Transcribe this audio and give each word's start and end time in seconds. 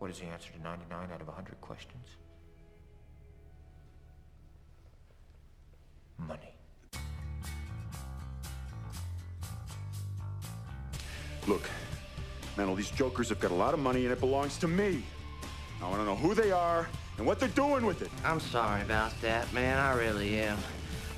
What 0.00 0.10
is 0.10 0.18
the 0.18 0.24
answer 0.24 0.50
to 0.52 0.62
99 0.62 1.10
out 1.12 1.20
of 1.20 1.26
100 1.26 1.60
questions? 1.60 2.06
Money. 6.16 6.54
Look, 11.46 11.68
man, 12.56 12.70
all 12.70 12.74
these 12.74 12.90
jokers 12.90 13.28
have 13.28 13.40
got 13.40 13.50
a 13.50 13.54
lot 13.54 13.74
of 13.74 13.80
money 13.80 14.04
and 14.04 14.12
it 14.12 14.20
belongs 14.20 14.56
to 14.58 14.68
me. 14.68 15.04
I 15.82 15.88
want 15.90 16.00
to 16.00 16.06
know 16.06 16.16
who 16.16 16.32
they 16.32 16.50
are 16.50 16.88
and 17.18 17.26
what 17.26 17.38
they're 17.38 17.50
doing 17.50 17.84
with 17.84 18.00
it. 18.00 18.10
I'm 18.24 18.40
sorry 18.40 18.80
about 18.80 19.12
that, 19.20 19.52
man. 19.52 19.76
I 19.76 19.92
really 19.92 20.40
am. 20.40 20.56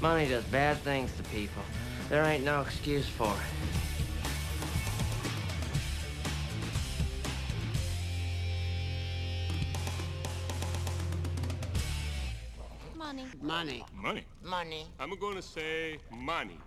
Money 0.00 0.28
does 0.28 0.42
bad 0.46 0.76
things 0.78 1.12
to 1.18 1.22
people. 1.24 1.62
There 2.08 2.24
ain't 2.24 2.44
no 2.44 2.62
excuse 2.62 3.08
for 3.08 3.32
it. 3.32 3.61
Money. 13.62 13.84
Money. 13.94 14.02
Money. 14.02 14.24
Money. 14.42 14.86
I'm 14.98 15.16
going 15.20 15.36
to 15.36 15.42
say 15.42 15.98
money. 16.10 16.58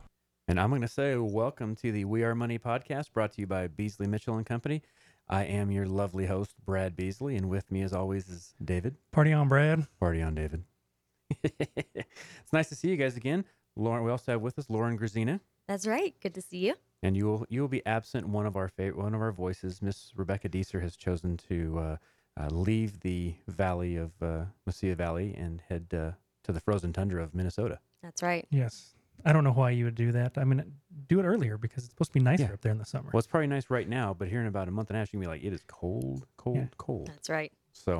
And 0.47 0.57
I'm 0.57 0.69
going 0.69 0.81
to 0.81 0.87
say 0.87 1.17
welcome 1.17 1.75
to 1.75 1.91
the 1.91 2.05
We 2.05 2.23
Are 2.23 2.33
Money 2.33 2.57
podcast 2.57 3.11
brought 3.11 3.33
to 3.33 3.41
you 3.41 3.47
by 3.47 3.67
Beasley 3.67 4.07
Mitchell 4.07 4.37
and 4.37 4.45
Company. 4.45 4.81
I 5.27 5.43
am 5.43 5.71
your 5.71 5.87
lovely 5.87 6.25
host, 6.25 6.53
Brad 6.65 6.95
Beasley, 6.95 7.35
and 7.35 7.49
with 7.49 7.69
me, 7.69 7.81
as 7.81 7.91
always, 7.91 8.29
is 8.29 8.53
David. 8.63 8.95
Party 9.11 9.33
on, 9.33 9.49
Brad. 9.49 9.85
Party 9.99 10.21
on, 10.21 10.35
David. 10.35 10.63
it's 11.43 12.53
nice 12.53 12.69
to 12.69 12.75
see 12.75 12.87
you 12.87 12.95
guys 12.95 13.17
again. 13.17 13.43
Lauren, 13.75 14.05
we 14.05 14.09
also 14.09 14.31
have 14.31 14.41
with 14.41 14.57
us 14.57 14.69
Lauren 14.69 14.95
Grazina, 14.95 15.41
That's 15.67 15.85
right. 15.85 16.15
Good 16.21 16.35
to 16.35 16.41
see 16.41 16.59
you. 16.59 16.75
and 17.03 17.17
you 17.17 17.25
will 17.25 17.45
you 17.49 17.59
will 17.59 17.67
be 17.67 17.85
absent. 17.85 18.29
One 18.29 18.45
of 18.45 18.55
our 18.55 18.69
favorite, 18.69 19.03
one 19.03 19.13
of 19.13 19.19
our 19.19 19.33
voices, 19.33 19.81
Miss 19.81 20.13
Rebecca 20.15 20.47
Deeser, 20.47 20.79
has 20.79 20.95
chosen 20.95 21.35
to 21.49 21.77
uh, 21.77 21.97
uh, 22.39 22.47
leave 22.51 23.01
the 23.01 23.35
valley 23.49 23.97
of 23.97 24.13
uh, 24.21 24.45
Mesilla 24.65 24.95
Valley 24.95 25.35
and 25.37 25.61
head 25.67 25.87
uh, 25.93 26.11
to 26.45 26.51
the 26.53 26.59
frozen 26.61 26.93
tundra 26.93 27.23
of 27.23 27.33
Minnesota. 27.35 27.79
That's 28.01 28.21
right. 28.23 28.47
Yes. 28.51 28.93
I 29.25 29.33
don't 29.33 29.43
know 29.43 29.51
why 29.51 29.71
you 29.71 29.85
would 29.85 29.95
do 29.95 30.11
that. 30.11 30.37
I 30.37 30.43
mean, 30.43 30.63
do 31.07 31.19
it 31.19 31.23
earlier 31.23 31.57
because 31.57 31.83
it's 31.83 31.89
supposed 31.91 32.11
to 32.11 32.19
be 32.19 32.23
nicer 32.23 32.43
Yeah. 32.43 32.53
up 32.53 32.61
there 32.61 32.71
in 32.71 32.77
the 32.77 32.85
summer. 32.85 33.09
Well, 33.11 33.19
it's 33.19 33.27
probably 33.27 33.47
nice 33.47 33.69
right 33.69 33.87
now, 33.89 34.13
but 34.13 34.27
here 34.27 34.41
in 34.41 34.47
about 34.47 34.67
a 34.67 34.71
month 34.71 34.89
and 34.89 34.97
a 34.97 34.99
half, 34.99 35.11
you 35.11 35.19
can 35.19 35.21
be 35.21 35.27
like, 35.27 35.43
it 35.43 35.53
is 35.53 35.63
cold, 35.67 36.27
cold, 36.37 36.57
Yeah. 36.57 36.67
cold. 36.77 37.07
That's 37.07 37.29
right. 37.29 37.51
So, 37.73 37.99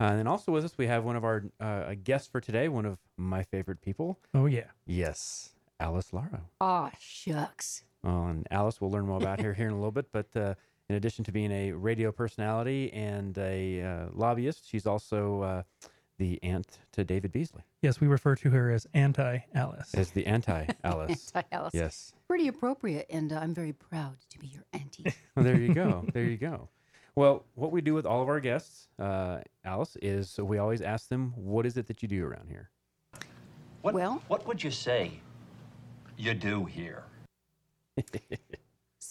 uh, 0.00 0.04
and 0.04 0.18
then 0.18 0.26
also 0.26 0.52
with 0.52 0.64
us, 0.64 0.78
we 0.78 0.86
have 0.86 1.04
one 1.04 1.16
of 1.16 1.24
our 1.24 1.44
uh, 1.60 1.84
a 1.88 1.94
guest 1.96 2.30
for 2.32 2.40
today, 2.40 2.68
one 2.68 2.86
of 2.86 2.98
my 3.16 3.42
favorite 3.42 3.82
people. 3.82 4.18
Oh, 4.32 4.46
yeah. 4.46 4.68
Yes, 4.86 5.50
Alice 5.78 6.12
Laro. 6.12 6.48
Aw, 6.60 6.90
shucks. 6.98 7.82
Well, 8.02 8.26
and 8.28 8.46
Alice, 8.50 8.80
we'll 8.80 8.90
learn 8.90 9.06
more 9.06 9.18
about 9.18 9.40
her 9.40 9.52
here 9.52 9.66
in 9.66 9.72
a 9.72 9.76
little 9.76 9.90
bit. 9.90 10.06
But 10.12 10.34
uh, 10.36 10.54
in 10.88 10.94
addition 10.96 11.24
to 11.24 11.32
being 11.32 11.50
a 11.50 11.72
radio 11.72 12.12
personality 12.12 12.92
and 12.92 13.36
a 13.36 13.82
uh, 13.82 14.06
lobbyist, 14.14 14.68
she's 14.68 14.86
also 14.86 15.42
uh, 15.42 15.62
the 16.18 16.38
aunt 16.42 16.78
to 16.92 17.04
David 17.04 17.32
Beasley, 17.32 17.62
Yes, 17.82 18.00
we 18.00 18.06
refer 18.06 18.34
to 18.36 18.50
her 18.50 18.70
as 18.70 18.86
anti 18.94 19.38
Alice. 19.54 19.94
as 19.94 20.10
the 20.10 20.26
anti 20.26 20.66
Alice. 20.84 21.30
Anti-Alice. 21.34 21.74
yes. 21.74 22.12
Pretty 22.28 22.48
appropriate, 22.48 23.06
and 23.10 23.32
uh, 23.32 23.36
I'm 23.38 23.54
very 23.54 23.72
proud 23.72 24.16
to 24.30 24.38
be 24.38 24.46
your 24.48 24.64
auntie. 24.72 25.12
Well, 25.36 25.44
there 25.44 25.60
you 25.60 25.74
go. 25.74 26.04
there 26.14 26.24
you 26.24 26.36
go. 26.38 26.68
Well, 27.14 27.44
what 27.54 27.70
we 27.72 27.80
do 27.82 27.94
with 27.94 28.06
all 28.06 28.22
of 28.22 28.28
our 28.28 28.40
guests, 28.40 28.88
uh, 28.98 29.38
Alice, 29.64 29.96
is 30.02 30.38
we 30.38 30.58
always 30.58 30.80
ask 30.80 31.08
them, 31.08 31.32
"What 31.36 31.66
is 31.66 31.76
it 31.76 31.86
that 31.88 32.02
you 32.02 32.08
do 32.08 32.24
around 32.26 32.48
here?" 32.48 32.70
What, 33.82 33.94
Well- 33.94 34.22
what 34.28 34.46
would 34.46 34.62
you 34.64 34.70
say 34.70 35.12
you 36.16 36.32
do 36.34 36.64
here? 36.64 37.04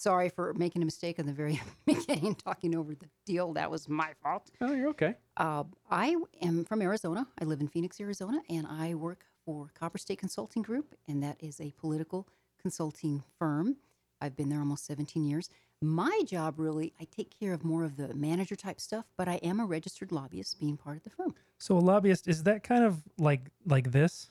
Sorry 0.06 0.28
for 0.28 0.54
making 0.54 0.82
a 0.82 0.84
mistake 0.84 1.18
in 1.18 1.26
the 1.26 1.32
very 1.32 1.60
beginning, 1.84 2.36
talking 2.36 2.76
over 2.76 2.94
the 2.94 3.08
deal. 3.24 3.52
That 3.54 3.68
was 3.68 3.88
my 3.88 4.12
fault. 4.22 4.52
Oh, 4.60 4.72
you're 4.72 4.90
okay. 4.90 5.16
Uh, 5.36 5.64
I 5.90 6.14
am 6.40 6.64
from 6.64 6.80
Arizona. 6.80 7.26
I 7.40 7.44
live 7.44 7.60
in 7.60 7.66
Phoenix, 7.66 8.00
Arizona, 8.00 8.40
and 8.48 8.68
I 8.68 8.94
work 8.94 9.24
for 9.44 9.72
Copper 9.74 9.98
State 9.98 10.20
Consulting 10.20 10.62
Group, 10.62 10.94
and 11.08 11.24
that 11.24 11.38
is 11.40 11.60
a 11.60 11.72
political 11.72 12.28
consulting 12.62 13.24
firm. 13.36 13.78
I've 14.20 14.36
been 14.36 14.48
there 14.48 14.60
almost 14.60 14.86
17 14.86 15.24
years. 15.24 15.50
My 15.82 16.22
job 16.24 16.60
really, 16.60 16.92
I 17.00 17.08
take 17.10 17.36
care 17.36 17.52
of 17.52 17.64
more 17.64 17.82
of 17.82 17.96
the 17.96 18.14
manager 18.14 18.54
type 18.54 18.80
stuff, 18.80 19.06
but 19.16 19.26
I 19.26 19.40
am 19.42 19.58
a 19.58 19.66
registered 19.66 20.12
lobbyist 20.12 20.60
being 20.60 20.76
part 20.76 20.98
of 20.98 21.02
the 21.02 21.10
firm. 21.10 21.34
So 21.58 21.76
a 21.76 21.80
lobbyist 21.80 22.28
is 22.28 22.44
that 22.44 22.62
kind 22.62 22.84
of 22.84 23.02
like 23.18 23.50
like 23.66 23.90
this? 23.90 24.30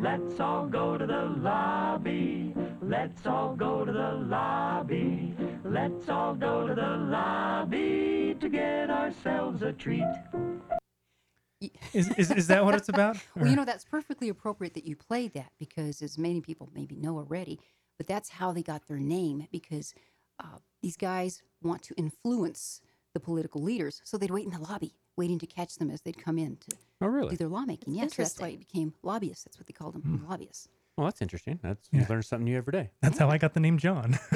Let's 0.00 0.40
all 0.40 0.66
go 0.66 0.98
to 0.98 1.06
the 1.06 1.32
lobby. 1.38 2.52
Let's 2.92 3.26
all 3.26 3.56
go 3.56 3.86
to 3.86 3.90
the 3.90 4.12
lobby. 4.26 5.34
Let's 5.64 6.10
all 6.10 6.34
go 6.34 6.66
to 6.66 6.74
the 6.74 6.96
lobby 6.98 8.36
to 8.38 8.48
get 8.50 8.90
ourselves 8.90 9.62
a 9.62 9.72
treat. 9.72 10.04
Is 11.94 12.10
is, 12.18 12.30
is 12.30 12.46
that 12.48 12.66
what 12.66 12.74
it's 12.74 12.90
about? 12.90 13.16
Well, 13.34 13.48
you 13.48 13.56
know, 13.56 13.64
that's 13.64 13.86
perfectly 13.86 14.28
appropriate 14.28 14.74
that 14.74 14.84
you 14.84 14.94
play 14.94 15.26
that 15.28 15.52
because, 15.58 16.02
as 16.02 16.18
many 16.18 16.42
people 16.42 16.68
maybe 16.74 16.94
know 16.96 17.16
already, 17.16 17.58
but 17.96 18.06
that's 18.06 18.28
how 18.28 18.52
they 18.52 18.62
got 18.62 18.86
their 18.86 18.98
name 18.98 19.48
because 19.50 19.94
uh, 20.38 20.58
these 20.82 20.98
guys 20.98 21.40
want 21.62 21.80
to 21.84 21.94
influence 21.94 22.82
the 23.14 23.20
political 23.20 23.62
leaders. 23.62 24.02
So 24.04 24.18
they'd 24.18 24.30
wait 24.30 24.44
in 24.44 24.52
the 24.52 24.58
lobby, 24.58 24.92
waiting 25.16 25.38
to 25.38 25.46
catch 25.46 25.76
them 25.76 25.90
as 25.90 26.02
they'd 26.02 26.22
come 26.22 26.38
in 26.38 26.58
to 26.68 26.76
Oh, 27.00 27.06
really? 27.06 27.30
do 27.30 27.36
their 27.38 27.48
lawmaking. 27.48 27.94
That's 27.94 28.18
Yes, 28.18 28.34
that's 28.34 28.38
why 28.40 28.48
it 28.48 28.58
became 28.58 28.92
lobbyists. 29.02 29.44
That's 29.44 29.58
what 29.58 29.66
they 29.66 29.72
called 29.72 29.94
them, 29.94 30.26
lobbyists. 30.28 30.68
Well, 30.96 31.06
that's 31.06 31.22
interesting. 31.22 31.58
That's 31.62 31.88
Yeah. 31.90 32.00
you 32.00 32.06
learn 32.08 32.22
something 32.22 32.44
new 32.44 32.56
every 32.56 32.72
day. 32.72 32.90
That's 33.00 33.18
how 33.18 33.30
I 33.30 33.38
got 33.38 33.54
the 33.54 33.60
name 33.60 33.78
John. 33.78 34.18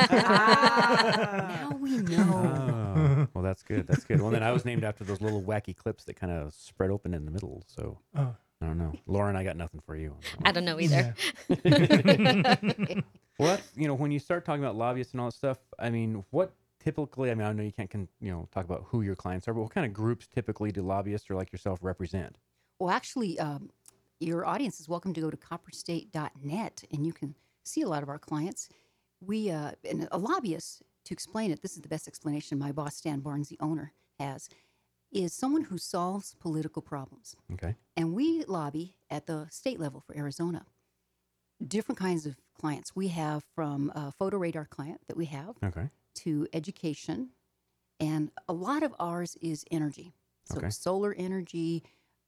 now 0.00 1.70
we 1.80 1.98
know. 1.98 2.86
Oh, 2.96 3.28
well, 3.34 3.44
that's 3.44 3.62
good. 3.62 3.86
That's 3.86 4.04
good. 4.04 4.20
Well, 4.20 4.30
then 4.30 4.42
I 4.42 4.50
was 4.52 4.64
named 4.64 4.82
after 4.84 5.04
those 5.04 5.20
little 5.20 5.42
wacky 5.42 5.76
clips 5.76 6.04
that 6.04 6.14
kind 6.16 6.32
of 6.32 6.52
spread 6.54 6.90
open 6.90 7.14
in 7.14 7.24
the 7.24 7.30
middle. 7.30 7.62
So 7.66 7.98
Oh. 8.16 8.34
I 8.62 8.66
don't 8.66 8.76
know, 8.76 8.92
Lauren. 9.06 9.36
I 9.36 9.44
got 9.44 9.56
nothing 9.56 9.80
for 9.86 9.96
you. 9.96 10.10
on 10.10 10.18
that 10.40 10.48
I 10.48 10.52
don't 10.52 10.64
know 10.66 10.78
either. 10.80 11.14
Well, 13.38 13.48
that's, 13.56 13.70
you 13.74 13.88
know, 13.88 13.94
when 13.94 14.10
you 14.10 14.18
start 14.18 14.44
talking 14.44 14.62
about 14.62 14.76
lobbyists 14.76 15.14
and 15.14 15.20
all 15.22 15.28
that 15.28 15.34
stuff, 15.34 15.56
I 15.78 15.88
mean, 15.88 16.26
what 16.28 16.52
typically? 16.78 17.30
I 17.30 17.34
mean, 17.34 17.46
I 17.46 17.52
know 17.54 17.62
you 17.62 17.72
can't, 17.72 17.88
con, 17.88 18.06
you 18.20 18.30
know, 18.30 18.46
talk 18.52 18.66
about 18.66 18.84
who 18.88 19.00
your 19.00 19.16
clients 19.16 19.48
are, 19.48 19.54
but 19.54 19.62
what 19.62 19.70
kind 19.72 19.86
of 19.86 19.94
groups 19.94 20.26
typically 20.26 20.70
do 20.72 20.82
lobbyists 20.82 21.30
or 21.30 21.36
like 21.36 21.50
yourself 21.50 21.78
represent? 21.80 22.36
Well, 22.78 22.90
actually, 22.90 23.38
um, 23.38 23.70
your 24.20 24.46
audience 24.46 24.78
is 24.80 24.88
welcome 24.88 25.14
to 25.14 25.20
go 25.20 25.30
to 25.30 25.36
copperstate.net 25.36 26.84
and 26.92 27.06
you 27.06 27.12
can 27.12 27.34
see 27.64 27.80
a 27.82 27.88
lot 27.88 28.02
of 28.02 28.08
our 28.08 28.18
clients. 28.18 28.68
We, 29.20 29.50
uh, 29.50 29.72
and 29.88 30.08
a 30.12 30.18
lobbyist, 30.18 30.82
to 31.06 31.14
explain 31.14 31.50
it, 31.50 31.62
this 31.62 31.72
is 31.74 31.80
the 31.80 31.88
best 31.88 32.06
explanation 32.06 32.58
my 32.58 32.70
boss, 32.72 32.96
Stan 32.96 33.20
Barnes, 33.20 33.48
the 33.48 33.58
owner, 33.60 33.92
has, 34.18 34.48
is 35.10 35.32
someone 35.32 35.62
who 35.64 35.78
solves 35.78 36.34
political 36.38 36.82
problems. 36.82 37.34
Okay. 37.54 37.74
And 37.96 38.14
we 38.14 38.44
lobby 38.44 38.94
at 39.08 39.26
the 39.26 39.46
state 39.50 39.80
level 39.80 40.00
for 40.06 40.16
Arizona. 40.16 40.66
Different 41.66 41.98
kinds 41.98 42.26
of 42.26 42.36
clients. 42.58 42.94
We 42.94 43.08
have 43.08 43.42
from 43.54 43.90
a 43.94 44.12
photo 44.12 44.36
radar 44.36 44.66
client 44.66 45.00
that 45.08 45.16
we 45.16 45.26
have 45.26 45.56
Okay. 45.64 45.88
to 46.16 46.46
education, 46.52 47.30
and 47.98 48.30
a 48.48 48.52
lot 48.52 48.82
of 48.82 48.94
ours 48.98 49.36
is 49.42 49.64
energy. 49.70 50.12
So 50.44 50.58
Okay. 50.58 50.70
solar 50.70 51.14
energy, 51.14 51.82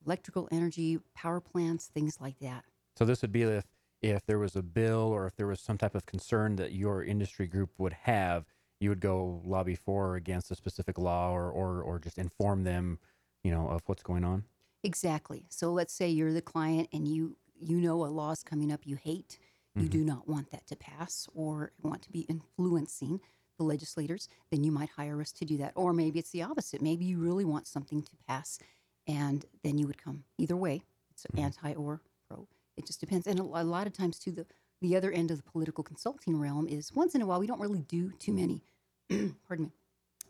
electrical 0.07 0.49
energy, 0.51 0.99
power 1.15 1.41
plants, 1.41 1.87
things 1.87 2.19
like 2.21 2.39
that. 2.41 2.65
So 2.97 3.05
this 3.05 3.23
would 3.23 3.33
be 3.33 3.43
if 3.43 3.65
if 4.01 4.27
there 4.27 4.39
was 4.39 4.57
a 4.57 4.63
bill 4.63 5.13
or 5.13 5.27
if 5.27 5.37
there 5.37 5.47
was 5.47 5.61
some 5.61 5.79
type 5.79 5.95
of 5.95 6.07
concern 6.07 6.57
that 6.57 6.73
your 6.73 7.05
industry 7.05 7.47
group 7.47 7.71
would 7.79 7.93
have, 7.93 8.47
you 8.81 8.89
would 8.89 8.99
go 8.99 9.41
lobby 9.45 9.77
for 9.77 10.09
or 10.09 10.17
against 10.17 10.51
a 10.51 10.57
specific 10.57 10.99
law 10.99 11.31
or 11.31 11.51
or, 11.51 11.83
or 11.83 11.99
just 11.99 12.19
inform 12.19 12.65
them, 12.65 12.99
you 13.45 13.51
know, 13.51 13.69
of 13.69 13.83
what's 13.87 14.03
going 14.03 14.25
on. 14.25 14.45
Exactly. 14.83 15.47
So 15.49 15.73
let's 15.73 15.95
say 15.95 16.09
you're 16.09 16.33
the 16.33 16.43
client 16.43 16.89
and 16.93 17.07
you 17.07 17.37
you 17.61 17.81
know 17.81 18.05
a 18.05 18.07
law's 18.07 18.43
coming 18.43 18.73
up 18.73 18.81
you 18.85 18.97
hate. 18.97 19.39
You 19.75 19.89
do 19.89 19.99
mm-hmm. 19.99 20.09
not 20.09 20.29
want 20.29 20.51
that 20.51 20.67
to 20.67 20.77
pass 20.77 21.27
or 21.33 21.73
want 21.83 22.03
to 22.03 22.13
be 22.13 22.27
influencing 22.29 23.21
the 23.57 23.65
legislators, 23.65 24.29
then 24.51 24.65
you 24.65 24.73
might 24.73 24.91
hire 24.91 25.21
us 25.21 25.33
to 25.33 25.45
do 25.45 25.57
that. 25.59 25.73
Or 25.75 25.93
maybe 25.93 26.19
it's 26.19 26.31
the 26.31 26.43
opposite. 26.43 26.83
Maybe 26.83 27.05
you 27.05 27.19
really 27.19 27.45
want 27.45 27.67
something 27.67 28.03
to 28.03 28.11
pass 28.29 28.59
and 29.07 29.45
then 29.63 29.79
you 29.79 29.87
would 29.87 30.03
come 30.03 30.25
either 30.39 30.57
way. 30.57 30.83
It's 31.11 31.27
anti 31.37 31.75
or 31.75 32.01
pro. 32.29 32.47
It 32.77 32.87
just 32.87 33.01
depends. 33.01 33.27
And 33.27 33.39
a, 33.39 33.43
a 33.43 33.65
lot 33.65 33.87
of 33.87 33.93
times 33.93 34.19
too 34.19 34.33
the 34.33 34.47
the 34.81 34.97
other 34.97 35.13
end 35.13 35.31
of 35.31 35.37
the 35.37 35.45
political 35.45 35.85
consulting 35.85 36.37
realm 36.39 36.67
is 36.67 36.93
once 36.93 37.15
in 37.15 37.23
a 37.23 37.27
while 37.27 37.39
we 37.39 37.47
don't 37.47 37.61
really 37.61 37.83
do 37.83 38.11
too 38.19 38.33
many 38.33 38.65
pardon 39.47 39.67
me 39.67 39.73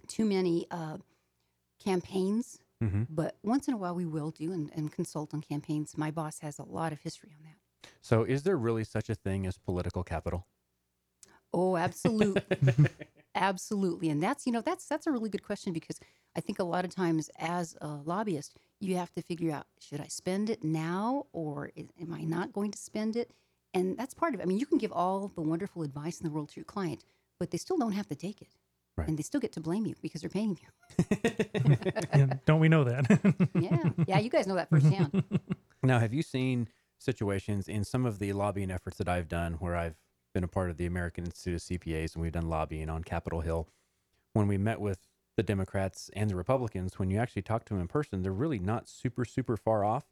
too 0.06 0.26
many 0.26 0.66
uh, 0.70 0.98
campaigns 1.82 2.58
Mm-hmm. 2.82 3.02
but 3.08 3.36
once 3.44 3.69
in 3.69 3.74
a 3.74 3.76
while 3.76 3.94
we 3.94 4.06
will 4.06 4.32
do 4.32 4.50
and, 4.52 4.69
and 4.75 4.90
consult 4.90 5.32
on 5.32 5.40
campaigns. 5.40 5.96
My 5.96 6.10
boss 6.10 6.40
has 6.40 6.58
a 6.58 6.64
lot 6.64 6.92
of 6.92 6.98
history 7.00 7.30
on 7.32 7.44
that. 7.44 7.90
So 8.00 8.25
is 8.25 8.42
there 8.42 8.56
really 8.56 8.82
such 8.82 9.08
a 9.08 9.14
thing 9.14 9.46
as 9.46 9.56
political 9.56 10.02
capital? 10.02 10.48
Oh, 11.54 11.76
absolutely. 11.76 12.42
absolutely. 13.36 14.08
And 14.08 14.20
that's, 14.20 14.46
you 14.46 14.52
know, 14.52 14.62
that's 14.62 14.86
that's 14.86 15.06
a 15.06 15.12
really 15.12 15.30
good 15.30 15.44
question 15.44 15.72
because 15.72 16.00
I 16.34 16.40
think 16.40 16.58
a 16.58 16.64
lot 16.64 16.84
of 16.84 16.94
times 16.94 17.31
as 17.38 17.76
a 17.81 17.88
lobbyist, 17.88 18.55
you 18.81 18.96
have 18.96 19.12
to 19.14 19.23
figure 19.23 19.52
out 19.52 19.67
should 19.79 20.00
I 20.00 20.06
spend 20.06 20.50
it 20.50 20.64
now 20.64 21.26
or 21.32 21.70
is, 21.76 21.88
am 22.00 22.12
I 22.12 22.23
not 22.23 22.52
going 22.52 22.70
to 22.70 22.79
spend 22.79 23.17
it? 23.17 23.32
And 23.75 23.96
that's 23.96 24.14
part 24.14 24.34
of 24.34 24.40
it. 24.40 24.43
I 24.43 24.46
mean, 24.46 24.58
you 24.58 24.67
can 24.67 24.79
give 24.79 24.93
all 24.93 25.31
the 25.34 25.40
wonderful 25.43 25.82
advice 25.82 26.20
in 26.20 26.25
the 26.25 26.32
world 26.32 26.50
to 26.50 26.56
your 26.56 26.64
client, 26.64 27.05
but 27.38 27.50
they 27.50 27.58
still 27.58 27.79
don't 27.79 27.93
have 27.93 28.08
to 28.08 28.14
take 28.14 28.43
it. 28.43 28.49
Right. 28.94 29.08
and 29.08 29.19
they 29.19 29.23
still 29.23 29.40
get 29.40 29.52
to 29.52 29.61
blame 29.61 29.87
you 29.87 29.94
because 30.02 30.20
they're 30.20 30.29
paying 30.29 30.58
you. 30.61 31.06
Yeah, 32.14 32.26
don't 32.44 32.61
we 32.61 32.69
know 32.69 32.85
that? 32.85 33.49
yeah, 33.58 33.90
yeah, 34.06 34.19
you 34.19 34.28
guys 34.28 34.46
know 34.46 34.55
that 34.55 34.69
firsthand. 34.69 35.25
Now, 35.82 35.99
have 35.99 36.12
you 36.12 36.23
seen 36.23 36.69
situations 36.99 37.69
in 37.69 37.85
some 37.85 38.05
of 38.05 38.19
the 38.19 38.32
lobbying 38.35 38.70
efforts 38.70 38.99
that 38.99 39.08
I've 39.08 39.28
done 39.28 39.55
where 39.55 39.76
I've 39.76 39.96
been 40.35 40.44
a 40.44 40.49
part 40.49 40.69
of 40.70 40.76
the 40.76 40.87
American 40.87 41.25
Institute 41.25 41.55
of 41.55 41.61
CPAs 41.61 42.14
and 42.14 42.23
we've 42.23 42.32
done 42.32 42.49
lobbying 42.49 42.88
on 42.90 43.02
Capitol 43.02 43.40
Hill? 43.40 43.67
When 44.35 44.46
we 44.46 44.58
met 44.58 44.81
with 44.81 44.99
the 45.37 45.43
Democrats 45.43 46.11
and 46.14 46.31
the 46.31 46.37
Republicans, 46.37 46.99
when 46.99 47.11
you 47.11 47.19
actually 47.19 47.43
talk 47.43 47.64
to 47.64 47.75
them 47.75 47.81
in 47.81 47.88
person, 47.88 48.23
they're 48.23 48.32
really 48.32 48.58
not 48.58 48.88
super, 48.88 49.25
super 49.25 49.56
far 49.56 49.84
off. 49.84 50.05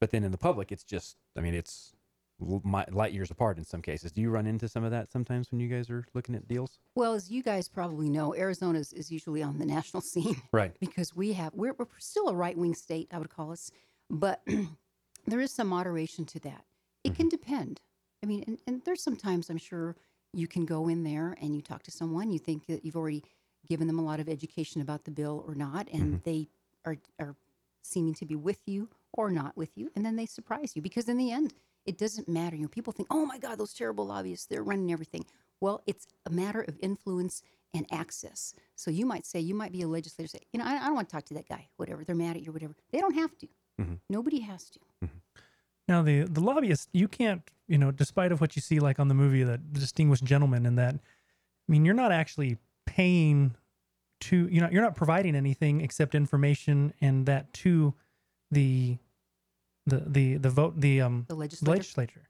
But 0.00 0.10
then 0.10 0.24
in 0.24 0.32
the 0.32 0.38
public, 0.38 0.72
it's 0.72 0.84
just, 0.84 1.16
I 1.36 1.40
mean, 1.40 1.54
it's 1.54 1.94
light 2.38 3.12
years 3.12 3.30
apart 3.30 3.56
in 3.56 3.64
some 3.64 3.80
cases. 3.80 4.12
Do 4.12 4.20
you 4.20 4.30
run 4.30 4.46
into 4.46 4.68
some 4.68 4.84
of 4.84 4.90
that 4.90 5.10
sometimes 5.10 5.50
when 5.50 5.60
you 5.60 5.68
guys 5.68 5.88
are 5.88 6.04
looking 6.14 6.34
at 6.34 6.46
deals? 6.46 6.78
Well, 6.94 7.14
as 7.14 7.30
you 7.30 7.42
guys 7.42 7.68
probably 7.68 8.10
know, 8.10 8.34
Arizona 8.34 8.78
is, 8.78 8.92
is 8.92 9.10
usually 9.10 9.42
on 9.42 9.58
the 9.58 9.64
national 9.64 10.00
scene. 10.02 10.36
Right. 10.52 10.78
because 10.80 11.14
we 11.14 11.32
have 11.34 11.52
we're, 11.54 11.74
we're 11.78 11.86
still 11.98 12.28
a 12.28 12.34
right 12.34 12.56
wing 12.56 12.74
state 12.74 13.08
i 13.12 13.18
would 13.18 13.30
call 13.30 13.52
us 13.52 13.70
but 14.10 14.42
there 15.26 15.40
is 15.40 15.52
some 15.52 15.68
moderation 15.68 16.24
to 16.26 16.40
that 16.40 16.64
it 17.04 17.14
can 17.14 17.26
mm-hmm. 17.26 17.36
depend 17.36 17.80
i 18.22 18.26
mean 18.26 18.44
and, 18.46 18.58
and 18.66 18.82
there's 18.84 19.02
sometimes 19.02 19.50
i'm 19.50 19.58
sure 19.58 19.96
you 20.32 20.46
can 20.46 20.64
go 20.64 20.88
in 20.88 21.02
there 21.02 21.36
and 21.40 21.54
you 21.54 21.62
talk 21.62 21.82
to 21.82 21.90
someone 21.90 22.30
you 22.30 22.38
think 22.38 22.66
that 22.66 22.84
you've 22.84 22.96
already 22.96 23.22
given 23.66 23.86
them 23.86 23.98
a 23.98 24.04
lot 24.04 24.20
of 24.20 24.28
education 24.28 24.80
about 24.80 25.04
the 25.04 25.10
bill 25.10 25.44
or 25.46 25.54
not 25.54 25.88
and 25.92 26.02
mm-hmm. 26.02 26.30
they 26.30 26.48
are 26.84 26.96
are 27.18 27.34
seeming 27.82 28.14
to 28.14 28.24
be 28.24 28.34
with 28.34 28.60
you 28.66 28.88
or 29.12 29.30
not 29.30 29.56
with 29.56 29.70
you 29.76 29.90
and 29.94 30.04
then 30.04 30.16
they 30.16 30.26
surprise 30.26 30.72
you 30.74 30.82
because 30.82 31.08
in 31.08 31.16
the 31.16 31.30
end 31.30 31.54
it 31.84 31.98
doesn't 31.98 32.28
matter. 32.28 32.56
You 32.56 32.62
know 32.62 32.68
people 32.68 32.92
think 32.92 33.08
oh 33.10 33.24
my 33.24 33.38
god 33.38 33.58
those 33.58 33.72
terrible 33.72 34.06
lobbyists 34.06 34.46
they're 34.46 34.62
running 34.62 34.92
everything. 34.92 35.24
Well 35.60 35.82
it's 35.86 36.06
a 36.24 36.30
matter 36.30 36.62
of 36.62 36.76
influence 36.80 37.42
and 37.74 37.86
access. 37.92 38.54
So 38.74 38.90
you 38.90 39.06
might 39.06 39.26
say 39.26 39.40
you 39.40 39.54
might 39.54 39.72
be 39.72 39.82
a 39.82 39.88
legislator 39.88 40.28
say 40.28 40.40
you 40.52 40.58
know 40.58 40.66
i, 40.66 40.76
I 40.76 40.86
don't 40.86 40.94
want 40.94 41.08
to 41.08 41.14
talk 41.14 41.24
to 41.26 41.34
that 41.34 41.48
guy 41.48 41.68
whatever 41.76 42.04
they're 42.04 42.16
mad 42.16 42.36
at 42.36 42.42
you 42.42 42.50
or 42.50 42.54
whatever. 42.54 42.74
They 42.90 43.00
don't 43.00 43.14
have 43.14 43.36
to. 43.38 43.48
Mm-hmm. 43.80 43.94
Nobody 44.08 44.40
has 44.40 44.70
to. 44.70 44.78
Mm-hmm. 45.04 45.18
Now 45.88 46.02
the 46.02 46.22
the 46.22 46.40
lobbyist, 46.40 46.88
you 46.92 47.08
can't, 47.08 47.42
you 47.68 47.78
know, 47.78 47.90
despite 47.90 48.32
of 48.32 48.40
what 48.40 48.56
you 48.56 48.62
see 48.62 48.80
like 48.80 48.98
on 48.98 49.08
the 49.08 49.14
movie, 49.14 49.42
the 49.42 49.58
distinguished 49.58 50.24
gentleman, 50.24 50.66
and 50.66 50.76
that, 50.78 50.94
I 50.94 51.72
mean, 51.72 51.84
you're 51.84 51.94
not 51.94 52.12
actually 52.12 52.58
paying 52.96 53.54
to, 54.22 54.48
you 54.50 54.60
know, 54.60 54.68
you're 54.72 54.82
not 54.82 54.96
providing 54.96 55.36
anything 55.36 55.80
except 55.82 56.14
information 56.14 56.92
and 57.00 57.26
that 57.26 57.52
to 57.52 57.92
the, 58.50 58.96
the 59.86 59.98
the 60.06 60.36
the 60.38 60.50
vote 60.50 60.80
the 60.80 61.00
um 61.02 61.26
The 61.28 61.34
legislature. 61.34 61.72
legislature. 61.72 62.22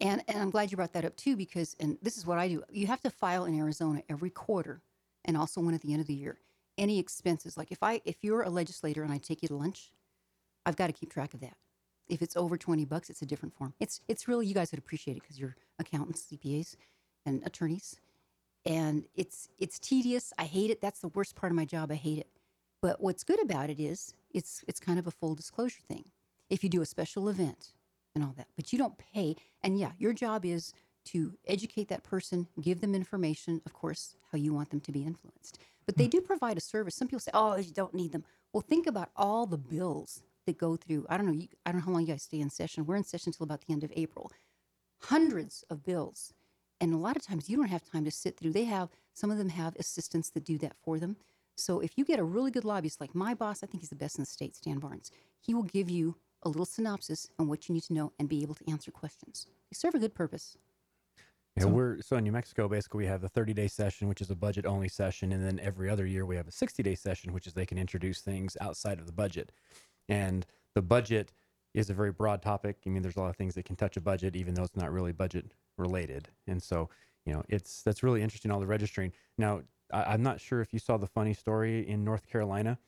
And, 0.00 0.20
and 0.26 0.38
I'm 0.42 0.50
glad 0.50 0.72
you 0.72 0.76
brought 0.76 0.92
that 0.94 1.04
up 1.04 1.14
too, 1.16 1.36
because, 1.36 1.76
and 1.78 1.96
this 2.02 2.16
is 2.16 2.26
what 2.26 2.38
I 2.38 2.48
do. 2.48 2.64
You 2.72 2.88
have 2.88 3.00
to 3.02 3.10
file 3.10 3.44
in 3.44 3.56
Arizona 3.56 4.02
every 4.08 4.30
quarter 4.30 4.82
and 5.24 5.36
also 5.36 5.60
one 5.60 5.74
at 5.74 5.80
the 5.82 5.92
end 5.92 6.00
of 6.00 6.08
the 6.08 6.14
year. 6.14 6.38
Any 6.76 6.98
expenses, 6.98 7.56
like 7.56 7.70
if 7.70 7.82
I, 7.84 8.00
if 8.04 8.16
you're 8.24 8.42
a 8.42 8.50
legislator 8.50 9.04
and 9.04 9.12
I 9.12 9.18
take 9.18 9.42
you 9.42 9.48
to 9.48 9.54
lunch, 9.54 9.92
I've 10.66 10.74
got 10.74 10.88
to 10.88 10.92
keep 10.92 11.12
track 11.12 11.34
of 11.34 11.40
that. 11.40 11.56
If 12.08 12.20
it's 12.20 12.36
over 12.36 12.56
20 12.56 12.84
bucks, 12.84 13.10
it's 13.10 13.22
a 13.22 13.26
different 13.26 13.54
form. 13.54 13.74
It's, 13.78 14.00
it's 14.08 14.26
really, 14.26 14.46
you 14.46 14.54
guys 14.54 14.72
would 14.72 14.80
appreciate 14.80 15.16
it 15.16 15.22
because 15.22 15.38
you're 15.38 15.54
accountants, 15.78 16.24
CPAs 16.32 16.74
and 17.24 17.40
attorneys. 17.46 17.94
And 18.64 19.04
it's, 19.14 19.48
it's 19.58 19.78
tedious. 19.78 20.32
I 20.38 20.44
hate 20.44 20.70
it. 20.70 20.80
That's 20.80 21.00
the 21.00 21.08
worst 21.08 21.34
part 21.34 21.50
of 21.50 21.56
my 21.56 21.64
job. 21.64 21.90
I 21.90 21.96
hate 21.96 22.18
it. 22.18 22.28
But 22.80 23.00
what's 23.00 23.24
good 23.24 23.42
about 23.42 23.70
it 23.70 23.80
is 23.80 24.14
it's, 24.32 24.64
it's 24.68 24.80
kind 24.80 24.98
of 24.98 25.06
a 25.06 25.10
full 25.10 25.34
disclosure 25.34 25.82
thing. 25.88 26.04
If 26.50 26.62
you 26.62 26.70
do 26.70 26.82
a 26.82 26.86
special 26.86 27.28
event, 27.28 27.72
and 28.14 28.24
all 28.24 28.34
that. 28.36 28.48
But 28.56 28.72
you 28.72 28.78
don't 28.78 28.98
pay. 28.98 29.36
And 29.62 29.78
yeah, 29.78 29.92
your 29.98 30.12
job 30.12 30.44
is 30.44 30.72
to 31.06 31.34
educate 31.46 31.88
that 31.88 32.04
person, 32.04 32.48
give 32.60 32.80
them 32.80 32.94
information, 32.94 33.60
of 33.66 33.72
course, 33.72 34.16
how 34.30 34.38
you 34.38 34.54
want 34.54 34.70
them 34.70 34.80
to 34.80 34.92
be 34.92 35.04
influenced. 35.04 35.58
But 35.86 35.96
they 35.96 36.04
hmm. 36.04 36.10
do 36.10 36.20
provide 36.20 36.56
a 36.56 36.60
service. 36.60 36.94
Some 36.94 37.08
people 37.08 37.20
say, 37.20 37.32
"Oh, 37.34 37.56
you 37.56 37.72
don't 37.72 37.94
need 37.94 38.12
them." 38.12 38.24
Well, 38.52 38.60
think 38.60 38.86
about 38.86 39.10
all 39.16 39.46
the 39.46 39.58
bills 39.58 40.22
that 40.46 40.58
go 40.58 40.76
through. 40.76 41.06
I 41.08 41.16
don't 41.16 41.26
know. 41.26 41.32
You, 41.32 41.48
I 41.66 41.72
don't 41.72 41.80
know 41.80 41.86
how 41.86 41.92
long 41.92 42.02
you 42.02 42.08
guys 42.08 42.22
stay 42.22 42.40
in 42.40 42.50
session. 42.50 42.86
We're 42.86 42.96
in 42.96 43.04
session 43.04 43.30
until 43.30 43.44
about 43.44 43.62
the 43.66 43.72
end 43.72 43.84
of 43.84 43.92
April. 43.96 44.30
Hundreds 45.00 45.64
of 45.68 45.82
bills, 45.82 46.32
and 46.82 46.92
a 46.92 46.98
lot 46.98 47.16
of 47.16 47.24
times 47.24 47.48
you 47.48 47.56
don't 47.56 47.68
have 47.68 47.84
time 47.84 48.04
to 48.04 48.10
sit 48.10 48.36
through. 48.36 48.52
They 48.52 48.64
have 48.64 48.90
some 49.14 49.30
of 49.30 49.38
them 49.38 49.48
have 49.50 49.76
assistants 49.76 50.30
that 50.30 50.44
do 50.44 50.58
that 50.58 50.74
for 50.82 50.98
them. 50.98 51.16
So 51.56 51.78
if 51.78 51.96
you 51.96 52.04
get 52.04 52.18
a 52.18 52.24
really 52.24 52.50
good 52.50 52.64
lobbyist, 52.64 53.00
like 53.00 53.14
my 53.14 53.34
boss, 53.34 53.62
I 53.62 53.66
think 53.66 53.82
he's 53.82 53.90
the 53.90 53.94
best 53.94 54.18
in 54.18 54.22
the 54.22 54.26
state, 54.26 54.56
Stan 54.56 54.80
Barnes. 54.80 55.12
He 55.40 55.54
will 55.54 55.62
give 55.62 55.88
you 55.88 56.16
a 56.42 56.48
little 56.48 56.66
synopsis 56.66 57.28
on 57.38 57.46
what 57.46 57.68
you 57.68 57.74
need 57.74 57.84
to 57.84 57.92
know 57.92 58.12
and 58.18 58.28
be 58.28 58.42
able 58.42 58.56
to 58.56 58.68
answer 58.68 58.90
questions. 58.90 59.46
They 59.70 59.74
serve 59.74 59.94
a 59.94 60.00
good 60.00 60.14
purpose. 60.14 60.56
Yeah, 61.56 61.66
we're 61.66 62.00
so 62.00 62.16
in 62.16 62.24
New 62.24 62.32
Mexico. 62.32 62.66
Basically, 62.66 62.98
we 62.98 63.06
have 63.06 63.22
a 63.22 63.28
30-day 63.28 63.68
session, 63.68 64.08
which 64.08 64.22
is 64.22 64.30
a 64.30 64.34
budget-only 64.34 64.88
session, 64.88 65.32
and 65.32 65.44
then 65.44 65.60
every 65.60 65.88
other 65.88 66.06
year 66.06 66.26
we 66.26 66.34
have 66.34 66.48
a 66.48 66.50
60-day 66.50 66.94
session, 66.96 67.32
which 67.32 67.46
is 67.46 67.52
they 67.52 67.66
can 67.66 67.78
introduce 67.78 68.22
things 68.22 68.56
outside 68.60 68.98
of 68.98 69.06
the 69.06 69.12
budget. 69.12 69.52
And 70.08 70.46
the 70.74 70.82
budget 70.82 71.32
is 71.74 71.90
a 71.90 71.94
very 71.94 72.10
broad 72.10 72.42
topic. 72.42 72.78
I 72.86 72.88
mean, 72.88 73.02
there's 73.02 73.16
a 73.16 73.20
lot 73.20 73.28
of 73.28 73.36
things 73.36 73.54
that 73.54 73.66
can 73.66 73.76
touch 73.76 73.98
a 73.98 74.00
budget, 74.00 74.34
even 74.34 74.54
though 74.54 74.64
it's 74.64 74.76
not 74.76 74.90
really 74.90 75.12
budget 75.12 75.52
related. 75.76 76.28
And 76.46 76.62
so, 76.62 76.90
you 77.24 77.32
know, 77.32 77.42
it's 77.48 77.82
that's 77.82 78.02
really 78.02 78.22
interesting. 78.22 78.50
All 78.50 78.60
the 78.60 78.66
registering. 78.66 79.12
Now, 79.38 79.62
I, 79.92 80.04
I'm 80.04 80.22
not 80.22 80.40
sure 80.40 80.60
if 80.60 80.72
you 80.72 80.78
saw 80.78 80.96
the 80.96 81.06
funny 81.06 81.34
story 81.34 81.88
in 81.88 82.04
North 82.04 82.26
Carolina, 82.26 82.78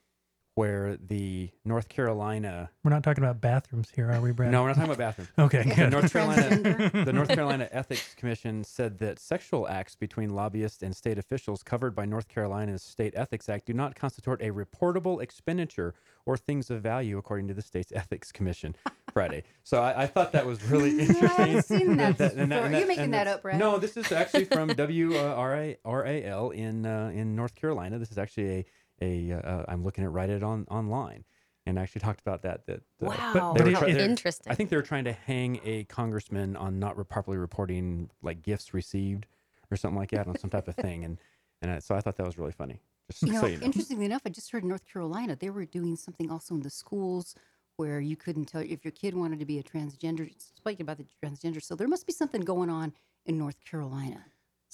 where 0.55 0.97
the 0.97 1.51
North 1.65 1.89
Carolina 1.89 2.71
We're 2.85 2.91
not 2.93 3.03
talking 3.03 3.25
about 3.25 3.41
bathrooms 3.41 3.91
here, 3.91 4.11
are 4.11 4.21
we, 4.21 4.31
Brad? 4.31 4.53
no, 4.53 4.62
we're 4.62 4.69
not 4.69 4.77
talking 4.77 4.93
about 4.93 4.99
bathrooms. 4.99 5.31
Okay, 5.39 5.62
The 5.69 5.75
good. 5.75 5.91
North 5.93 6.12
Carolina, 6.12 6.91
the 7.05 7.12
North 7.12 7.29
Carolina 7.29 7.69
Ethics 7.73 8.15
Commission 8.15 8.62
said 8.62 8.99
that 8.99 9.19
sexual 9.19 9.67
acts 9.69 9.97
between 9.97 10.31
lobbyists 10.31 10.83
and 10.83 10.95
state 10.95 11.19
officials 11.19 11.62
covered 11.62 11.95
by 11.95 12.05
North 12.05 12.29
Carolina's 12.29 12.83
State 12.83 13.15
Ethics 13.17 13.49
Act 13.49 13.67
do 13.67 13.73
not 13.73 13.97
constitute 13.97 14.41
a 14.41 14.51
reportable 14.51 15.21
expenditure 15.21 15.95
or 16.27 16.37
things 16.37 16.71
of 16.71 16.81
value, 16.83 17.19
according 17.19 17.49
to 17.49 17.55
the 17.55 17.62
state's 17.62 17.93
Ethics 17.95 18.31
Commission. 18.31 18.77
Friday. 19.12 19.45
So 19.62 19.81
I, 19.81 20.03
I 20.03 20.06
thought 20.09 20.33
that 20.33 20.45
was 20.45 20.62
really 20.65 20.99
interesting. 21.01 21.56
I've 21.56 21.65
seen 21.65 21.97
that 21.99 22.19
and 22.21 22.49
before. 22.49 22.65
and 22.67 22.77
You're 22.77 22.87
making 22.89 23.12
that 23.12 23.29
up, 23.29 23.43
Brad. 23.43 23.61
No, 23.61 23.79
this 23.79 23.97
is 23.97 24.11
actually 24.11 24.45
from 24.47 24.69
W 24.71 25.17
R 25.17 25.55
A 25.56 25.77
R 25.85 26.05
A 26.05 26.25
L 26.25 26.51
in 26.51 26.85
uh, 26.85 27.12
in 27.15 27.37
North 27.37 27.55
Carolina. 27.55 27.99
This 28.01 28.11
is 28.11 28.19
actually 28.19 28.51
a 28.51 28.67
a 29.00 29.32
uh, 29.32 29.64
I'm 29.69 29.82
looking 29.85 30.05
at 30.05 30.12
write 30.12 30.31
it 30.31 30.43
on 30.43 30.67
online, 30.70 31.25
and 31.67 31.79
I 31.79 31.82
actually 31.82 32.00
talked 32.00 32.20
about 32.20 32.43
that. 32.43 32.67
That 32.67 32.79
uh, 33.02 33.06
Wow. 33.06 33.55
But 33.56 33.64
try- 33.70 33.88
it- 33.88 33.94
they're- 33.94 34.05
Interesting. 34.08 34.50
I 34.52 34.55
think 34.55 34.70
they 34.70 34.76
were 34.76 34.82
trying 34.82 35.05
to 35.05 35.12
hang 35.12 35.61
a 35.64 35.85
congressman 35.85 36.56
on 36.56 36.79
not 36.79 36.96
re- 36.96 37.05
properly 37.05 37.37
reporting 37.38 38.11
like 38.23 38.43
gifts 38.43 38.73
received 38.75 39.26
or 39.70 39.76
something 39.76 39.99
like 39.99 40.11
that 40.11 40.26
on 40.29 40.38
some 40.38 40.50
type 40.50 40.69
of 40.69 40.75
thing, 40.76 41.05
and 41.05 41.19
and 41.62 41.70
I, 41.70 41.79
so 41.81 41.94
I 41.94 42.00
thought 42.00 42.17
that 42.17 42.26
was 42.26 42.38
really 42.38 42.52
funny. 42.52 42.81
Just 43.10 43.22
You 43.22 43.32
know, 43.32 43.41
so 43.43 43.46
you 43.48 43.58
know. 43.58 43.65
interestingly 43.67 44.06
enough, 44.06 44.22
I 44.24 44.31
just 44.31 44.51
heard 44.51 44.63
in 44.63 44.69
North 44.69 44.84
Carolina 44.91 45.36
they 45.36 45.51
were 45.51 45.65
doing 45.67 45.96
something 45.96 46.31
also 46.31 46.55
in 46.55 46.60
the 46.63 46.70
schools 46.70 47.34
where 47.77 48.01
you 48.01 48.17
couldn't 48.17 48.44
tell 48.46 48.60
if 48.63 48.84
your 48.84 48.93
kid 48.93 49.15
wanted 49.17 49.41
to 49.41 49.44
be 49.44 49.58
a 49.58 49.63
transgender. 49.63 50.31
Speaking 50.39 50.82
about 50.82 50.96
the 50.98 51.06
transgender, 51.22 51.60
so 51.63 51.74
there 51.74 51.89
must 51.89 52.06
be 52.06 52.13
something 52.13 52.41
going 52.41 52.70
on 52.70 52.93
in 53.27 53.36
North 53.36 53.56
Carolina. 53.65 54.24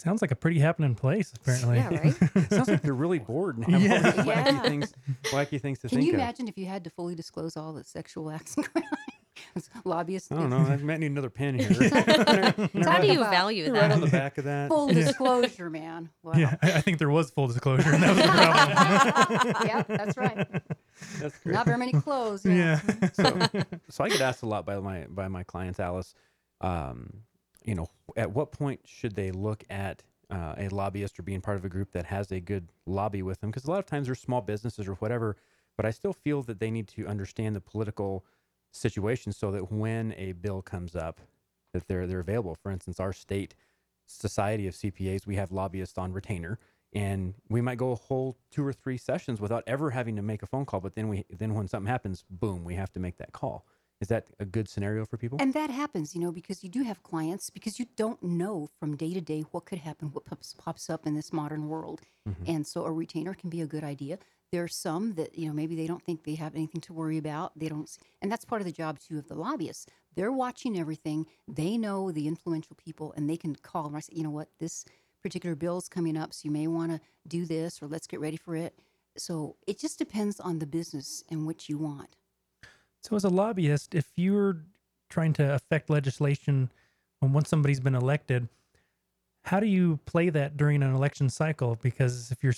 Sounds 0.00 0.22
like 0.22 0.30
a 0.30 0.36
pretty 0.36 0.58
happening 0.58 0.94
place, 0.94 1.32
apparently. 1.36 1.76
Yeah, 1.76 1.88
right. 1.88 2.48
Sounds 2.50 2.68
like 2.68 2.82
they're 2.82 2.94
really 2.94 3.18
bored 3.18 3.58
and 3.58 3.66
have 3.66 3.74
all 4.04 4.12
these 4.12 4.24
wacky 4.24 4.46
Yeah. 4.46 4.62
things, 4.62 4.92
wacky 5.24 5.60
things 5.60 5.78
to 5.80 5.88
Can 5.88 5.98
think 5.98 6.06
you 6.06 6.14
of. 6.14 6.20
imagine 6.20 6.48
if 6.48 6.56
you 6.56 6.66
had 6.66 6.84
to 6.84 6.90
fully 6.90 7.14
disclose 7.14 7.56
all 7.56 7.72
the 7.72 7.84
sexual 7.84 8.30
acts 8.30 8.54
going 8.56 8.68
on? 8.76 9.62
Lobbyists. 9.84 10.30
I 10.30 10.36
don't 10.36 10.50
know. 10.50 10.58
I 10.58 10.76
might 10.76 11.00
need 11.00 11.10
another 11.10 11.30
pen 11.30 11.58
here. 11.58 11.72
So 11.72 11.88
how 12.82 13.00
do 13.00 13.06
you 13.06 13.20
about 13.20 13.30
value 13.30 13.72
right 13.72 13.90
on 13.90 14.00
the 14.00 14.06
that? 14.06 14.12
back 14.12 14.38
of 14.38 14.44
that. 14.44 14.68
Full 14.68 14.88
disclosure, 14.88 15.70
man. 15.70 16.10
Wow. 16.22 16.32
Yeah, 16.36 16.56
I, 16.62 16.72
I 16.74 16.80
think 16.82 16.98
there 16.98 17.08
was 17.10 17.30
full 17.30 17.46
disclosure, 17.46 17.90
and 17.92 18.02
that 18.02 18.16
was 18.16 19.44
the 19.44 19.52
problem. 19.52 19.66
yeah, 19.66 19.82
that's 19.88 20.16
right. 20.16 20.46
That's 21.20 21.38
great. 21.38 21.54
Not 21.54 21.64
very 21.66 21.78
many 21.78 21.92
clothes. 21.92 22.44
yeah. 22.44 22.80
so, 23.14 23.38
so 23.88 24.04
I 24.04 24.08
get 24.10 24.20
asked 24.20 24.42
a 24.42 24.46
lot 24.46 24.66
by 24.66 24.78
my 24.78 25.06
by 25.08 25.28
my 25.28 25.42
clients, 25.42 25.80
Alice. 25.80 26.14
Um, 26.60 27.22
you 27.64 27.74
know, 27.74 27.88
at 28.16 28.32
what 28.32 28.52
point 28.52 28.80
should 28.84 29.14
they 29.14 29.30
look 29.30 29.64
at 29.70 30.02
uh, 30.30 30.54
a 30.58 30.68
lobbyist 30.68 31.18
or 31.18 31.22
being 31.22 31.40
part 31.40 31.56
of 31.56 31.64
a 31.64 31.68
group 31.68 31.92
that 31.92 32.06
has 32.06 32.30
a 32.30 32.40
good 32.40 32.68
lobby 32.86 33.22
with 33.22 33.40
them? 33.40 33.50
Because 33.50 33.64
a 33.64 33.70
lot 33.70 33.78
of 33.78 33.86
times 33.86 34.06
they're 34.06 34.14
small 34.14 34.40
businesses 34.40 34.88
or 34.88 34.94
whatever, 34.94 35.36
but 35.76 35.86
I 35.86 35.90
still 35.90 36.12
feel 36.12 36.42
that 36.42 36.60
they 36.60 36.70
need 36.70 36.88
to 36.88 37.06
understand 37.06 37.56
the 37.56 37.60
political 37.60 38.24
situation 38.72 39.32
so 39.32 39.50
that 39.50 39.72
when 39.72 40.14
a 40.16 40.32
bill 40.32 40.62
comes 40.62 40.94
up, 40.94 41.20
that 41.72 41.86
they're 41.88 42.06
they're 42.06 42.20
available. 42.20 42.56
For 42.62 42.70
instance, 42.70 43.00
our 43.00 43.12
state 43.12 43.54
society 44.06 44.66
of 44.66 44.74
CPAs, 44.74 45.26
we 45.26 45.36
have 45.36 45.52
lobbyists 45.52 45.98
on 45.98 46.12
retainer, 46.12 46.58
and 46.92 47.34
we 47.48 47.60
might 47.60 47.78
go 47.78 47.92
a 47.92 47.96
whole 47.96 48.36
two 48.50 48.66
or 48.66 48.72
three 48.72 48.98
sessions 48.98 49.40
without 49.40 49.62
ever 49.66 49.90
having 49.90 50.16
to 50.16 50.22
make 50.22 50.42
a 50.42 50.46
phone 50.46 50.64
call. 50.64 50.80
But 50.80 50.94
then 50.94 51.08
we 51.08 51.24
then 51.30 51.54
when 51.54 51.68
something 51.68 51.90
happens, 51.90 52.24
boom, 52.28 52.64
we 52.64 52.74
have 52.74 52.92
to 52.92 53.00
make 53.00 53.18
that 53.18 53.32
call. 53.32 53.64
Is 54.00 54.08
that 54.08 54.26
a 54.38 54.46
good 54.46 54.68
scenario 54.68 55.04
for 55.04 55.18
people? 55.18 55.38
And 55.40 55.52
that 55.52 55.68
happens, 55.68 56.14
you 56.14 56.20
know, 56.22 56.32
because 56.32 56.64
you 56.64 56.70
do 56.70 56.82
have 56.82 57.02
clients 57.02 57.50
because 57.50 57.78
you 57.78 57.86
don't 57.96 58.22
know 58.22 58.70
from 58.78 58.96
day 58.96 59.12
to 59.12 59.20
day 59.20 59.42
what 59.50 59.66
could 59.66 59.78
happen, 59.78 60.08
what 60.08 60.24
pops, 60.24 60.54
pops 60.54 60.88
up 60.88 61.06
in 61.06 61.14
this 61.14 61.32
modern 61.32 61.68
world. 61.68 62.00
Mm-hmm. 62.26 62.44
And 62.46 62.66
so 62.66 62.86
a 62.86 62.92
retainer 62.92 63.34
can 63.34 63.50
be 63.50 63.60
a 63.60 63.66
good 63.66 63.84
idea. 63.84 64.18
There 64.52 64.64
are 64.64 64.68
some 64.68 65.14
that, 65.14 65.38
you 65.38 65.46
know, 65.46 65.52
maybe 65.52 65.76
they 65.76 65.86
don't 65.86 66.02
think 66.02 66.24
they 66.24 66.34
have 66.36 66.54
anything 66.54 66.80
to 66.82 66.94
worry 66.94 67.18
about. 67.18 67.56
They 67.58 67.68
don't, 67.68 67.82
s- 67.82 67.98
and 68.22 68.32
that's 68.32 68.44
part 68.44 68.62
of 68.62 68.66
the 68.66 68.72
job 68.72 68.98
too 68.98 69.18
of 69.18 69.28
the 69.28 69.34
lobbyists. 69.34 69.86
They're 70.16 70.32
watching 70.32 70.78
everything. 70.78 71.26
They 71.46 71.76
know 71.76 72.10
the 72.10 72.26
influential 72.26 72.76
people 72.76 73.12
and 73.16 73.28
they 73.28 73.36
can 73.36 73.54
call 73.54 73.86
and 73.86 73.96
I 73.96 74.00
say, 74.00 74.14
you 74.16 74.22
know 74.22 74.30
what, 74.30 74.48
this 74.58 74.86
particular 75.22 75.54
bills 75.54 75.88
coming 75.88 76.16
up, 76.16 76.32
so 76.32 76.40
you 76.44 76.50
may 76.50 76.66
want 76.66 76.90
to 76.92 77.00
do 77.28 77.44
this 77.44 77.82
or 77.82 77.86
let's 77.86 78.06
get 78.06 78.18
ready 78.20 78.38
for 78.38 78.56
it. 78.56 78.74
So 79.16 79.56
it 79.66 79.78
just 79.78 79.98
depends 79.98 80.40
on 80.40 80.58
the 80.58 80.66
business 80.66 81.22
and 81.30 81.46
what 81.46 81.68
you 81.68 81.76
want. 81.76 82.16
So, 83.02 83.16
as 83.16 83.24
a 83.24 83.28
lobbyist, 83.28 83.94
if 83.94 84.06
you're 84.16 84.64
trying 85.08 85.32
to 85.34 85.54
affect 85.54 85.90
legislation 85.90 86.70
when 87.20 87.32
once 87.32 87.48
somebody's 87.48 87.80
been 87.80 87.94
elected, 87.94 88.48
how 89.44 89.60
do 89.60 89.66
you 89.66 89.98
play 90.04 90.30
that 90.30 90.56
during 90.56 90.82
an 90.82 90.94
election 90.94 91.28
cycle? 91.28 91.78
Because 91.82 92.30
if 92.30 92.44
you're, 92.44 92.54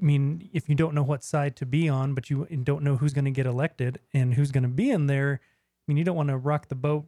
I 0.00 0.04
mean, 0.04 0.48
if 0.52 0.68
you 0.68 0.74
don't 0.74 0.94
know 0.94 1.02
what 1.02 1.24
side 1.24 1.56
to 1.56 1.66
be 1.66 1.88
on, 1.88 2.14
but 2.14 2.30
you 2.30 2.46
don't 2.62 2.82
know 2.82 2.96
who's 2.96 3.12
going 3.12 3.24
to 3.24 3.30
get 3.30 3.46
elected 3.46 3.98
and 4.14 4.34
who's 4.34 4.50
going 4.50 4.62
to 4.62 4.68
be 4.68 4.90
in 4.90 5.06
there, 5.06 5.40
I 5.42 5.82
mean, 5.86 5.96
you 5.96 6.04
don't 6.04 6.16
want 6.16 6.28
to 6.28 6.36
rock 6.36 6.68
the 6.68 6.74
boat 6.74 7.06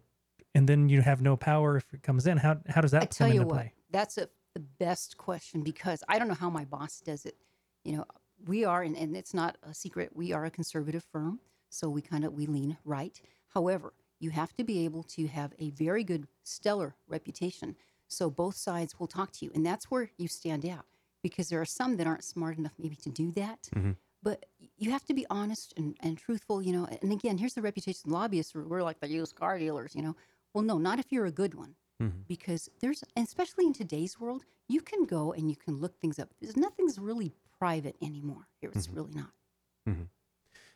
and 0.54 0.68
then 0.68 0.88
you 0.88 1.02
have 1.02 1.20
no 1.20 1.36
power 1.36 1.76
if 1.76 1.92
it 1.92 2.02
comes 2.02 2.26
in. 2.26 2.38
How 2.38 2.58
how 2.68 2.80
does 2.80 2.92
that 2.92 3.02
I 3.02 3.06
tell 3.06 3.32
you 3.32 3.42
what, 3.42 3.54
play? 3.54 3.72
that's 3.90 4.18
a, 4.18 4.28
the 4.54 4.60
best 4.60 5.16
question 5.16 5.62
because 5.62 6.02
I 6.08 6.18
don't 6.18 6.28
know 6.28 6.34
how 6.34 6.50
my 6.50 6.64
boss 6.64 7.00
does 7.00 7.26
it. 7.26 7.36
You 7.84 7.98
know, 7.98 8.04
we 8.46 8.64
are, 8.64 8.82
and, 8.82 8.96
and 8.96 9.16
it's 9.16 9.34
not 9.34 9.56
a 9.62 9.74
secret, 9.74 10.10
we 10.14 10.32
are 10.32 10.44
a 10.44 10.50
conservative 10.50 11.04
firm, 11.04 11.40
so 11.74 11.88
we 11.88 12.02
kind 12.02 12.24
of 12.24 12.32
we 12.32 12.46
lean 12.46 12.76
right. 12.84 13.20
However, 13.48 13.92
you 14.20 14.30
have 14.30 14.54
to 14.56 14.64
be 14.64 14.84
able 14.84 15.02
to 15.02 15.26
have 15.26 15.52
a 15.58 15.70
very 15.70 16.04
good, 16.04 16.26
stellar 16.42 16.94
reputation, 17.08 17.76
so 18.06 18.30
both 18.30 18.56
sides 18.56 18.98
will 18.98 19.06
talk 19.06 19.32
to 19.32 19.44
you, 19.44 19.50
and 19.54 19.64
that's 19.64 19.90
where 19.90 20.10
you 20.16 20.28
stand 20.28 20.64
out 20.66 20.86
because 21.22 21.48
there 21.48 21.60
are 21.60 21.66
some 21.66 21.96
that 21.96 22.06
aren't 22.06 22.24
smart 22.24 22.58
enough 22.58 22.74
maybe 22.78 22.96
to 22.96 23.08
do 23.10 23.32
that. 23.32 23.68
Mm-hmm. 23.74 23.92
But 24.22 24.46
you 24.78 24.90
have 24.90 25.04
to 25.04 25.14
be 25.14 25.26
honest 25.28 25.74
and, 25.76 25.96
and 26.00 26.16
truthful, 26.16 26.62
you 26.62 26.72
know. 26.72 26.88
And 27.02 27.12
again, 27.12 27.36
here's 27.36 27.54
the 27.54 27.60
reputation 27.60 28.10
lobbyists. 28.10 28.54
We're, 28.54 28.82
like 28.82 29.00
the 29.00 29.08
used 29.08 29.34
car 29.34 29.58
dealers, 29.58 29.94
you 29.94 30.00
know. 30.00 30.16
Well, 30.54 30.64
no, 30.64 30.78
not 30.78 30.98
if 30.98 31.12
you're 31.12 31.26
a 31.26 31.30
good 31.30 31.54
one 31.54 31.74
mm-hmm. 32.02 32.20
because 32.26 32.68
there's 32.80 33.04
especially 33.16 33.66
in 33.66 33.72
today's 33.72 34.18
world 34.18 34.44
you 34.68 34.80
can 34.80 35.04
go 35.04 35.32
and 35.32 35.50
you 35.50 35.56
can 35.56 35.80
look 35.80 35.98
things 36.00 36.18
up 36.18 36.28
there's 36.40 36.56
nothing's 36.56 36.98
really 36.98 37.34
private 37.58 37.96
anymore 38.02 38.48
here 38.60 38.70
it's 38.74 38.86
mm-hmm. 38.86 38.96
really 38.96 39.12
not 39.14 39.30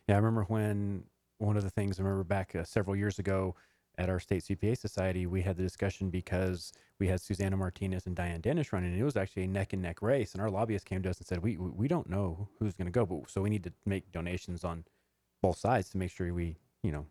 Yeah, 0.09 0.15
I 0.15 0.19
remember 0.19 0.45
when 0.45 1.05
one 1.39 1.57
of 1.57 1.63
the 1.63 1.71
things 1.71 2.01
I 2.01 2.03
remember 2.03 2.25
back 2.25 2.55
uh, 2.57 2.65
several 2.65 2.97
years 2.97 3.19
ago 3.19 3.55
at 3.99 4.09
our 4.09 4.19
state 4.19 4.45
CPA 4.45 4.79
society, 4.79 5.27
we 5.27 5.43
had 5.43 5.57
the 5.57 5.63
discussion 5.63 6.09
because 6.09 6.73
we 6.99 7.09
had 7.09 7.21
Susana 7.21 7.57
Martinez 7.57 8.07
and 8.07 8.17
Diane 8.17 8.41
Denish 8.41 8.73
running, 8.73 8.93
and 8.93 9.01
it 9.01 9.05
was 9.05 9.17
actually 9.17 9.45
a 9.45 9.49
neck 9.49 9.73
and 9.73 9.83
neck 9.83 10.01
race. 10.01 10.33
And 10.33 10.41
our 10.41 10.51
lobbyist 10.51 10.87
came 10.87 11.03
to 11.03 11.11
us 11.11 11.19
and 11.19 11.27
said, 11.27 11.43
"We 11.43 11.57
we 11.57 11.89
don't 11.89 12.09
know 12.09 12.49
who's 12.59 12.75
going 12.75 12.87
to 12.87 12.93
go, 12.93 13.05
but 13.05 13.31
so 13.31 13.43
we 13.43 13.51
need 13.51 13.65
to 13.65 13.73
make 13.85 14.11
donations 14.11 14.65
on 14.65 14.85
both 15.43 15.59
sides 15.59 15.91
to 15.91 15.99
make 15.99 16.11
sure 16.11 16.33
we, 16.33 16.57
you 16.83 16.91
know, 16.91 17.07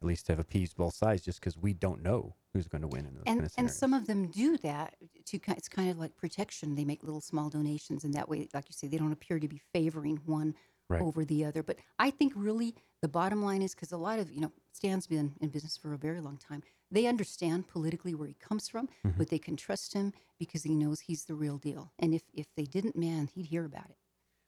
at 0.00 0.06
least 0.06 0.28
have 0.28 0.38
appeased 0.38 0.76
both 0.76 0.94
sides, 0.94 1.22
just 1.22 1.40
because 1.40 1.56
we 1.56 1.72
don't 1.72 2.02
know 2.02 2.34
who's 2.52 2.68
going 2.68 2.82
to 2.82 2.88
win 2.88 3.06
in 3.06 3.14
those 3.14 3.22
and 3.26 3.38
kind 3.38 3.46
of 3.46 3.52
and 3.56 3.70
scenarios." 3.70 3.76
some 3.78 3.94
of 3.94 4.06
them 4.06 4.26
do 4.26 4.56
that 4.58 4.94
to 5.26 5.38
it's 5.48 5.68
kind 5.68 5.90
of 5.90 5.98
like 5.98 6.16
protection 6.16 6.74
they 6.74 6.84
make 6.84 7.02
little 7.02 7.20
small 7.20 7.48
donations 7.48 8.04
and 8.04 8.12
that 8.14 8.28
way 8.28 8.48
like 8.52 8.68
you 8.68 8.74
say 8.74 8.86
they 8.86 8.98
don't 8.98 9.12
appear 9.12 9.38
to 9.38 9.48
be 9.48 9.60
favoring 9.72 10.20
one 10.26 10.54
Right. 10.92 11.02
over 11.02 11.24
the 11.24 11.44
other 11.44 11.62
but 11.62 11.76
i 11.98 12.10
think 12.10 12.32
really 12.36 12.74
the 13.00 13.08
bottom 13.08 13.42
line 13.42 13.62
is 13.62 13.74
because 13.74 13.92
a 13.92 13.96
lot 13.96 14.18
of 14.18 14.30
you 14.32 14.40
know 14.40 14.52
stan's 14.72 15.06
been 15.06 15.32
in 15.40 15.48
business 15.48 15.76
for 15.76 15.92
a 15.92 15.98
very 15.98 16.20
long 16.20 16.36
time 16.38 16.62
they 16.90 17.06
understand 17.06 17.66
politically 17.68 18.14
where 18.14 18.28
he 18.28 18.34
comes 18.34 18.68
from 18.68 18.88
Mm-hmm. 19.06 19.18
but 19.18 19.28
they 19.30 19.38
can 19.38 19.56
trust 19.56 19.94
him 19.94 20.12
because 20.38 20.62
he 20.62 20.74
knows 20.74 21.00
he's 21.00 21.24
the 21.24 21.34
real 21.34 21.58
deal 21.58 21.92
and 21.98 22.14
if 22.14 22.22
if 22.34 22.46
they 22.56 22.64
didn't 22.64 22.96
man 22.96 23.28
he'd 23.34 23.46
hear 23.46 23.64
about 23.64 23.90
it 23.90 23.96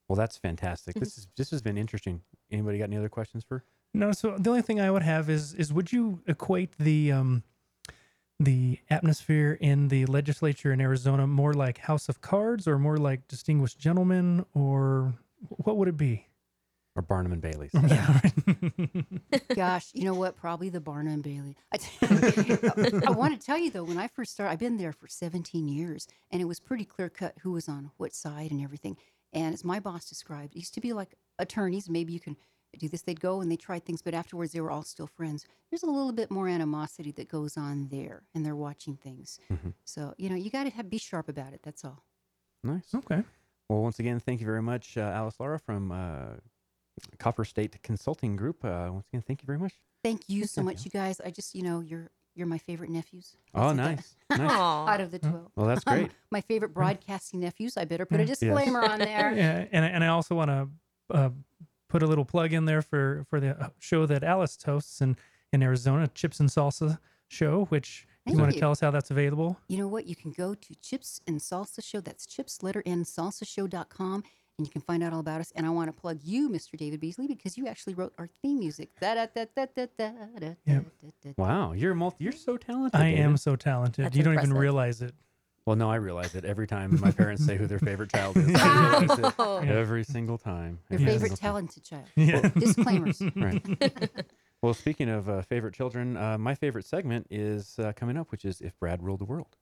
well, 0.06 0.16
that's 0.16 0.36
fantastic. 0.36 0.96
This 0.96 1.16
is 1.16 1.28
this 1.34 1.50
has 1.50 1.62
been 1.62 1.78
interesting. 1.78 2.20
Anybody 2.50 2.76
got 2.76 2.84
any 2.84 2.98
other 2.98 3.08
questions 3.08 3.42
for? 3.42 3.64
No, 3.94 4.12
so 4.12 4.36
the 4.38 4.50
only 4.50 4.60
thing 4.60 4.78
I 4.78 4.90
would 4.90 5.02
have 5.02 5.30
is 5.30 5.54
is 5.54 5.72
would 5.72 5.92
you 5.92 6.20
equate 6.26 6.76
the 6.78 7.10
um 7.10 7.42
the 8.38 8.80
atmosphere 8.90 9.56
in 9.60 9.88
the 9.88 10.04
legislature 10.04 10.72
in 10.72 10.80
Arizona 10.80 11.26
more 11.26 11.54
like 11.54 11.78
House 11.78 12.10
of 12.10 12.20
Cards 12.20 12.68
or 12.68 12.78
more 12.78 12.98
like 12.98 13.26
Distinguished 13.28 13.78
Gentlemen 13.78 14.44
or 14.52 15.14
what 15.48 15.78
would 15.78 15.88
it 15.88 15.96
be? 15.96 16.26
Or 16.96 17.02
Barnum 17.02 17.32
and 17.32 17.42
Bailey's? 17.42 17.72
Yeah. 17.88 18.20
Gosh, 19.54 19.90
you 19.94 20.04
know 20.04 20.14
what? 20.14 20.36
Probably 20.36 20.68
the 20.68 20.80
Barnum 20.80 21.14
and 21.14 21.22
Bailey. 21.22 21.56
I, 21.72 21.78
I 23.06 23.10
want 23.10 23.38
to 23.38 23.44
tell 23.44 23.58
you 23.58 23.70
though, 23.70 23.82
when 23.84 23.98
I 23.98 24.06
first 24.08 24.32
started, 24.32 24.52
I've 24.52 24.58
been 24.60 24.76
there 24.76 24.92
for 24.92 25.08
17 25.08 25.66
years, 25.68 26.06
and 26.30 26.40
it 26.40 26.44
was 26.44 26.60
pretty 26.60 26.84
clear 26.84 27.08
cut 27.08 27.34
who 27.42 27.52
was 27.52 27.68
on 27.68 27.90
what 27.96 28.14
side 28.14 28.50
and 28.52 28.62
everything. 28.62 28.96
And 29.32 29.52
as 29.54 29.64
my 29.64 29.80
boss 29.80 30.08
described, 30.08 30.54
it 30.54 30.58
used 30.58 30.74
to 30.74 30.80
be 30.80 30.92
like 30.92 31.14
attorneys. 31.38 31.90
Maybe 31.90 32.12
you 32.12 32.20
can 32.20 32.36
do 32.78 32.88
this. 32.88 33.02
They'd 33.02 33.20
go 33.20 33.40
and 33.40 33.50
they 33.50 33.56
tried 33.56 33.84
things, 33.84 34.00
but 34.02 34.14
afterwards 34.14 34.52
they 34.52 34.60
were 34.60 34.70
all 34.70 34.84
still 34.84 35.08
friends. 35.08 35.44
There's 35.70 35.82
a 35.82 35.90
little 35.90 36.12
bit 36.12 36.30
more 36.30 36.46
animosity 36.48 37.10
that 37.12 37.28
goes 37.28 37.56
on 37.56 37.88
there, 37.90 38.22
and 38.34 38.46
they're 38.46 38.54
watching 38.56 38.96
things. 38.96 39.40
So 39.84 40.14
you 40.16 40.28
know, 40.28 40.36
you 40.36 40.50
got 40.50 40.72
to 40.72 40.84
be 40.84 40.98
sharp 40.98 41.28
about 41.28 41.52
it. 41.52 41.60
That's 41.64 41.84
all. 41.84 42.04
nice. 42.62 42.94
okay. 42.94 43.24
Well, 43.68 43.82
once 43.82 43.98
again, 43.98 44.20
thank 44.20 44.40
you 44.40 44.46
very 44.46 44.62
much, 44.62 44.96
uh, 44.98 45.00
Alice 45.00 45.40
Lara 45.40 45.58
from 45.58 45.90
uh, 45.90 46.34
Copper 47.18 47.44
State 47.44 47.82
Consulting 47.82 48.36
Group. 48.36 48.64
Uh, 48.64 48.88
once 48.92 49.06
again, 49.12 49.22
thank 49.26 49.42
you 49.42 49.46
very 49.46 49.58
much. 49.58 49.72
Thank 50.02 50.28
you 50.28 50.46
so 50.46 50.62
much, 50.62 50.84
you 50.84 50.90
guys. 50.90 51.20
I 51.24 51.30
just, 51.30 51.54
you 51.54 51.62
know, 51.62 51.80
you're 51.80 52.10
you're 52.36 52.46
my 52.48 52.58
favorite 52.58 52.90
nephews. 52.90 53.36
Oh, 53.54 53.72
That's 53.72 54.02
it. 54.02 54.36
nice. 54.36 54.38
nice. 54.40 54.50
Out 54.50 55.00
of 55.00 55.10
the 55.12 55.20
12. 55.20 55.50
Well, 55.54 55.66
that's 55.66 55.84
great. 55.84 56.10
my 56.32 56.40
favorite 56.40 56.74
broadcasting 56.74 57.38
nephews. 57.40 57.76
I 57.76 57.84
better 57.84 58.04
put 58.06 58.18
a 58.20 58.24
Mm. 58.24 58.26
disclaimer 58.26 58.82
on 58.82 58.98
there. 58.98 59.32
Yeah, 59.36 59.64
and 59.70 59.84
I- 59.84 59.88
and 59.88 60.02
I 60.04 60.08
also 60.08 60.34
want 60.34 60.50
to 60.50 60.68
uh, 61.10 61.30
put 61.88 62.02
a 62.02 62.06
little 62.06 62.24
plug 62.24 62.52
in 62.52 62.64
there 62.64 62.82
for 62.82 63.24
for 63.30 63.38
the 63.40 63.50
uh, 63.60 63.68
show 63.78 64.04
that 64.06 64.24
Alice 64.24 64.58
hosts 64.64 65.00
in 65.00 65.16
in 65.52 65.62
Arizona, 65.62 66.08
Chips 66.08 66.40
and 66.40 66.48
Salsa 66.48 66.98
show, 67.28 67.66
which 67.66 68.06
Thank 68.26 68.36
you 68.36 68.42
want 68.42 68.52
to 68.54 68.58
tell 68.60 68.70
us 68.72 68.80
how 68.80 68.90
that's 68.90 69.10
available? 69.10 69.58
You 69.68 69.78
know 69.78 69.86
what? 69.88 70.06
You 70.06 70.16
can 70.16 70.32
go 70.32 70.54
to 70.54 70.74
Chips 70.82 71.20
and 71.26 71.38
Salsa 71.40 71.84
Show. 71.84 72.00
That's 72.00 72.26
chips, 72.26 72.62
letter 72.62 72.82
N, 72.86 73.04
salsashow.com, 73.04 74.24
and 74.58 74.66
you 74.66 74.70
can 74.70 74.80
find 74.82 75.02
out 75.02 75.12
all 75.12 75.20
about 75.20 75.40
us. 75.40 75.52
And 75.56 75.66
I 75.66 75.70
want 75.70 75.94
to 75.94 76.00
plug 76.00 76.20
you, 76.22 76.48
Mr. 76.48 76.76
David 76.76 77.00
Beasley, 77.00 77.26
because 77.26 77.56
you 77.56 77.66
actually 77.66 77.94
wrote 77.94 78.12
our 78.18 78.28
theme 78.42 78.58
music. 78.60 78.90
Wow, 81.36 81.72
you're 81.72 81.94
multi, 81.94 82.24
you're 82.24 82.32
so 82.32 82.56
talented. 82.56 83.00
I 83.00 83.10
David. 83.10 83.20
am 83.24 83.36
so 83.36 83.56
talented. 83.56 84.04
That's 84.06 84.16
you 84.16 84.22
don't 84.22 84.34
even 84.34 84.52
realize 84.52 85.02
it. 85.02 85.14
Well, 85.66 85.76
no, 85.76 85.90
I 85.90 85.96
realize 85.96 86.34
it 86.34 86.44
every 86.44 86.66
time 86.66 87.00
my 87.00 87.10
parents 87.10 87.44
say 87.44 87.56
who 87.56 87.66
their 87.66 87.78
favorite 87.78 88.10
child 88.10 88.36
is. 88.36 88.48
Wow. 89.38 89.60
every 89.60 90.04
single 90.04 90.36
time. 90.36 90.78
Your 90.90 91.00
Every 91.00 91.12
favorite 91.12 91.28
time. 91.30 91.36
talented 91.38 91.84
child. 91.84 92.04
Yeah. 92.16 92.40
Disclaimers. 92.58 93.22
Right. 93.36 93.64
well, 94.62 94.74
speaking 94.74 95.08
of 95.08 95.28
uh, 95.28 95.40
favorite 95.42 95.74
children, 95.74 96.16
uh, 96.18 96.36
my 96.38 96.54
favorite 96.54 96.84
segment 96.84 97.26
is 97.30 97.78
uh, 97.78 97.92
coming 97.96 98.18
up, 98.18 98.30
which 98.30 98.44
is 98.44 98.60
if 98.60 98.78
Brad 98.78 99.02
ruled 99.02 99.20
the 99.20 99.24
world. 99.24 99.56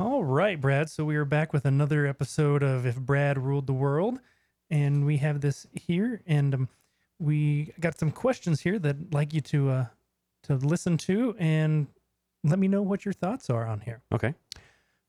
All 0.00 0.24
right, 0.24 0.58
Brad. 0.58 0.88
So 0.88 1.04
we 1.04 1.14
are 1.16 1.26
back 1.26 1.52
with 1.52 1.66
another 1.66 2.06
episode 2.06 2.62
of 2.62 2.86
If 2.86 2.96
Brad 2.96 3.36
Ruled 3.36 3.66
the 3.66 3.74
World. 3.74 4.18
And 4.70 5.04
we 5.04 5.18
have 5.18 5.42
this 5.42 5.66
here. 5.74 6.22
And 6.26 6.54
um, 6.54 6.68
we 7.18 7.74
got 7.80 7.98
some 7.98 8.10
questions 8.10 8.62
here 8.62 8.78
that 8.78 8.96
I'd 8.96 9.12
like 9.12 9.34
you 9.34 9.42
to 9.42 9.68
uh, 9.68 9.86
to 10.44 10.54
listen 10.54 10.96
to 10.96 11.36
and 11.38 11.86
let 12.42 12.58
me 12.58 12.66
know 12.66 12.80
what 12.80 13.04
your 13.04 13.12
thoughts 13.12 13.50
are 13.50 13.66
on 13.66 13.80
here. 13.80 14.00
Okay. 14.10 14.32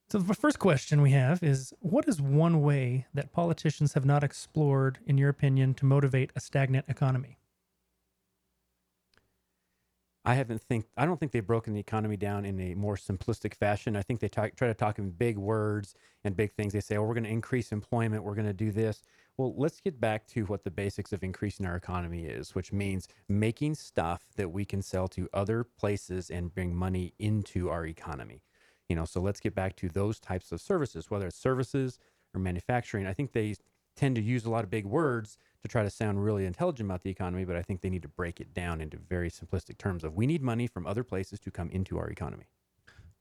So 0.10 0.18
the 0.18 0.34
first 0.34 0.60
question 0.60 1.02
we 1.02 1.12
have 1.12 1.42
is 1.42 1.74
what 1.80 2.06
is 2.10 2.22
one 2.22 2.62
way 2.62 3.08
that 3.14 3.32
politicians 3.32 3.94
have 3.94 4.04
not 4.04 4.26
explored, 4.26 5.00
in 5.08 5.18
your 5.18 5.30
opinion, 5.30 5.74
to 5.76 5.86
motivate 5.86 6.34
a 6.36 6.42
stagnant 6.42 6.88
economy? 6.90 7.38
I 10.24 10.36
haven't 10.36 10.62
think 10.62 10.86
I 10.96 11.06
don't 11.06 11.20
think 11.20 11.32
they've 11.32 11.46
broken 11.46 11.74
the 11.74 11.80
economy 11.80 12.16
down 12.16 12.46
in 12.46 12.60
a 12.60 12.75
more 12.75 12.96
simplistic 12.96 13.56
fashion. 13.56 13.96
I 13.96 14.04
think 14.04 14.20
they 14.20 14.30
talk, 14.30 14.56
try 14.56 14.68
to 14.68 14.74
talk 14.75 15.00
in 15.00 15.10
big 15.10 15.38
words 15.38 15.96
and 16.24 16.36
big 16.36 16.54
things. 16.54 16.74
They 16.74 16.80
say, 16.80 16.98
"Oh, 16.98 17.04
we're 17.04 17.16
going 17.16 17.24
to 17.24 17.30
increase 17.32 17.72
employment. 17.72 18.24
We're 18.24 18.36
going 18.36 18.46
to 18.48 18.54
do 18.54 18.72
this." 18.72 19.01
Well, 19.38 19.56
let's 19.58 19.82
get 19.82 20.00
back 20.00 20.28
to 20.28 20.44
what 20.46 20.63
the 20.63 20.70
basics 20.70 21.12
of 21.12 21.24
increasing 21.24 21.66
our 21.66 21.75
economy 21.75 22.25
is, 22.25 22.54
which 22.54 22.72
means 22.72 23.08
making 23.28 23.75
stuff 23.75 24.25
that 24.36 24.51
we 24.51 24.63
can 24.63 24.84
sell 24.84 25.08
to 25.10 25.28
other 25.34 25.63
places 25.63 26.30
and 26.30 26.54
bring 26.54 26.75
money 26.75 27.13
into 27.18 27.70
our 27.70 27.88
economy. 27.88 28.44
You 28.90 28.96
know, 28.96 29.06
so 29.06 29.22
let's 29.22 29.40
get 29.40 29.56
back 29.56 29.75
to 29.78 29.90
those 29.90 30.20
types 30.20 30.51
of 30.51 30.62
services, 30.62 31.10
whether 31.10 31.28
it's 31.28 31.38
services 31.38 31.98
or 32.36 32.42
manufacturing. 32.42 33.08
I 33.08 33.13
think 33.13 33.32
they 33.32 33.56
tend 34.01 34.15
to 34.15 34.22
use 34.22 34.46
a 34.46 34.50
lot 34.50 34.63
of 34.63 34.70
big 34.72 34.84
words 34.84 35.38
to 35.62 35.67
try 35.67 35.84
to 35.84 35.89
sound 35.91 36.24
really 36.24 36.48
intelligent 36.48 36.88
about 36.88 37.03
the 37.03 37.12
economy, 37.12 37.46
but 37.46 37.55
I 37.55 37.62
think 37.62 37.81
they 37.81 37.89
need 37.89 38.01
to 38.01 38.08
break 38.08 38.41
it 38.41 38.51
down 38.51 38.81
into 38.81 38.98
very 38.98 39.29
simplistic 39.29 39.77
terms 39.77 40.03
of 40.03 40.15
we 40.15 40.25
need 40.25 40.41
money 40.41 40.65
from 40.65 40.88
other 40.88 41.03
places 41.03 41.39
to 41.41 41.51
come 41.51 41.70
into 41.70 42.00
our 42.00 42.10
economy. 42.10 42.46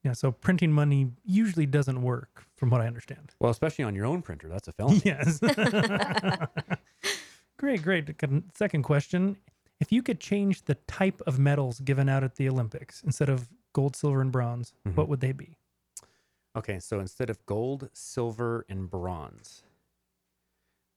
Yeah, 0.02 0.14
so 0.14 0.32
printing 0.32 0.72
money 0.72 1.10
usually 1.22 1.66
doesn't 1.66 2.00
work, 2.00 2.46
from 2.56 2.70
what 2.70 2.80
I 2.80 2.86
understand. 2.86 3.34
Well, 3.38 3.50
especially 3.50 3.84
on 3.84 3.94
your 3.94 4.06
own 4.06 4.22
printer, 4.22 4.48
that's 4.48 4.68
a 4.68 4.72
felony. 4.72 5.02
Yes. 5.04 5.38
great, 7.58 7.82
great. 7.82 8.08
Second 8.56 8.82
question. 8.82 9.36
If 9.80 9.92
you 9.92 10.02
could 10.02 10.18
change 10.18 10.64
the 10.64 10.76
type 10.86 11.20
of 11.26 11.38
medals 11.38 11.80
given 11.80 12.08
out 12.08 12.24
at 12.24 12.36
the 12.36 12.48
Olympics 12.48 13.02
instead 13.02 13.28
of 13.28 13.50
gold, 13.74 13.96
silver, 13.96 14.22
and 14.22 14.32
bronze, 14.32 14.72
Mhm. 14.88 14.94
what 14.96 15.10
would 15.10 15.20
they 15.20 15.32
be? 15.32 15.58
Okay, 16.56 16.78
so 16.78 17.00
instead 17.00 17.28
of 17.28 17.44
gold, 17.44 17.90
silver, 17.92 18.64
and 18.70 18.90
bronze. 18.90 19.62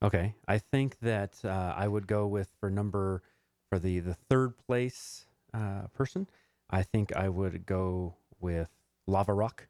Okay, 0.04 0.36
I 0.48 0.58
think 0.58 1.00
that 1.00 1.40
uh, 1.46 1.74
I 1.78 1.88
would 1.88 2.08
go 2.08 2.28
with 2.28 2.50
for 2.60 2.70
number 2.70 3.24
for 3.70 3.80
the 3.80 4.00
the 4.00 4.14
third 4.14 4.58
place 4.58 5.26
uh, 5.54 5.88
person. 5.94 6.28
I 6.70 6.84
think 6.84 7.16
I 7.16 7.30
would 7.30 7.66
go 7.66 8.16
with 8.40 8.70
lava 9.08 9.34
rock. 9.34 9.68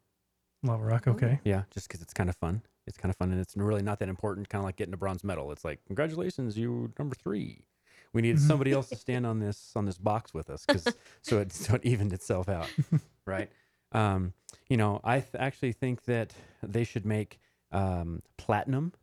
Lava 0.63 0.83
Rock, 0.83 1.07
okay. 1.07 1.39
Yeah, 1.43 1.63
just 1.71 1.87
because 1.87 2.01
it's 2.01 2.13
kind 2.13 2.29
of 2.29 2.37
fun. 2.37 2.61
It's 2.87 2.97
kind 2.97 3.09
of 3.09 3.17
fun, 3.17 3.31
and 3.31 3.39
it's 3.39 3.55
really 3.57 3.81
not 3.81 3.99
that 3.99 4.09
important. 4.09 4.47
Kind 4.49 4.61
of 4.61 4.65
like 4.65 4.77
getting 4.77 4.93
a 4.93 4.97
bronze 4.97 5.23
medal. 5.23 5.51
It's 5.51 5.65
like 5.65 5.83
congratulations, 5.85 6.57
you 6.57 6.91
number 6.97 7.15
three. 7.15 7.65
We 8.13 8.21
need 8.21 8.37
Mhm. 8.37 8.39
somebody 8.47 8.71
else 8.71 8.89
to 8.89 8.95
stand 8.95 9.25
on 9.25 9.39
this 9.39 9.75
on 9.75 9.85
this 9.85 9.97
box 9.97 10.33
with 10.33 10.49
us, 10.49 10.65
because 10.65 10.95
so 11.21 11.39
it 11.39 11.51
so 11.51 11.75
it 11.75 11.85
evened 11.85 12.13
itself 12.13 12.47
out, 12.49 12.69
right? 13.27 13.49
Um, 13.91 14.33
you 14.69 14.77
know, 14.77 14.99
I 15.03 15.19
th- 15.19 15.35
actually 15.37 15.73
think 15.73 16.05
that 16.05 16.33
they 16.63 16.83
should 16.85 17.05
make 17.05 17.39
um, 17.71 18.21
platinum 18.37 18.93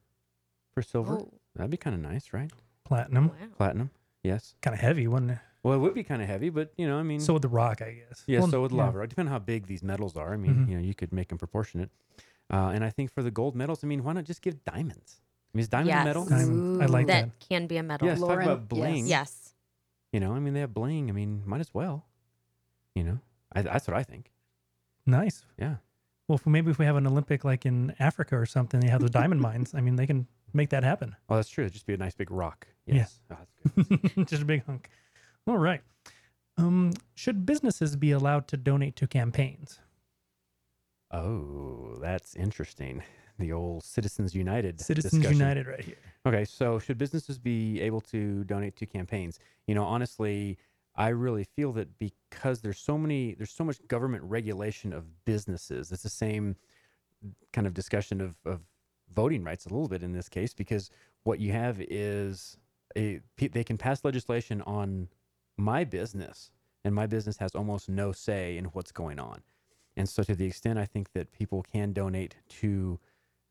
for 0.74 0.82
silver. 0.82 1.18
Oh. 1.20 1.32
That'd 1.56 1.70
be 1.70 1.76
kind 1.76 1.94
of 1.94 2.00
nice, 2.02 2.32
right? 2.32 2.50
Platinum. 2.84 3.28
Wow. 3.28 3.34
Platinum, 3.56 3.90
yes. 4.22 4.54
Kind 4.62 4.74
of 4.74 4.80
heavy, 4.80 5.06
wouldn't 5.06 5.32
it? 5.32 5.38
Well, 5.62 5.74
it 5.74 5.78
would 5.78 5.94
be 5.94 6.02
kind 6.04 6.22
of 6.22 6.28
heavy, 6.28 6.48
but 6.48 6.72
you 6.78 6.86
know, 6.86 6.96
I 6.98 7.02
mean, 7.02 7.20
So 7.20 7.34
would 7.34 7.42
the 7.42 7.48
rock, 7.48 7.82
I 7.82 7.92
guess. 7.92 8.22
yeah, 8.26 8.38
Well, 8.40 8.48
so 8.48 8.62
would 8.62 8.70
yeah. 8.72 8.78
lava. 8.78 8.98
Right? 8.98 9.08
Depending 9.08 9.32
on 9.32 9.40
how 9.40 9.44
big 9.44 9.66
these 9.66 9.82
metals 9.82 10.16
are. 10.16 10.32
I 10.32 10.36
mean, 10.36 10.54
Mhm. 10.54 10.68
you 10.70 10.76
know, 10.76 10.82
you 10.82 10.94
could 10.94 11.12
make 11.12 11.28
them 11.28 11.38
proportionate. 11.38 11.90
Uh, 12.52 12.70
and 12.74 12.82
I 12.84 12.90
think 12.90 13.10
for 13.12 13.22
the 13.22 13.30
gold 13.30 13.54
medals, 13.54 13.84
I 13.84 13.86
mean, 13.86 14.02
why 14.02 14.12
not 14.14 14.24
just 14.24 14.42
give 14.42 14.64
diamonds? 14.64 15.20
I 15.52 15.56
mean, 15.58 15.60
is 15.60 15.68
diamond 15.68 15.90
a 15.90 15.92
Yes. 15.94 16.04
medal? 16.04 16.24
Diamond. 16.24 16.82
I 16.82 16.86
like 16.86 17.06
That 17.08 17.26
that. 17.38 17.48
can 17.48 17.66
be 17.66 17.76
a 17.76 17.82
metal. 17.82 18.08
Yes, 18.08 18.20
talk 18.20 18.40
about 18.42 18.68
bling. 18.68 19.06
Yes. 19.06 19.54
You 20.12 20.20
know, 20.20 20.32
I 20.34 20.38
mean, 20.40 20.54
they 20.54 20.60
have 20.60 20.72
bling. 20.74 21.08
I 21.10 21.12
mean, 21.12 21.42
might 21.46 21.60
as 21.60 21.72
well. 21.74 22.06
You 22.94 23.04
know, 23.04 23.18
I, 23.52 23.62
that's 23.62 23.86
what 23.86 23.96
I 23.96 24.02
think. 24.02 24.32
Nice. 25.06 25.44
Yeah. 25.58 25.76
Well, 26.26 26.36
if, 26.36 26.46
maybe 26.46 26.70
if 26.70 26.78
we 26.78 26.84
have 26.86 26.96
an 26.96 27.06
Olympic 27.06 27.44
like 27.44 27.66
in 27.66 27.94
Africa 27.98 28.36
or 28.36 28.46
something, 28.46 28.80
they 28.80 28.88
have 28.88 29.02
the 29.02 29.10
diamond 29.10 29.40
mines. 29.48 29.74
I 29.74 29.80
mean, 29.80 29.96
they 29.96 30.06
can 30.06 30.26
make 30.52 30.70
that 30.70 30.84
happen. 30.84 31.16
Oh, 31.28 31.36
that's 31.36 31.48
true. 31.48 31.64
It'd 31.64 31.72
just 31.72 31.86
be 31.86 31.94
a 31.94 31.98
nice 31.98 32.14
big 32.14 32.30
rock. 32.30 32.66
Yeah. 32.86 32.94
Yes. 32.96 33.20
Oh, 33.30 33.36
that's 33.38 33.88
good. 33.88 34.26
Just 34.28 34.42
a 34.42 34.44
big 34.44 34.64
hunk. 34.64 34.88
All 35.46 35.58
right. 35.58 35.80
Um, 36.56 36.92
should 37.14 37.46
businesses 37.46 37.94
be 37.96 38.10
allowed 38.12 38.48
to 38.48 38.56
donate 38.56 38.96
to 38.96 39.06
campaigns? 39.06 39.78
oh, 41.12 41.96
that's 42.00 42.34
interesting. 42.36 43.02
The 43.38 43.52
old 43.52 43.82
Citizens 43.84 44.34
United. 44.34 44.80
Citizens 44.80 45.14
discussion. 45.14 45.38
United, 45.38 45.66
right 45.66 45.84
here. 45.84 45.96
Okay, 46.26 46.44
so 46.44 46.78
should 46.78 46.98
businesses 46.98 47.38
be 47.38 47.80
able 47.80 48.00
to 48.02 48.44
donate 48.44 48.76
to 48.76 48.86
campaigns? 48.86 49.38
You 49.66 49.74
know, 49.74 49.84
honestly, 49.84 50.58
I 50.94 51.08
really 51.08 51.44
feel 51.44 51.72
that 51.72 51.98
because 51.98 52.60
there's 52.60 52.78
so 52.78 52.98
many, 52.98 53.34
there's 53.34 53.52
so 53.52 53.64
much 53.64 53.78
government 53.88 54.22
regulation 54.24 54.92
of 54.92 55.04
businesses. 55.24 55.90
It's 55.90 56.02
the 56.02 56.10
same 56.10 56.56
kind 57.52 57.66
of 57.66 57.72
discussion 57.74 58.20
of, 58.20 58.34
of 58.44 58.60
voting 59.14 59.44
rights 59.44 59.66
a 59.66 59.68
little 59.68 59.88
bit 59.88 60.02
in 60.02 60.12
this 60.12 60.28
case 60.28 60.54
because 60.54 60.90
what 61.24 61.40
you 61.40 61.52
have 61.52 61.80
is 61.80 62.56
a 62.96 63.20
they 63.36 63.64
can 63.64 63.78
pass 63.78 64.04
legislation 64.04 64.62
on 64.62 65.08
my 65.56 65.84
business, 65.84 66.50
and 66.84 66.94
my 66.94 67.06
business 67.06 67.36
has 67.38 67.54
almost 67.54 67.88
no 67.88 68.12
say 68.12 68.56
in 68.56 68.66
what's 68.66 68.92
going 68.92 69.18
on. 69.18 69.42
And 69.96 70.08
so, 70.08 70.22
to 70.22 70.34
the 70.34 70.46
extent 70.46 70.78
I 70.78 70.86
think 70.86 71.12
that 71.12 71.32
people 71.32 71.62
can 71.62 71.92
donate 71.92 72.36
to 72.60 72.98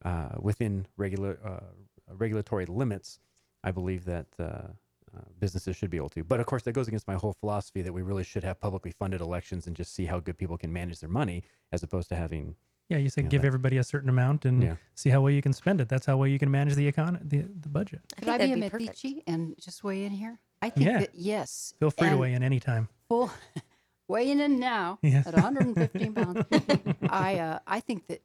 uh, 0.03 0.29
within 0.39 0.87
regular 0.97 1.39
uh, 1.45 2.13
regulatory 2.13 2.65
limits, 2.65 3.19
I 3.63 3.71
believe 3.71 4.05
that 4.05 4.27
uh, 4.39 4.43
uh, 4.43 5.21
businesses 5.39 5.75
should 5.75 5.89
be 5.89 5.97
able 5.97 6.09
to. 6.09 6.23
But 6.23 6.39
of 6.39 6.45
course, 6.45 6.63
that 6.63 6.73
goes 6.73 6.87
against 6.87 7.07
my 7.07 7.15
whole 7.15 7.33
philosophy 7.33 7.81
that 7.81 7.93
we 7.93 8.01
really 8.01 8.23
should 8.23 8.43
have 8.43 8.59
publicly 8.59 8.91
funded 8.91 9.21
elections 9.21 9.67
and 9.67 9.75
just 9.75 9.93
see 9.93 10.05
how 10.05 10.19
good 10.19 10.37
people 10.37 10.57
can 10.57 10.71
manage 10.73 10.99
their 10.99 11.09
money, 11.09 11.43
as 11.71 11.83
opposed 11.83 12.09
to 12.09 12.15
having. 12.15 12.55
Yeah, 12.89 12.98
you 12.98 13.10
say 13.10 13.22
Yeah, 13.22 13.27
give 13.29 13.41
that- 13.43 13.48
everybody 13.48 13.77
a 13.77 13.83
certain 13.83 14.09
amount 14.09 14.46
and 14.46 14.63
Yeah. 14.63 14.75
see 14.96 15.09
how 15.09 15.22
well 15.22 15.31
you 15.31 15.42
can 15.42 15.53
spend 15.53 15.79
it. 15.79 15.87
That's 15.90 16.05
how 16.07 16.18
well 16.18 16.27
you 16.27 16.40
can 16.40 16.50
manage 16.50 16.74
the 16.75 16.87
economy, 16.87 17.20
the, 17.24 17.42
the 17.44 17.70
budget. 17.70 18.01
I 18.18 18.20
Could 18.20 18.29
I 18.29 18.37
be 18.40 18.44
a 18.46 18.55
that'd 18.55 18.72
perfect. 18.72 18.81
Medici 19.03 19.24
and 19.27 19.55
just 19.59 19.83
weigh 19.83 20.05
in 20.05 20.11
here? 20.11 20.40
I 20.61 20.70
think 20.72 20.87
Yeah. 20.87 21.00
that 21.01 21.13
yes. 21.16 21.74
Feel 21.79 21.92
free 21.92 22.09
to 22.09 22.18
weigh 22.18 22.33
in 22.33 22.42
anytime. 22.44 22.90
Full 23.07 23.31
weighing 24.07 24.40
in 24.40 24.59
now 24.59 24.98
Yes. 25.03 25.27
at 25.27 25.35
115 25.35 26.13
pounds. 26.13 26.44
I 27.09 27.35
uh, 27.40 27.59
I 27.68 27.79
think 27.79 28.07
that 28.07 28.22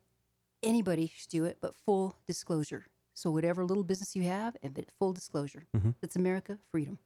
anybody 0.62 1.12
should 1.14 1.30
do 1.30 1.44
it, 1.44 1.58
but 1.60 1.74
full 1.84 2.16
disclosure. 2.26 2.86
So 3.12 3.30
whatever 3.30 3.64
little 3.64 3.84
business 3.84 4.16
you 4.16 4.22
have, 4.24 4.56
and 4.62 4.74
but 4.74 4.86
full 4.98 5.12
disclosure. 5.12 5.64
Mhm. 5.76 5.94
It's 6.02 6.16
America, 6.16 6.58
freedom. 6.72 6.98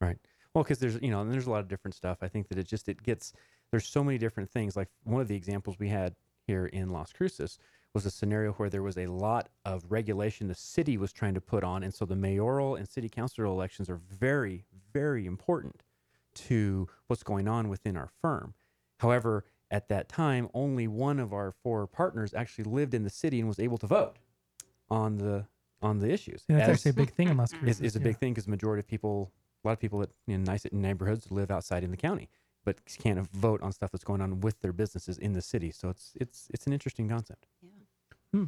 Right. 0.00 0.18
Well, 0.52 0.64
because 0.64 0.78
there's 0.80 1.00
you 1.00 1.10
know, 1.10 1.20
and 1.22 1.32
there's 1.32 1.46
a 1.46 1.50
lot 1.50 1.60
of 1.60 1.68
different 1.68 1.94
stuff. 1.94 2.18
I 2.20 2.28
think 2.28 2.48
that 2.48 2.58
it 2.58 2.66
just 2.66 2.88
it 2.88 3.02
gets 3.02 3.32
there's 3.70 3.86
so 3.86 4.02
many 4.04 4.18
different 4.18 4.50
things. 4.50 4.76
Like 4.76 4.88
one 5.04 5.22
of 5.22 5.28
the 5.28 5.36
examples 5.36 5.78
we 5.78 5.88
had 5.88 6.14
here 6.46 6.66
in 6.66 6.90
Las 6.90 7.12
Cruces 7.12 7.58
was 7.94 8.06
a 8.06 8.10
scenario 8.10 8.52
where 8.52 8.68
there 8.68 8.82
was 8.82 8.98
a 8.98 9.06
lot 9.06 9.48
of 9.64 9.84
regulation 9.88 10.48
the 10.48 10.54
city 10.54 10.96
was 10.98 11.12
trying 11.12 11.34
to 11.34 11.40
put 11.40 11.64
on, 11.64 11.82
and 11.82 11.94
so 11.94 12.04
the 12.04 12.16
mayoral 12.16 12.76
and 12.76 12.88
city 12.88 13.08
council 13.08 13.44
elections 13.46 13.88
are 13.88 13.96
very, 14.10 14.64
very 14.92 15.26
important 15.26 15.82
to 16.34 16.86
what's 17.06 17.22
going 17.22 17.48
on 17.48 17.68
within 17.68 17.96
our 17.96 18.10
firm. 18.20 18.54
However, 19.00 19.44
at 19.70 19.88
that 19.88 20.08
time, 20.08 20.48
only 20.54 20.86
one 20.86 21.18
of 21.18 21.32
our 21.32 21.52
four 21.62 21.86
partners 21.86 22.34
actually 22.34 22.64
lived 22.64 22.94
in 22.94 23.02
the 23.02 23.10
city 23.10 23.40
and 23.40 23.48
was 23.48 23.58
able 23.58 23.78
to 23.78 23.86
vote 23.86 24.16
on 24.90 25.16
the 25.16 25.46
on 25.82 25.98
the 25.98 26.10
issues. 26.10 26.44
Yeah, 26.48 26.56
that's 26.58 26.68
As- 26.68 26.76
actually 26.78 26.90
a 26.90 27.06
big 27.06 27.14
thing 27.14 27.28
in 27.28 27.36
Las 27.36 27.52
is, 27.52 27.58
Cruces. 27.58 27.80
is 27.80 27.96
a 27.96 27.98
yeah. 27.98 28.04
big 28.04 28.18
thing 28.18 28.32
because 28.32 28.46
majority 28.48 28.80
of 28.80 28.86
people, 28.86 29.32
a 29.64 29.68
lot 29.68 29.72
of 29.72 29.80
people 29.80 29.98
that 30.00 30.10
in 30.26 30.44
nice 30.44 30.66
neighborhoods 30.72 31.30
live 31.30 31.50
outside 31.50 31.82
in 31.82 31.90
the 31.90 31.96
county, 31.96 32.28
but 32.66 32.76
can't 32.98 33.26
vote 33.30 33.62
on 33.62 33.72
stuff 33.72 33.90
that's 33.90 34.04
going 34.04 34.20
on 34.20 34.40
with 34.40 34.60
their 34.60 34.72
businesses 34.72 35.16
in 35.16 35.32
the 35.32 35.40
city. 35.40 35.70
So 35.70 35.88
it's 35.88 36.12
it's 36.20 36.48
it's 36.52 36.66
an 36.66 36.74
interesting 36.74 37.08
concept. 37.08 37.46
Yeah. 37.62 38.44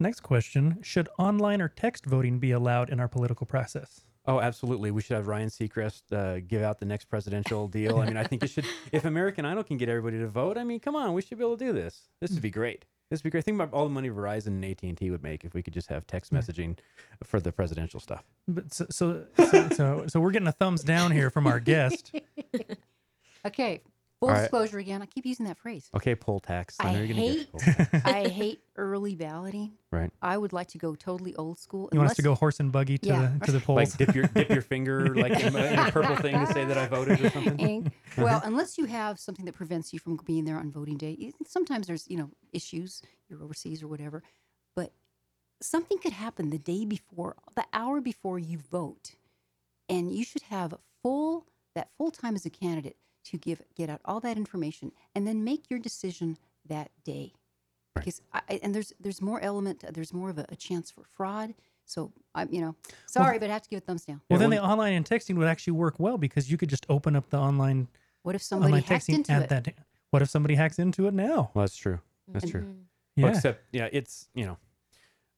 Next 0.00 0.20
question 0.20 0.78
Should 0.82 1.08
online 1.16 1.62
or 1.62 1.68
text 1.68 2.06
voting 2.06 2.40
be 2.40 2.50
allowed 2.50 2.90
in 2.90 2.98
our 2.98 3.06
political 3.06 3.46
process? 3.46 4.00
Oh, 4.24 4.40
absolutely. 4.40 4.90
We 4.90 5.02
should 5.02 5.16
have 5.16 5.28
Ryan 5.28 5.48
Seacrest 5.48 6.12
uh, 6.12 6.40
give 6.46 6.62
out 6.62 6.78
the 6.78 6.86
next 6.86 7.06
presidential 7.06 7.68
deal. 7.68 7.98
I 7.98 8.06
mean, 8.06 8.16
I 8.16 8.24
think 8.24 8.42
it 8.42 8.50
should. 8.50 8.64
If 8.92 9.04
American 9.04 9.44
Idol 9.44 9.64
can 9.64 9.76
get 9.76 9.88
everybody 9.88 10.18
to 10.18 10.28
vote, 10.28 10.58
I 10.58 10.64
mean, 10.64 10.80
come 10.80 10.96
on, 10.96 11.12
we 11.12 11.22
should 11.22 11.38
be 11.38 11.44
able 11.44 11.56
to 11.56 11.64
do 11.64 11.72
this. 11.72 12.08
This 12.20 12.30
would 12.32 12.42
be 12.42 12.50
great. 12.50 12.84
This 13.10 13.20
would 13.20 13.24
be 13.24 13.30
great. 13.30 13.44
Think 13.44 13.60
about 13.60 13.72
all 13.72 13.84
the 13.84 13.90
money 13.90 14.10
Verizon 14.10 14.48
and 14.48 14.64
AT 14.64 14.82
and 14.82 14.96
T 14.96 15.10
would 15.10 15.22
make 15.22 15.44
if 15.44 15.54
we 15.54 15.62
could 15.62 15.74
just 15.74 15.88
have 15.88 16.06
text 16.06 16.32
messaging 16.32 16.78
for 17.22 17.40
the 17.40 17.52
presidential 17.52 18.00
stuff. 18.00 18.24
But 18.48 18.72
so, 18.72 18.86
so, 18.90 19.24
so, 19.36 19.68
so, 19.70 20.04
so 20.06 20.20
we're 20.20 20.30
getting 20.30 20.48
a 20.48 20.52
thumbs 20.52 20.82
down 20.82 21.10
here 21.10 21.28
from 21.28 21.46
our 21.46 21.60
guest. 21.60 22.14
Okay, 23.46 23.80
full 24.20 24.28
All 24.28 24.34
right. 24.34 24.40
disclosure 24.42 24.78
again. 24.78 25.02
I 25.02 25.06
keep 25.06 25.26
using 25.26 25.46
that 25.46 25.58
phrase. 25.58 25.88
Okay, 25.96 26.14
poll 26.14 26.38
tax. 26.40 26.76
I 26.78 26.88
I 26.88 26.92
know 26.92 26.98
you're 27.00 27.08
gonna 27.08 27.20
hate- 27.20 27.38
get 27.38 27.50
poll 27.50 27.60
tax. 27.60 27.94
I 28.06 28.28
hate 28.28 28.60
early 28.76 29.14
balloting. 29.16 29.72
Right. 29.90 30.10
I 30.22 30.38
would 30.38 30.52
like 30.52 30.68
to 30.68 30.78
go 30.78 30.94
totally 30.94 31.34
old 31.36 31.58
school. 31.58 31.88
You 31.92 31.98
want 31.98 32.10
us 32.10 32.16
to 32.16 32.22
go 32.22 32.34
horse 32.34 32.60
and 32.60 32.70
buggy 32.70 32.98
to 32.98 33.06
Yeah. 33.08 33.32
the 33.40 33.46
to 33.46 33.52
the 33.52 33.60
polls? 33.60 33.76
Like 33.76 33.96
dip 33.96 34.14
your 34.14 34.26
dip 34.28 34.48
your 34.48 34.62
finger 34.62 35.14
like 35.16 35.32
in 35.40 35.54
a, 35.56 35.64
in 35.64 35.78
a 35.78 35.90
purple 35.90 36.16
thing 36.16 36.38
to 36.38 36.52
say 36.52 36.64
that 36.64 36.78
I 36.78 36.86
voted 36.86 37.20
or 37.20 37.30
something. 37.30 37.58
ink. 37.58 37.86
Uh-huh. 37.88 38.22
Well, 38.24 38.42
unless 38.44 38.78
you 38.78 38.84
have 38.86 39.18
something 39.18 39.44
that 39.46 39.54
prevents 39.54 39.92
you 39.92 39.98
from 39.98 40.18
being 40.24 40.44
there 40.44 40.56
on 40.56 40.70
voting 40.70 40.96
day. 40.98 41.16
You- 41.18 41.32
Sometimes 41.46 41.86
there's, 41.88 42.08
you 42.08 42.16
know, 42.16 42.30
issues, 42.52 43.02
you're 43.28 43.42
overseas 43.42 43.82
or 43.82 43.88
whatever. 43.88 44.22
But 44.76 44.92
something 45.60 45.98
could 45.98 46.12
happen 46.12 46.50
the 46.50 46.58
day 46.58 46.84
before, 46.84 47.36
the 47.56 47.64
hour 47.72 48.00
before 48.00 48.38
you 48.38 48.58
vote. 48.58 49.16
And 49.88 50.12
you 50.14 50.24
should 50.24 50.42
have 50.42 50.74
full 51.02 51.46
that 51.74 51.88
full 51.98 52.10
time 52.10 52.34
as 52.36 52.46
a 52.46 52.50
candidate 52.50 52.96
to 53.24 53.36
give 53.38 53.62
get 53.74 53.88
out 53.90 54.00
all 54.04 54.20
that 54.20 54.36
information 54.36 54.92
and 55.14 55.26
then 55.26 55.44
make 55.44 55.70
your 55.70 55.78
decision 55.78 56.36
that 56.66 56.90
day. 57.04 57.32
Right. 57.94 58.04
Because 58.04 58.22
I, 58.32 58.40
I- 58.48 58.60
and 58.62 58.74
there's 58.74 58.92
there's 59.00 59.20
more 59.22 59.40
element, 59.40 59.84
there's 59.92 60.12
more 60.12 60.30
of 60.30 60.38
a, 60.38 60.46
a 60.48 60.56
chance 60.56 60.90
for 60.90 61.04
fraud. 61.04 61.54
So 61.84 62.12
I'm, 62.34 62.48
you 62.52 62.60
know, 62.60 62.76
sorry, 63.06 63.38
but 63.40 63.50
I 63.50 63.54
have 63.54 63.62
to 63.62 63.68
give 63.68 63.78
a 63.78 63.80
thumbs 63.80 64.04
down. 64.04 64.20
well, 64.30 64.38
then 64.38 64.50
one- 64.50 64.56
the 64.56 64.62
online 64.64 64.92
and 64.94 65.04
texting 65.04 65.36
would 65.36 65.48
actually 65.48 65.72
work 65.74 65.96
well 65.98 66.16
because 66.16 66.50
you 66.50 66.56
could 66.56 66.68
just 66.70 66.86
open 66.88 67.16
up 67.16 67.28
the 67.30 67.38
online 67.38 67.88
What 68.22 68.34
if 68.34 68.42
somebody 68.42 68.72
online 68.74 68.82
hacked 68.84 69.06
texting 69.08 69.14
into 69.16 69.32
at 69.32 69.42
it? 69.42 69.48
that. 69.48 69.74
What 70.10 70.22
if 70.22 70.30
somebody 70.30 70.54
hacks 70.54 70.78
into 70.78 71.06
it 71.08 71.14
now? 71.14 71.50
Well, 71.54 71.64
that's 71.64 71.76
true. 71.76 71.98
That's 72.28 72.48
true. 72.50 72.62
Mhm. 72.62 72.74
Yeah. 73.16 73.24
Well, 73.24 73.34
except, 73.34 73.64
yeah, 73.72 73.88
it's 73.92 74.28
you 74.34 74.46
know, 74.46 74.58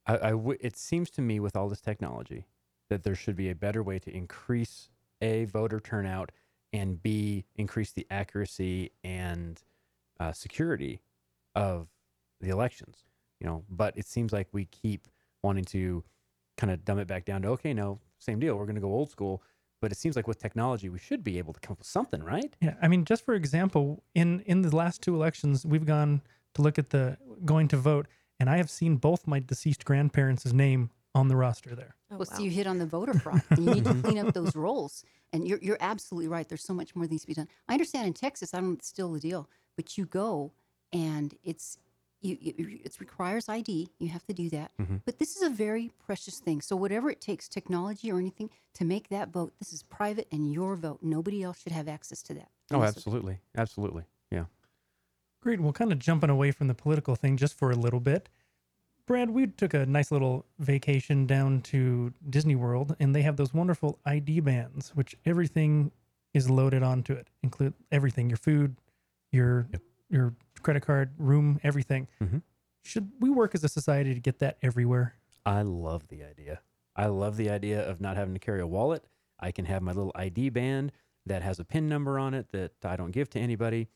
I, 0.06 0.14
I 0.16 0.30
w- 0.30 0.58
it 0.60 0.76
seems 0.76 1.10
to 1.10 1.22
me 1.22 1.40
with 1.40 1.56
all 1.56 1.68
this 1.68 1.80
technology 1.80 2.46
that 2.90 3.02
there 3.02 3.14
should 3.14 3.34
be 3.36 3.48
a 3.50 3.54
better 3.54 3.82
way 3.82 3.98
to 3.98 4.14
increase 4.14 4.90
a 5.22 5.46
voter 5.46 5.80
turnout 5.80 6.30
and 6.74 7.02
b 7.02 7.44
increase 7.54 7.92
the 7.92 8.06
accuracy 8.10 8.90
and 9.04 9.62
uh, 10.20 10.32
security 10.32 11.00
of 11.54 11.88
the 12.40 12.50
elections. 12.50 13.04
You 13.40 13.46
know, 13.46 13.64
but 13.70 13.96
it 13.96 14.06
seems 14.06 14.32
like 14.32 14.48
we 14.52 14.66
keep 14.66 15.06
wanting 15.42 15.64
to 15.66 16.02
kind 16.56 16.72
of 16.72 16.84
dumb 16.84 16.98
it 16.98 17.06
back 17.06 17.24
down 17.24 17.42
to 17.42 17.48
okay, 17.48 17.72
no, 17.72 18.00
same 18.18 18.40
deal. 18.40 18.56
We're 18.56 18.66
going 18.66 18.74
to 18.74 18.80
go 18.80 18.92
old 18.92 19.10
school. 19.10 19.42
But 19.80 19.92
it 19.92 19.98
seems 19.98 20.16
like 20.16 20.26
with 20.26 20.38
technology, 20.38 20.88
we 20.88 20.98
should 20.98 21.22
be 21.22 21.36
able 21.36 21.52
to 21.52 21.60
come 21.60 21.72
up 21.72 21.78
with 21.78 21.86
something, 21.86 22.22
right? 22.22 22.56
Yeah, 22.62 22.74
I 22.80 22.88
mean, 22.88 23.04
just 23.04 23.24
for 23.24 23.34
example, 23.34 24.02
in 24.14 24.40
in 24.40 24.62
the 24.62 24.74
last 24.74 25.02
two 25.02 25.14
elections, 25.14 25.66
we've 25.66 25.84
gone 25.84 26.22
to 26.54 26.62
look 26.62 26.78
at 26.78 26.90
the 26.90 27.18
going 27.44 27.68
to 27.68 27.76
vote, 27.76 28.06
and 28.40 28.48
I 28.48 28.56
have 28.56 28.70
seen 28.70 28.96
both 28.96 29.26
my 29.26 29.40
deceased 29.40 29.84
grandparents' 29.84 30.52
name 30.52 30.90
on 31.14 31.28
the 31.28 31.36
roster 31.36 31.74
there. 31.74 31.94
Oh, 32.10 32.16
well, 32.16 32.26
wow. 32.30 32.36
so 32.36 32.42
you 32.42 32.50
hit 32.50 32.66
on 32.66 32.78
the 32.78 32.86
voter 32.86 33.14
fraud. 33.14 33.42
you 33.56 33.64
need 33.64 33.84
to 33.84 33.94
clean 34.02 34.18
up 34.18 34.34
those 34.34 34.56
rolls. 34.56 35.04
And 35.32 35.46
you're, 35.46 35.58
you're 35.60 35.78
absolutely 35.80 36.28
right. 36.28 36.48
There's 36.48 36.64
so 36.64 36.74
much 36.74 36.94
more 36.94 37.04
that 37.04 37.10
needs 37.10 37.22
to 37.22 37.28
be 37.28 37.34
done. 37.34 37.48
I 37.68 37.72
understand 37.72 38.06
in 38.06 38.12
Texas, 38.12 38.54
I 38.54 38.60
don't 38.60 38.72
know 38.72 38.78
still 38.82 39.12
the 39.12 39.20
deal, 39.20 39.48
but 39.76 39.96
you 39.98 40.06
go 40.06 40.52
and 40.92 41.34
it's 41.42 41.78
you, 42.20 42.38
you 42.40 42.54
it 42.84 42.96
requires 43.00 43.48
ID. 43.48 43.90
You 43.98 44.08
have 44.08 44.24
to 44.26 44.32
do 44.32 44.48
that. 44.50 44.72
Mm-hmm. 44.80 44.96
But 45.04 45.18
this 45.18 45.36
is 45.36 45.42
a 45.42 45.50
very 45.50 45.90
precious 46.06 46.38
thing. 46.38 46.62
So 46.62 46.74
whatever 46.74 47.10
it 47.10 47.20
takes, 47.20 47.48
technology 47.48 48.10
or 48.10 48.18
anything, 48.18 48.48
to 48.74 48.84
make 48.84 49.08
that 49.10 49.28
vote, 49.28 49.52
this 49.58 49.72
is 49.72 49.82
private 49.82 50.26
and 50.32 50.50
your 50.50 50.74
vote. 50.74 51.00
Nobody 51.02 51.42
else 51.42 51.60
should 51.62 51.72
have 51.72 51.86
access 51.86 52.22
to 52.22 52.34
that. 52.34 52.48
Oh, 52.72 52.82
absolutely, 52.82 53.40
absolutely. 53.56 54.04
Yeah. 54.30 54.44
Great. 55.42 55.60
Well, 55.60 55.74
kind 55.74 55.92
of 55.92 55.98
jumping 55.98 56.30
away 56.30 56.50
from 56.50 56.68
the 56.68 56.74
political 56.74 57.14
thing 57.14 57.36
just 57.36 57.58
for 57.58 57.70
a 57.70 57.76
little 57.76 58.00
bit. 58.00 58.30
Brad, 59.06 59.30
we 59.30 59.46
took 59.46 59.74
a 59.74 59.84
nice 59.84 60.10
little 60.10 60.46
vacation 60.58 61.26
down 61.26 61.60
to 61.62 62.12
Disney 62.30 62.56
World, 62.56 62.96
and 62.98 63.14
they 63.14 63.22
have 63.22 63.36
those 63.36 63.52
wonderful 63.52 63.98
ID 64.06 64.40
bands, 64.40 64.90
which 64.94 65.14
everything 65.26 65.92
is 66.32 66.48
loaded 66.48 66.82
onto 66.82 67.12
it, 67.12 67.28
include 67.42 67.74
everything: 67.92 68.30
your 68.30 68.38
food, 68.38 68.76
your 69.30 69.68
your 70.08 70.34
credit 70.62 70.80
card, 70.86 71.10
room, 71.18 71.60
everything. 71.62 72.08
Mhm. 72.22 72.42
Should 72.82 73.10
we 73.20 73.28
work 73.30 73.54
as 73.54 73.62
a 73.62 73.68
society 73.68 74.14
to 74.14 74.20
get 74.20 74.38
that 74.38 74.56
everywhere? 74.62 75.14
I 75.44 75.62
love 75.62 76.08
the 76.08 76.22
idea. 76.24 76.60
I 76.96 77.06
love 77.06 77.36
the 77.36 77.50
idea 77.50 77.86
of 77.86 78.00
not 78.00 78.16
having 78.16 78.34
to 78.34 78.40
carry 78.40 78.60
a 78.60 78.66
wallet. 78.66 79.04
I 79.38 79.50
can 79.52 79.66
have 79.66 79.82
my 79.82 79.92
little 79.92 80.12
ID 80.14 80.48
band 80.50 80.92
that 81.26 81.42
has 81.42 81.58
a 81.58 81.64
PIN 81.64 81.88
number 81.88 82.18
on 82.18 82.32
it 82.32 82.52
that 82.52 82.72
I 82.84 82.96
don't 82.96 83.10
give 83.10 83.28
to 83.30 83.38
anybody. 83.38 83.88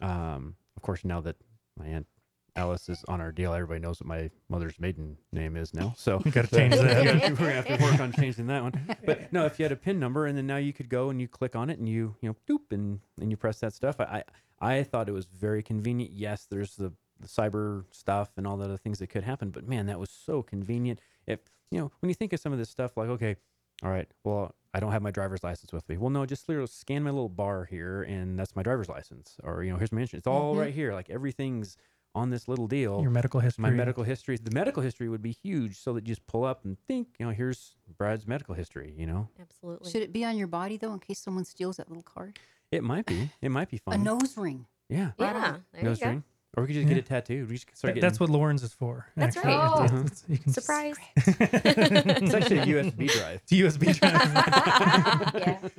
Um, 0.00 0.56
of 0.76 0.82
course, 0.82 1.04
now 1.04 1.20
that 1.22 1.36
my 1.76 1.86
aunt 1.86 2.06
Alice 2.54 2.88
is 2.90 3.02
on 3.08 3.20
our 3.20 3.32
deal, 3.32 3.54
everybody 3.54 3.80
knows 3.80 4.00
what 4.00 4.06
my 4.08 4.30
mother's 4.50 4.78
maiden 4.78 5.16
name 5.32 5.56
is 5.56 5.72
now. 5.72 5.94
So 5.96 6.20
You 6.24 6.30
gotta 6.30 6.48
change 6.56 6.74
that. 6.74 7.04
Yeah, 7.04 7.30
we're 7.30 7.36
gonna 7.36 7.52
have 7.52 7.66
to 7.66 7.82
work 7.82 7.98
on 8.00 8.12
changing 8.12 8.46
that 8.48 8.62
one. 8.62 8.96
But 9.04 9.32
no, 9.32 9.46
if 9.46 9.58
you 9.58 9.64
had 9.64 9.72
a 9.72 9.76
PIN 9.76 9.98
number, 9.98 10.26
and 10.26 10.36
then 10.36 10.46
now 10.46 10.58
you 10.58 10.72
could 10.72 10.88
go 10.90 11.08
and 11.10 11.20
you 11.20 11.28
click 11.28 11.56
on 11.56 11.70
it, 11.70 11.78
and 11.78 11.88
you 11.88 12.14
you 12.20 12.28
know 12.28 12.36
doop, 12.48 12.70
and 12.72 13.00
and 13.20 13.30
you 13.30 13.36
press 13.36 13.60
that 13.60 13.72
stuff. 13.72 14.00
I 14.00 14.22
I, 14.60 14.74
I 14.78 14.82
thought 14.82 15.08
it 15.08 15.12
was 15.12 15.26
very 15.26 15.62
convenient. 15.62 16.12
Yes, 16.12 16.46
there's 16.50 16.76
the, 16.76 16.92
the 17.20 17.26
cyber 17.28 17.84
stuff 17.90 18.30
and 18.36 18.46
all 18.46 18.56
the 18.58 18.64
other 18.64 18.76
things 18.76 18.98
that 18.98 19.08
could 19.08 19.24
happen, 19.24 19.50
but 19.50 19.66
man, 19.66 19.86
that 19.86 19.98
was 19.98 20.10
so 20.10 20.42
convenient. 20.42 21.00
If 21.26 21.40
you 21.70 21.78
know 21.80 21.90
when 22.00 22.10
you 22.10 22.14
think 22.14 22.32
of 22.34 22.40
some 22.40 22.52
of 22.52 22.58
this 22.58 22.68
stuff, 22.68 22.96
like 22.98 23.08
okay, 23.08 23.36
all 23.82 23.90
right, 23.90 24.08
well 24.24 24.54
I 24.74 24.80
don't 24.80 24.92
have 24.92 25.02
my 25.02 25.10
driver's 25.10 25.42
license 25.42 25.72
with 25.72 25.88
me. 25.88 25.96
Well, 25.96 26.10
no, 26.10 26.26
just 26.26 26.48
literally 26.48 26.66
scan 26.68 27.02
my 27.02 27.10
little 27.10 27.28
bar 27.30 27.64
here, 27.64 28.02
and 28.02 28.38
that's 28.38 28.54
my 28.54 28.62
driver's 28.62 28.88
license. 28.90 29.36
Or 29.42 29.62
you 29.64 29.70
know, 29.70 29.78
here's 29.78 29.90
my 29.92 30.02
insurance. 30.02 30.20
It's 30.20 30.26
all 30.26 30.54
Mhm. 30.54 30.60
right 30.60 30.74
here. 30.74 30.92
Like 30.92 31.08
everything's 31.08 31.76
on 32.14 32.30
this 32.30 32.46
little 32.48 32.66
deal 32.66 33.00
Your 33.00 33.10
medical 33.10 33.40
history. 33.40 33.62
my 33.62 33.70
medical 33.70 34.04
history 34.04 34.36
the 34.36 34.50
medical 34.50 34.82
history 34.82 35.08
would 35.08 35.22
be 35.22 35.32
huge 35.42 35.78
so 35.78 35.92
that 35.94 36.06
you 36.06 36.12
just 36.14 36.26
pull 36.26 36.44
up 36.44 36.64
and 36.64 36.76
think 36.86 37.08
you 37.18 37.24
know 37.26 37.32
here's 37.32 37.74
brad's 37.96 38.26
medical 38.26 38.54
history 38.54 38.94
you 38.96 39.06
know 39.06 39.28
Absolutely. 39.40 39.90
Should 39.90 40.02
it 40.02 40.12
be 40.12 40.24
on 40.24 40.36
your 40.36 40.46
body 40.48 40.76
though, 40.76 40.92
in 40.92 40.98
case 40.98 41.18
someone 41.20 41.44
steals 41.44 41.76
that 41.78 41.88
little 41.88 42.02
card? 42.02 42.38
it 42.70 42.82
might 42.84 43.06
be 43.06 43.30
it 43.40 43.50
might 43.50 43.70
be 43.70 43.78
fun 43.78 43.94
A 43.94 43.98
nose 43.98 44.36
ring. 44.36 44.66
yeah 44.88 45.12
Right 45.18 45.34
yeah. 45.34 45.46
on. 45.52 45.64
There 45.72 45.82
nose 45.84 46.00
you 46.00 46.04
go. 46.04 46.10
ring 46.10 46.24
or 46.56 46.62
we 46.62 46.66
could 46.68 46.74
just 46.74 46.82
Yeah. 46.84 46.88
get 46.94 46.98
it 46.98 47.06
tattooed 47.06 47.48
we 47.48 47.54
just 47.54 47.66
start 47.76 47.80
That- 47.82 47.94
getting 47.94 48.02
that's 48.08 48.20
what 48.20 48.28
Lauren's 48.30 48.62
is 48.62 48.72
for. 48.74 49.06
That's 49.16 49.36
actually. 49.36 49.54
right. 49.54 49.70
Oh. 49.72 49.84
it's- 49.84 50.24
you 50.28 50.38
can- 50.38 50.52
Surprise. 50.52 50.96
it's 51.16 52.34
actually 52.34 52.58
a 52.58 52.66
usb 52.66 53.08
drive 53.18 53.40
It's 53.42 53.52
USB 53.52 53.92
drive. 53.98 55.72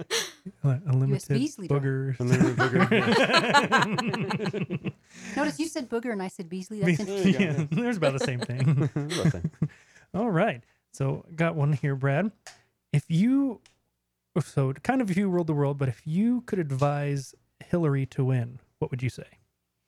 Yeah. 0.63 0.79
a 0.88 0.93
limited 0.93 1.29
Beasley 1.38 1.67
drive. 1.67 1.81
booger. 1.83 2.17
Notice 5.36 5.59
you 5.59 5.67
said 5.67 5.89
booger 5.89 6.12
and 6.12 6.21
I 6.21 6.27
said 6.27 6.49
Beasley. 6.49 6.79
That's 6.81 6.99
interesting. 6.99 7.41
yeah, 7.41 7.65
there's 7.71 7.97
about 7.97 8.13
the 8.13 8.19
same 8.25 8.39
thing. 8.39 8.89
All 10.13 10.29
right. 10.31 10.63
So 10.91 11.25
got 11.36 11.55
one 11.55 11.73
here, 11.73 11.95
Brad. 11.95 12.31
If 12.91 13.05
you 13.09 13.62
so 14.39 14.73
kind 14.73 15.01
of 15.01 15.09
if 15.12 15.17
you 15.17 15.29
ruled 15.29 15.47
the 15.47 15.53
world, 15.53 15.77
but 15.77 15.89
if 15.89 16.01
you 16.05 16.41
could 16.41 16.59
advise 16.59 17.36
Hillary 17.63 18.05
to 18.07 18.23
win, 18.25 18.59
what 18.79 18.91
would 18.91 19.01
you 19.03 19.09
say? 19.09 19.25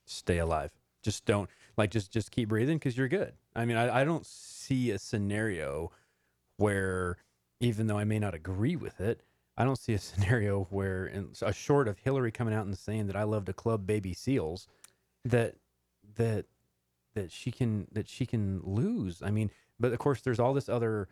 Stay 0.06 0.38
alive. 0.40 0.72
Just 1.04 1.26
don't 1.26 1.50
like 1.78 1.92
just 1.92 2.12
just 2.12 2.32
keep 2.32 2.50
breathing 2.50 2.78
because 2.78 2.98
you're 2.98 3.08
good. 3.08 3.34
I 3.56 3.66
mean 3.66 3.78
I, 3.78 4.02
I 4.02 4.04
don't 4.04 4.26
see 4.26 4.92
a 4.92 5.00
scenario 5.00 5.92
where 6.58 7.18
even 7.60 7.88
though 7.88 7.98
i 7.98 8.04
may 8.04 8.20
not 8.20 8.34
agree 8.34 8.76
with 8.76 9.02
it 9.02 9.22
i 9.58 9.64
don't 9.64 9.78
see 9.78 9.94
a 9.94 9.98
scenario 10.10 10.68
where 10.70 11.06
in, 11.06 11.30
a 11.42 11.52
short 11.52 11.88
of 11.88 11.98
hillary 12.00 12.32
coming 12.32 12.54
out 12.54 12.66
and 12.66 12.78
saying 12.78 13.08
that 13.08 13.16
i 13.16 13.24
love 13.24 13.44
to 13.46 13.54
club 13.54 13.86
baby 13.86 14.14
seals 14.14 14.68
that 15.26 15.56
that 16.16 16.46
that 17.16 17.32
she 17.32 17.52
can 17.52 17.88
that 17.92 18.08
she 18.08 18.26
can 18.26 18.62
lose. 18.64 19.22
I 19.24 19.32
mean 19.32 19.50
but 19.80 19.92
of 19.92 20.00
course 20.00 20.22
there's 20.22 20.40
all 20.40 20.54
this 20.54 20.70
other 20.70 21.10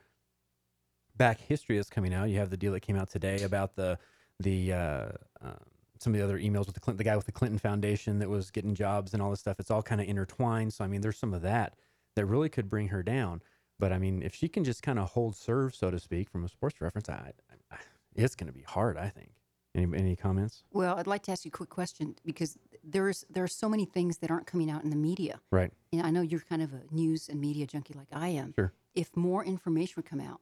back 1.18 1.40
history 1.40 1.78
that's 1.78 1.90
coming 1.90 2.14
out. 2.14 2.30
You 2.30 2.40
have 2.40 2.50
the 2.50 2.58
deal 2.58 2.72
that 2.74 2.82
came 2.82 2.96
out 2.96 3.10
today 3.10 3.42
about 3.44 3.76
the 3.76 3.98
the 4.40 4.74
uh, 4.74 5.08
uh, 5.44 5.64
some 6.04 6.14
of 6.14 6.20
the 6.20 6.24
other 6.24 6.40
emails 6.40 6.66
with 6.66 6.76
the 6.76 6.80
Clinton, 6.80 6.98
the 6.98 7.04
guy 7.04 7.16
with 7.16 7.26
the 7.26 7.32
Clinton 7.32 7.60
Foundation 7.60 8.20
that 8.20 8.30
was 8.30 8.52
getting 8.52 8.76
jobs 8.76 9.14
and 9.14 9.22
all 9.22 9.30
this 9.30 9.40
stuff. 9.40 9.60
It's 9.60 9.72
all 9.72 9.82
kind 9.82 10.02
of 10.02 10.08
intertwined. 10.08 10.74
So 10.74 10.84
I 10.84 10.88
mean, 10.88 11.02
there's 11.02 11.18
some 11.18 11.34
of 11.34 11.42
that 11.42 11.76
that 12.16 12.26
really 12.26 12.50
could 12.50 12.70
bring 12.70 12.90
her 12.90 13.04
down. 13.04 13.42
But 13.80 13.92
I 13.92 13.98
mean, 13.98 14.22
if 14.22 14.36
she 14.36 14.48
can 14.48 14.64
just 14.64 14.84
kind 14.84 15.00
of 15.00 15.12
hold 15.12 15.36
serve, 15.36 15.76
so 15.76 15.90
to 15.92 16.00
speak, 16.00 16.30
from 16.30 16.44
a 16.44 16.50
sports 16.50 16.80
reference, 16.80 17.10
I, 17.10 17.34
I, 17.72 17.78
it's 18.16 18.36
going 18.36 18.48
to 18.48 18.54
be 18.54 18.64
hard. 18.64 18.98
I 18.98 19.10
think. 19.10 19.32
Any 19.76 19.98
any 19.98 20.16
comments? 20.16 20.64
Well, 20.72 21.00
I'd 21.00 21.08
like 21.08 21.24
to 21.24 21.32
ask 21.32 21.46
you 21.46 21.50
a 21.50 21.58
quick 21.58 21.70
question 21.70 22.16
because 22.24 22.58
there's 22.84 23.26
there 23.30 23.44
are 23.44 23.48
so 23.48 23.68
many 23.68 23.86
things 23.86 24.18
that 24.20 24.30
aren't 24.30 24.46
coming 24.46 24.70
out 24.70 24.84
in 24.84 24.92
the 24.92 24.96
media. 24.96 25.40
Right. 25.52 25.72
And 25.92 26.04
I 26.04 26.12
know 26.12 26.22
you're 26.22 26.42
kind 26.42 26.62
of 26.62 26.74
a 26.74 26.82
news 26.92 27.28
and 27.28 27.42
media 27.42 27.66
junkie 27.66 27.96
like 27.96 28.10
I 28.12 28.28
am. 28.28 28.54
Sure. 28.54 28.72
If 28.94 29.16
more 29.18 29.44
information 29.44 29.94
would 29.98 30.06
come 30.06 30.20
out, 30.20 30.42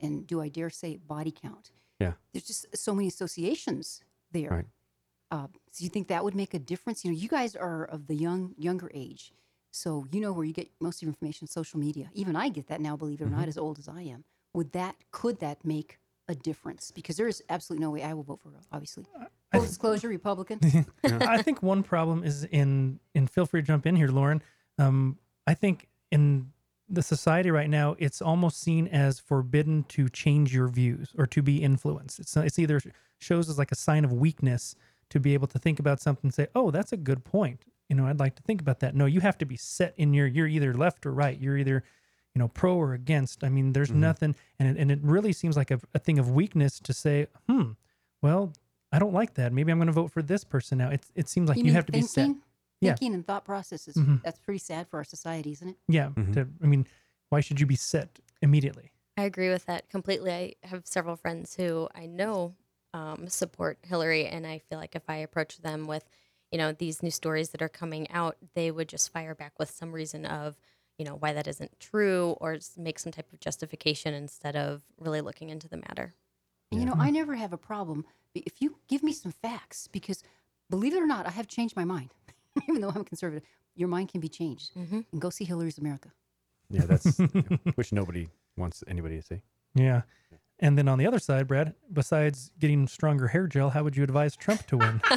and 0.00 0.26
do 0.26 0.40
I 0.40 0.48
dare 0.48 0.70
say 0.70 0.96
body 0.96 1.30
count? 1.30 1.70
Yeah. 2.00 2.14
There's 2.32 2.44
just 2.44 2.76
so 2.76 2.92
many 2.92 3.06
associations 3.06 4.02
there. 4.32 4.50
Right. 4.50 4.66
Uh, 5.32 5.46
so 5.70 5.82
you 5.82 5.88
think 5.88 6.08
that 6.08 6.22
would 6.22 6.34
make 6.34 6.52
a 6.54 6.58
difference? 6.58 7.04
You 7.04 7.10
know, 7.10 7.16
you 7.16 7.28
guys 7.28 7.56
are 7.56 7.84
of 7.86 8.06
the 8.06 8.14
young 8.14 8.54
younger 8.58 8.90
age, 8.94 9.32
so 9.70 10.06
you 10.12 10.20
know 10.20 10.32
where 10.32 10.44
you 10.44 10.52
get 10.52 10.68
most 10.80 10.98
of 10.98 11.02
your 11.02 11.08
information. 11.08 11.46
Social 11.48 11.80
media. 11.80 12.10
Even 12.12 12.36
I 12.36 12.50
get 12.50 12.68
that 12.68 12.80
now. 12.82 12.96
Believe 12.96 13.20
it 13.20 13.24
or 13.24 13.28
Mm-hmm. 13.28 13.38
not, 13.40 13.48
as 13.48 13.56
old 13.56 13.78
as 13.78 13.88
I 13.88 14.02
am. 14.02 14.24
Would 14.52 14.72
that 14.72 14.94
could 15.10 15.40
that 15.40 15.64
make 15.64 15.98
a 16.28 16.34
difference? 16.34 16.90
Because 16.90 17.16
there 17.16 17.28
is 17.28 17.42
absolutely 17.48 17.82
no 17.82 17.90
way 17.90 18.02
I 18.02 18.12
will 18.12 18.24
vote 18.24 18.40
for 18.42 18.50
her. 18.50 18.60
Obviously, 18.70 19.06
full 19.52 19.62
disclosure, 19.62 20.08
Republican. 20.08 20.60
I 21.04 21.40
think 21.40 21.62
one 21.62 21.82
problem 21.82 22.24
is 22.24 22.44
in 22.44 23.00
and 23.14 23.30
feel 23.30 23.46
free 23.46 23.62
to 23.62 23.66
jump 23.66 23.86
in 23.86 23.96
here, 23.96 24.08
Lauren. 24.08 24.42
Um, 24.78 25.18
I 25.46 25.54
think 25.54 25.88
in 26.10 26.52
the 26.90 27.02
society 27.02 27.50
right 27.50 27.70
now, 27.70 27.96
it's 27.98 28.20
almost 28.20 28.60
seen 28.60 28.86
as 28.88 29.18
forbidden 29.18 29.84
to 29.84 30.10
change 30.10 30.54
your 30.54 30.68
views 30.68 31.14
or 31.16 31.26
to 31.28 31.40
be 31.42 31.62
influenced. 31.62 32.20
It's 32.20 32.36
it's 32.36 32.58
either 32.58 32.82
shows 33.18 33.48
as 33.48 33.56
like 33.56 33.72
a 33.72 33.76
sign 33.76 34.04
of 34.04 34.12
weakness 34.12 34.74
to 35.12 35.20
be 35.20 35.34
able 35.34 35.46
to 35.48 35.58
think 35.58 35.78
about 35.78 36.00
something 36.00 36.26
and 36.28 36.34
say, 36.34 36.48
"Oh, 36.54 36.70
that's 36.70 36.92
a 36.92 36.96
good 36.96 37.24
point." 37.24 37.64
You 37.88 37.96
know, 37.96 38.06
I'd 38.06 38.18
like 38.20 38.34
to 38.36 38.42
think 38.42 38.60
about 38.60 38.80
that. 38.80 38.94
No, 38.94 39.06
you 39.06 39.20
have 39.20 39.38
to 39.38 39.44
be 39.46 39.56
set 39.56 39.94
in 39.96 40.12
your. 40.14 40.26
You're 40.26 40.46
either 40.48 40.74
left 40.74 41.06
or 41.06 41.12
right. 41.12 41.38
You're 41.38 41.58
either 41.58 41.82
you 42.34 42.38
know 42.38 42.48
pro 42.48 42.74
or 42.76 42.94
against. 42.94 43.44
I 43.44 43.48
mean, 43.50 43.72
there's 43.72 43.90
nothing, 43.92 44.34
and 44.58 44.68
it, 44.68 44.80
and 44.80 44.90
it 44.90 45.00
really 45.02 45.32
seems 45.32 45.56
like 45.56 45.70
a, 45.70 45.80
a 45.94 45.98
thing 45.98 46.18
of 46.18 46.30
weakness 46.30 46.80
to 46.80 46.92
say, 46.92 47.26
"Hmm, 47.48 47.72
well." 48.20 48.52
I 48.94 48.98
don't 48.98 49.14
like 49.14 49.32
that. 49.36 49.54
Maybe 49.54 49.72
I'm 49.72 49.78
going 49.78 49.86
to 49.86 49.92
vote 49.92 50.12
for 50.12 50.20
this 50.20 50.44
person 50.44 50.76
now. 50.76 50.90
It 50.90 51.02
it 51.14 51.26
seems 51.26 51.48
like 51.48 51.56
you, 51.56 51.64
mean 51.64 51.72
have 51.72 51.86
to 51.86 51.92
be 51.92 52.02
set. 52.02 52.26
thinking? 52.26 52.42
Yeah. 52.82 52.90
Thinking 52.90 53.14
and 53.14 53.26
thought 53.26 53.42
processes. 53.42 53.94
Mhm. 53.96 54.22
That's 54.22 54.38
pretty 54.38 54.58
sad 54.58 54.86
for 54.86 54.98
our 54.98 55.04
society, 55.04 55.52
isn't 55.52 55.66
it? 55.66 55.76
Yeah. 55.88 56.10
Mhm. 56.10 56.34
To, 56.34 56.46
I 56.62 56.66
mean, 56.66 56.86
why 57.30 57.40
should 57.40 57.58
you 57.58 57.64
be 57.64 57.74
set 57.74 58.18
immediately? 58.42 58.92
I 59.16 59.22
agree 59.22 59.48
with 59.48 59.64
that 59.64 59.88
completely. 59.88 60.30
I 60.30 60.54
have 60.66 60.86
several 60.86 61.16
friends 61.16 61.54
who 61.54 61.88
I 61.94 62.04
know 62.04 62.54
um, 62.94 63.28
support 63.28 63.78
Hillary, 63.82 64.26
and 64.26 64.46
I 64.46 64.58
feel 64.58 64.78
like 64.78 64.94
if 64.94 65.08
I 65.08 65.16
approach 65.16 65.58
them 65.58 65.86
with, 65.86 66.04
you 66.50 66.58
know, 66.58 66.72
these 66.72 67.02
new 67.02 67.10
stories 67.10 67.50
that 67.50 67.62
are 67.62 67.68
coming 67.68 68.10
out, 68.10 68.36
they 68.54 68.70
would 68.70 68.88
just 68.88 69.12
fire 69.12 69.34
back 69.34 69.58
with 69.58 69.70
some 69.70 69.92
reason 69.92 70.26
of, 70.26 70.56
you 70.98 71.04
know, 71.04 71.14
why 71.16 71.32
that 71.32 71.46
isn't 71.46 71.78
true, 71.80 72.36
or 72.40 72.58
make 72.76 72.98
some 72.98 73.12
type 73.12 73.32
of 73.32 73.40
justification 73.40 74.12
instead 74.14 74.56
of 74.56 74.82
really 75.00 75.20
looking 75.20 75.48
into 75.48 75.68
the 75.68 75.78
matter. 75.78 76.14
And 76.70 76.80
you 76.80 76.86
know, 76.86 76.94
I 76.98 77.10
never 77.10 77.34
have 77.34 77.52
a 77.52 77.58
problem 77.58 78.04
b- 78.34 78.42
if 78.46 78.62
you 78.62 78.76
give 78.88 79.02
me 79.02 79.12
some 79.12 79.32
facts 79.32 79.88
because 79.88 80.22
believe 80.70 80.94
it 80.94 81.02
or 81.02 81.06
not, 81.06 81.26
I 81.26 81.30
have 81.30 81.46
changed 81.46 81.76
my 81.76 81.84
mind. 81.84 82.14
Even 82.68 82.80
though 82.80 82.92
I'm 82.94 83.04
conservative, 83.04 83.42
your 83.74 83.88
mind 83.88 84.08
can 84.10 84.20
be 84.20 84.28
changed. 84.28 84.74
Mhm. 84.74 85.04
And 85.12 85.20
go 85.20 85.28
see 85.30 85.44
Hillary's 85.44 85.78
America. 85.78 86.10
Yeah, 86.70 86.86
that's 86.86 87.18
which 87.74 87.92
nobody 87.92 88.28
wants 88.56 88.82
anybody 88.86 89.16
to 89.16 89.22
see. 89.22 89.42
Yeah. 89.74 90.02
And 90.62 90.78
then 90.78 90.88
on 90.88 90.96
the 90.96 91.06
other 91.06 91.18
side, 91.18 91.48
Brad, 91.48 91.74
besides 91.92 92.50
getting 92.58 92.86
stronger 92.86 93.26
hair 93.28 93.46
gel, 93.48 93.68
how 93.70 93.82
would 93.82 93.96
you 93.96 94.04
advise 94.04 94.34
Trump 94.36 94.66
to 94.68 94.78
win? 94.78 95.02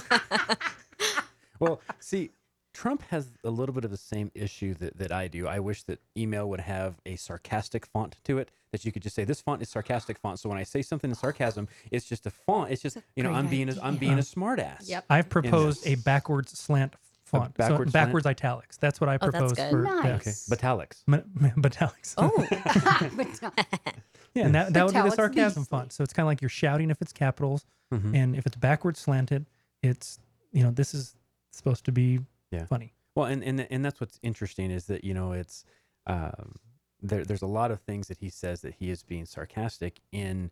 Well, 1.58 1.80
see, 2.02 2.32
Trump 2.74 3.02
has 3.04 3.30
a 3.46 3.50
little 3.50 3.74
bit 3.74 3.86
of 3.86 3.92
the 3.92 3.96
same 3.98 4.30
issue 4.36 4.74
that, 4.74 4.98
that 4.98 5.14
I 5.14 5.30
do. 5.30 5.48
I 5.48 5.60
wish 5.62 5.84
that 5.84 6.00
email 6.18 6.50
would 6.50 6.60
have 6.60 6.96
a 7.06 7.16
sarcastic 7.16 7.86
font 7.86 8.18
to 8.26 8.40
it 8.40 8.52
that 8.74 8.84
you 8.84 8.92
could 8.92 9.02
just 9.02 9.16
say 9.16 9.24
this 9.24 9.40
font 9.40 9.62
is 9.62 9.70
sarcastic 9.70 10.18
font. 10.18 10.38
So 10.38 10.50
when 10.50 10.58
I 10.58 10.64
say 10.64 10.82
something 10.82 11.10
in 11.10 11.16
sarcasm, 11.16 11.70
it's 11.92 12.06
just 12.06 12.26
a 12.26 12.30
font. 12.30 12.72
It's 12.72 12.82
just 12.82 12.96
That's 12.96 13.08
you 13.16 13.24
know 13.24 13.32
I'm 13.32 13.48
being 13.48 13.70
a, 13.70 13.72
I'm 13.82 13.96
idea. 13.96 14.00
being 14.02 14.14
a 14.20 14.22
smartass. 14.22 14.90
Yep. 14.90 15.06
I've 15.10 15.30
proposed 15.30 15.88
a 15.88 15.96
backwards 15.96 16.60
slant 16.60 16.94
font. 17.24 17.54
backwards 17.56 17.92
so 17.92 17.92
slant? 17.92 17.94
backwards 18.08 18.26
italics. 18.26 18.76
That's 18.76 19.00
what 19.00 19.10
I 19.10 19.16
Oh, 19.22 19.32
that's 19.32 19.32
propose 19.32 19.54
good. 19.54 19.70
for. 19.72 19.82
Nice. 19.84 20.06
Okay, 20.06 20.32
Batalics. 20.62 21.04
Yeah. 21.08 21.22
Ma- 21.40 21.50
ma- 21.56 21.70
Batalics. 21.70 22.16
Oh, 22.18 22.46
but, 23.16 23.96
Yeah, 24.36 24.46
and 24.46 24.54
that, 24.56 24.74
that 24.74 24.86
would 24.86 24.94
be 24.94 25.02
the 25.02 25.12
sarcasm 25.12 25.64
Beasley. 25.64 25.78
font. 25.78 25.94
So 25.94 26.04
it's 26.04 26.14
kind 26.14 26.26
of 26.26 26.28
like 26.28 26.42
you're 26.42 26.50
shouting 26.50 26.90
if 26.92 27.02
it's 27.02 27.14
capitals, 27.14 27.66
Mhm. 27.94 28.14
and 28.16 28.36
if 28.36 28.46
it's 28.46 28.58
backwards 28.58 29.00
slanted, 29.00 29.46
it's 29.82 30.20
you 30.52 30.62
know 30.64 30.72
this 30.72 30.94
is 30.94 31.16
supposed 31.52 31.86
to 31.86 31.92
be 31.92 32.20
Yeah. 32.52 32.66
funny. 32.66 32.94
Well, 33.16 33.26
and, 33.28 33.44
and 33.44 33.62
and 33.72 33.84
that's 33.86 34.00
what's 34.02 34.20
interesting 34.22 34.72
is 34.72 34.86
that 34.88 35.04
you 35.06 35.14
know 35.14 35.32
it's 35.32 35.64
um, 36.06 36.56
there. 37.02 37.24
There's 37.24 37.42
a 37.42 37.48
lot 37.48 37.72
of 37.72 37.80
things 37.82 38.08
that 38.10 38.18
he 38.18 38.30
says 38.30 38.62
that 38.62 38.76
he 38.76 38.90
is 38.90 39.04
being 39.04 39.26
sarcastic 39.26 40.02
in 40.12 40.52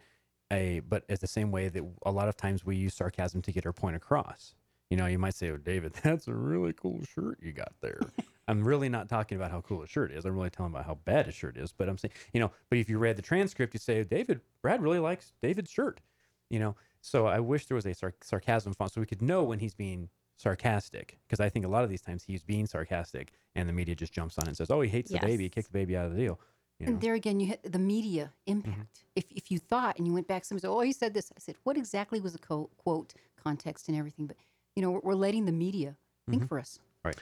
a, 0.52 0.80
but 0.82 1.04
it's 1.10 1.22
the 1.22 1.28
same 1.28 1.52
way 1.52 1.68
that 1.68 1.84
a 2.06 2.12
lot 2.12 2.30
of 2.30 2.38
times 2.38 2.66
we 2.66 2.76
use 2.76 2.94
sarcasm 2.94 3.42
to 3.42 3.52
get 3.52 3.66
our 3.66 3.74
point 3.74 3.96
across. 3.96 4.56
You 4.90 4.98
know, 4.98 5.08
you 5.08 5.18
might 5.20 5.34
say, 5.36 5.50
"Oh, 5.50 5.58
David, 5.58 5.94
that's 6.04 6.28
a 6.30 6.34
really 6.34 6.74
cool 6.74 7.02
shirt 7.04 7.40
you 7.42 7.52
got 7.52 7.74
there." 7.82 8.00
I'm 8.48 8.64
really 8.64 8.90
not 8.90 9.08
talking 9.08 9.38
about 9.38 9.52
how 9.52 9.62
cool 9.62 9.84
a 9.84 9.88
shirt 9.88 10.12
is. 10.12 10.26
I'm 10.26 10.36
really 10.36 10.50
telling 10.50 10.74
about 10.74 10.86
how 10.86 10.96
bad 11.06 11.28
a 11.28 11.32
shirt 11.32 11.58
is. 11.58 11.72
But 11.72 11.88
I'm 11.88 11.98
saying, 11.98 12.14
you 12.34 12.40
know, 12.40 12.52
but 12.70 12.78
if 12.78 12.90
you 12.90 12.98
read 12.98 13.16
the 13.16 13.22
transcript, 13.22 13.74
you 13.74 13.80
say, 13.80 14.04
"David, 14.04 14.42
Brad 14.62 14.82
really 14.82 15.00
likes 15.00 15.34
David's 15.42 15.72
shirt." 15.72 16.02
You 16.50 16.60
know, 16.60 16.76
so 17.02 17.26
I 17.26 17.40
wish 17.40 17.66
there 17.68 17.76
was 17.76 17.86
a 17.86 17.94
sar- 17.94 18.14
sarcasm 18.22 18.74
font 18.74 18.92
so 18.92 19.02
we 19.02 19.08
could 19.08 19.22
know 19.22 19.44
when 19.44 19.60
he's 19.60 19.74
being 19.74 20.10
sarcastic 20.36 21.20
because 21.28 21.40
I 21.40 21.50
think 21.50 21.66
a 21.66 21.70
lot 21.70 21.84
of 21.84 21.90
these 21.90 22.02
times 22.02 22.24
he's 22.24 22.44
being 22.44 22.66
sarcastic 22.66 23.32
and 23.56 23.70
the 23.70 23.74
media 23.74 23.96
just 23.96 24.14
jumps 24.14 24.38
on 24.38 24.46
it 24.46 24.50
and 24.50 24.58
says, 24.58 24.70
"Oh, 24.70 24.82
he 24.82 24.90
hates 24.90 25.12
the 25.12 25.20
baby, 25.20 25.38
he 25.38 25.44
Yes. 25.44 25.54
kicked 25.54 25.68
the 25.68 25.78
baby 25.78 25.96
out 25.96 26.06
of 26.06 26.12
the 26.12 26.18
deal." 26.18 26.40
You 26.80 26.88
know? 26.88 26.92
And 26.94 27.02
there 27.02 27.14
again, 27.14 27.40
you 27.40 27.48
hit 27.48 27.72
the 27.72 27.80
media 27.80 28.34
impact. 28.46 28.78
Mm-hmm. 28.78 29.12
If, 29.16 29.26
if 29.32 29.52
you 29.52 29.60
thought 29.60 29.98
and 29.98 30.08
you 30.08 30.14
went 30.14 30.28
back, 30.28 30.44
somebody 30.44 30.62
said, 30.62 30.72
"Oh, 30.72 30.82
he 30.82 30.92
said 30.92 31.14
this," 31.14 31.32
I 31.36 31.40
said, 31.40 31.56
"What 31.64 31.78
exactly 31.78 32.20
was 32.20 32.34
the 32.34 32.40
co- 32.40 32.70
quote, 32.78 33.14
context, 33.42 33.88
and 33.88 33.98
everything?" 33.98 34.28
But 34.28 34.38
you 34.76 34.82
know, 34.82 34.92
we're, 34.92 35.00
we're 35.00 35.16
letting 35.16 35.46
the 35.46 35.52
media 35.52 35.96
think 36.30 36.44
mm-hmm. 36.44 36.48
for 36.48 36.60
us. 36.60 36.80
right. 37.06 37.16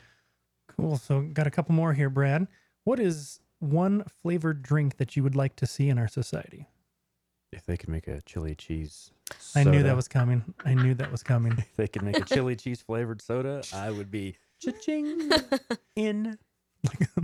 Cool. 0.77 0.97
So 0.97 1.21
got 1.21 1.47
a 1.47 1.51
couple 1.51 1.75
more 1.75 1.93
here, 1.93 2.09
Brad. 2.09 2.47
What 2.83 2.99
is 2.99 3.39
one 3.59 4.03
flavored 4.21 4.61
drink 4.63 4.97
that 4.97 5.15
you 5.15 5.23
would 5.23 5.35
like 5.35 5.55
to 5.57 5.65
see 5.65 5.89
in 5.89 5.97
our 5.97 6.07
society? 6.07 6.67
If 7.51 7.65
they 7.65 7.75
could 7.77 7.89
make 7.89 8.07
a 8.07 8.21
chili 8.21 8.55
cheese, 8.55 9.11
I 9.55 9.63
knew 9.65 9.83
that 9.83 9.95
was 9.95 10.07
coming. 10.07 10.53
I 10.65 10.73
knew 10.73 10.93
that 10.95 11.11
was 11.11 11.21
coming. 11.23 11.53
If 11.57 11.75
they 11.75 11.87
could 11.87 12.01
make 12.03 12.17
a 12.17 12.23
chili 12.25 12.55
cheese 12.55 12.81
flavored 12.81 13.21
soda, 13.21 13.61
I 13.73 13.91
would 13.91 14.09
be 14.09 14.37
cha-ching 14.59 15.29
in. 15.95 16.37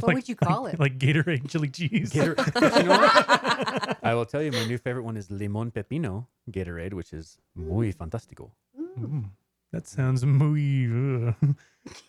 What 0.02 0.14
would 0.14 0.30
you 0.30 0.36
call 0.36 0.68
it? 0.68 0.80
Like 0.80 1.00
Gatorade 1.00 1.50
chili 1.50 1.70
cheese. 1.70 2.12
Gator- 2.12 2.36
you 2.62 2.84
know 2.84 3.00
what? 3.00 3.98
I 4.04 4.14
will 4.14 4.26
tell 4.26 4.44
you, 4.44 4.52
my 4.52 4.66
new 4.66 4.78
favorite 4.78 5.04
one 5.04 5.18
is 5.18 5.32
limon 5.32 5.72
pepino 5.72 6.28
Gatorade, 6.52 6.94
which 6.94 7.14
is 7.14 7.38
muy 7.56 7.92
fantástico. 7.94 8.52
Mm, 8.80 9.30
that 9.72 9.88
sounds 9.88 10.26
muy. 10.26 10.88
ugh. 10.88 11.36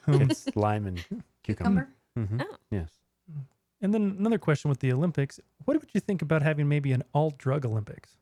Um, 0.09 0.23
It's 0.23 0.49
lime 0.57 0.87
and 0.87 1.05
cucumber. 1.45 1.89
Cucumber? 2.17 2.37
Mhm. 2.41 2.45
Oh. 2.51 2.57
Yes. 2.71 2.91
and 3.81 3.95
then 3.95 4.17
another 4.19 4.39
question 4.39 4.69
with 4.71 4.81
the 4.81 4.93
Olympics. 4.93 5.39
What 5.67 5.79
would 5.81 5.91
you 5.93 6.01
think 6.01 6.21
about 6.21 6.43
having 6.43 6.69
maybe 6.69 6.91
an 6.93 7.05
all 7.13 7.31
drug 7.39 7.65
Olympics? 7.65 8.17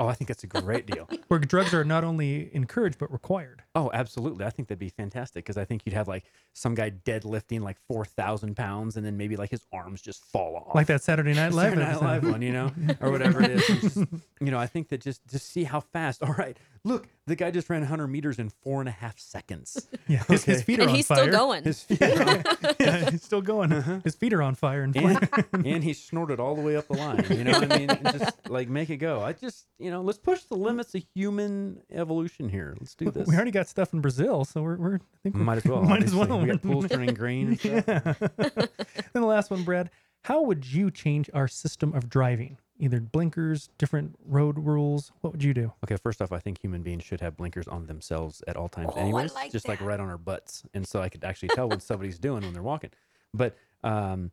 Oh, 0.00 0.08
I 0.08 0.14
think 0.14 0.28
that's 0.28 0.42
a 0.44 0.48
great 0.48 0.86
deal. 0.86 1.08
Where 1.28 1.38
drugs 1.40 1.72
are 1.72 1.84
not 1.84 2.02
only 2.04 2.54
encouraged 2.54 2.98
but 2.98 3.10
required. 3.12 3.62
Oh, 3.76 3.88
absolutely. 3.94 4.44
I 4.44 4.50
think 4.50 4.68
that'd 4.68 4.78
be 4.80 4.88
fantastic 4.90 5.44
because 5.44 5.56
I 5.56 5.64
think 5.64 5.82
you'd 5.86 5.94
have 5.94 6.08
like 6.08 6.24
some 6.54 6.74
guy 6.74 6.90
deadlifting 6.90 7.60
like 7.62 7.78
4,000 7.88 8.56
pounds 8.56 8.96
and 8.96 9.06
then 9.06 9.16
maybe 9.16 9.36
like 9.36 9.50
his 9.50 9.64
arms 9.72 10.02
just 10.02 10.22
fall 10.24 10.56
off. 10.56 10.74
Like 10.74 10.88
that 10.88 11.02
Saturday 11.02 11.32
Night 11.34 11.52
Live 11.52 11.70
Saturday 11.70 11.80
Night 11.82 11.90
episode. 11.92 12.04
Live 12.04 12.24
one, 12.24 12.42
you 12.42 12.52
know, 12.52 12.72
or 13.00 13.10
whatever 13.12 13.42
it 13.42 13.52
is. 13.52 13.68
And 13.70 13.80
just, 13.80 13.96
you 14.40 14.50
know, 14.50 14.58
I 14.58 14.66
think 14.66 14.88
that 14.88 15.00
just 15.00 15.24
just 15.28 15.46
see 15.50 15.64
how 15.64 15.80
fast. 15.80 16.22
All 16.22 16.34
right, 16.34 16.58
look, 16.84 17.08
the 17.26 17.34
guy 17.36 17.50
just 17.50 17.68
ran 17.68 17.80
100 17.80 18.06
meters 18.06 18.38
in 18.38 18.50
four 18.50 18.80
and 18.80 18.88
a 18.88 18.92
half 18.92 19.18
seconds. 19.18 19.88
Yeah, 20.08 20.22
his, 20.28 20.44
his 20.44 20.62
feet 20.62 20.78
are 20.78 20.82
and 20.82 20.90
on 20.90 20.96
he's 20.96 21.06
fire. 21.08 21.18
still 21.18 21.32
going. 21.32 21.64
His 21.64 21.82
feet 21.82 22.00
are 22.00 22.28
on- 22.28 22.44
yeah, 22.80 23.10
he's 23.10 23.22
still 23.24 23.42
going. 23.42 23.72
Uh-huh. 23.72 23.98
His 24.04 24.14
feet 24.14 24.32
are 24.32 24.40
on 24.40 24.54
fire 24.54 24.82
and 24.84 24.96
and, 24.96 25.28
and 25.66 25.82
he 25.82 25.94
snorted 25.94 26.38
all 26.38 26.54
the 26.54 26.62
way 26.62 26.76
up 26.76 26.86
the 26.86 26.92
line. 26.94 27.24
You 27.28 27.42
know 27.42 27.58
what 27.58 27.72
I 27.72 27.78
mean? 27.78 27.88
Just 28.16 28.48
like 28.48 28.68
make 28.68 28.88
it 28.88 28.98
go. 28.98 29.20
I 29.20 29.32
just, 29.32 29.66
you 29.80 29.90
know, 29.90 30.02
let's 30.02 30.18
push 30.18 30.42
the 30.44 30.54
limits 30.54 30.94
of 30.94 31.02
human 31.12 31.80
evolution 31.90 32.48
here. 32.48 32.76
Let's 32.78 32.94
do 32.94 33.10
this. 33.10 33.26
We 33.26 33.34
already 33.34 33.50
got 33.50 33.66
stuff 33.66 33.92
in 33.92 34.00
Brazil, 34.00 34.44
so 34.44 34.62
we're, 34.62 34.76
we're 34.76 34.94
I 34.96 35.18
think 35.24 35.34
we 35.34 35.40
Might 35.42 35.56
as 35.58 35.64
well. 35.64 35.82
Might 35.82 36.04
as 36.04 36.14
well. 36.14 36.38
We 36.38 36.46
got 36.46 36.62
pools 36.62 36.86
turning 36.88 37.14
green 37.14 37.48
and 37.48 37.58
stuff. 37.58 37.84
Yeah. 37.88 38.14
then 38.38 38.68
the 39.14 39.20
last 39.26 39.50
one, 39.50 39.64
Brad. 39.64 39.90
How 40.22 40.42
would 40.42 40.64
you 40.72 40.92
change 40.92 41.28
our 41.34 41.48
system 41.48 41.92
of 41.94 42.08
driving? 42.08 42.58
Either 42.78 43.00
blinkers, 43.00 43.70
different 43.78 44.14
road 44.26 44.58
rules. 44.58 45.10
What 45.22 45.32
would 45.32 45.42
you 45.42 45.54
do? 45.54 45.72
Okay, 45.84 45.96
first 45.96 46.20
off, 46.20 46.30
I 46.30 46.38
think 46.38 46.62
human 46.62 46.82
beings 46.82 47.04
should 47.04 47.20
have 47.22 47.36
blinkers 47.36 47.66
on 47.68 47.86
themselves 47.86 48.42
at 48.46 48.56
all 48.56 48.68
times, 48.68 48.92
Oh, 48.94 49.00
anyways, 49.00 49.34
like 49.34 49.50
just 49.50 49.66
like 49.66 49.80
right 49.80 49.98
on 49.98 50.08
our 50.08 50.18
butts, 50.18 50.62
and 50.74 50.86
so 50.86 51.00
I 51.00 51.08
could 51.08 51.24
actually 51.24 51.48
tell 51.50 51.68
what 51.68 51.82
somebody's 51.82 52.18
doing 52.18 52.42
when 52.42 52.52
they're 52.52 52.62
walking. 52.62 52.90
But 53.32 53.56
um, 53.82 54.30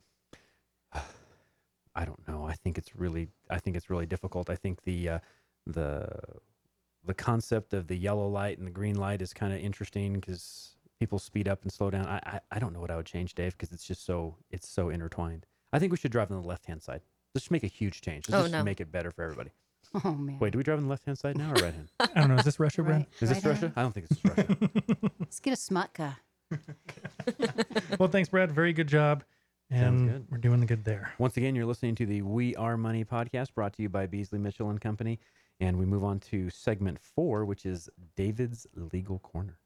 I 1.96 2.06
don't 2.06 2.28
know. 2.28 2.46
I 2.46 2.54
think 2.54 2.78
it's 2.78 2.96
really, 2.96 3.30
I 3.50 3.60
think 3.60 3.78
it's 3.78 3.90
really 3.90 4.06
difficult. 4.06 4.50
I 4.50 4.56
think 4.56 4.84
the 4.84 5.10
uh, 5.10 5.20
the 5.68 6.08
the 7.06 7.14
concept 7.14 7.74
of 7.74 7.88
the 7.88 7.96
yellow 7.96 8.28
light 8.28 8.58
and 8.58 8.68
the 8.68 8.72
green 8.72 8.96
light 8.96 9.22
is 9.22 9.34
kind 9.34 9.54
of 9.54 9.60
interesting 9.60 10.14
because 10.16 10.76
people 11.00 11.20
speed 11.20 11.48
up 11.48 11.64
and 11.64 11.72
slow 11.72 11.90
down. 11.90 12.08
I, 12.08 12.20
I 12.26 12.40
I 12.52 12.60
don't 12.60 12.74
know 12.74 12.82
what 12.82 12.92
I 12.92 12.96
would 12.96 13.06
change, 13.06 13.36
Dave, 13.36 13.54
because 13.54 13.72
it's 13.72 13.86
just 13.86 14.06
so 14.06 14.36
it's 14.50 14.68
so 14.68 14.90
intertwined. 14.90 15.46
I 15.72 15.80
think 15.80 15.92
we 15.92 15.98
should 15.98 16.12
drive 16.12 16.32
on 16.32 16.42
the 16.42 16.48
left 16.48 16.66
hand 16.66 16.84
side. 16.84 17.02
Let's 17.34 17.46
just 17.46 17.52
make 17.52 17.64
a 17.64 17.68
huge 17.68 18.02
change. 18.02 18.30
Let's 18.30 18.40
Oh, 18.40 18.44
just 18.44 18.52
no. 18.54 18.64
make 18.64 18.80
it 18.82 18.92
better 18.92 19.12
for 19.12 19.24
everybody. 19.24 19.52
Oh 20.04 20.12
man. 20.16 20.40
Wait, 20.40 20.52
do 20.54 20.58
we 20.58 20.64
drive 20.64 20.80
on 20.80 20.86
the 20.86 20.90
left 20.90 21.06
hand 21.06 21.20
side 21.20 21.38
now 21.38 21.52
or 21.52 21.54
right 21.56 21.74
hand? 21.74 21.92
I 22.00 22.08
don't 22.22 22.30
know. 22.30 22.36
Is 22.36 22.46
this 22.46 22.60
Russia, 22.60 22.82
Brad? 22.82 22.98
Right, 23.02 23.08
Is 23.22 23.30
this 23.30 23.46
right 23.46 23.52
Russia? 23.54 23.66
on. 23.68 23.74
I 23.76 23.82
don't 23.84 23.92
think 23.92 24.08
it's 24.10 24.26
Russia. 24.26 24.58
Let's 25.20 25.40
get 25.40 25.54
a 25.54 25.56
smut 25.56 25.94
car. 25.94 26.18
Well, 28.00 28.10
thanks, 28.10 28.28
Brad. 28.30 28.52
Very 28.52 28.74
good 28.74 28.88
job. 28.88 29.24
Sounds 29.72 30.02
And 30.02 30.10
good. 30.10 30.26
we're 30.32 30.38
doing 30.40 30.62
the 30.62 30.66
good 30.66 30.84
there. 30.84 31.14
Once 31.20 31.38
again, 31.38 31.54
you're 31.54 31.68
listening 31.68 31.94
to 31.96 32.08
the 32.08 32.24
We 32.24 32.56
Are 32.56 32.76
Money 32.76 33.06
podcast 33.06 33.54
brought 33.54 33.74
to 33.74 33.84
you 33.84 33.90
by 33.90 34.08
Beasley 34.08 34.40
Mitchell 34.40 34.72
and 34.72 34.82
Company. 34.82 35.20
And 35.60 35.78
we 35.78 35.86
move 35.86 36.04
on 36.04 36.20
to 36.22 36.50
segment 36.50 36.98
four, 37.00 37.46
which 37.46 37.64
is 37.66 37.88
David's 38.16 38.66
Legal 38.76 39.20
Corner. 39.20 39.60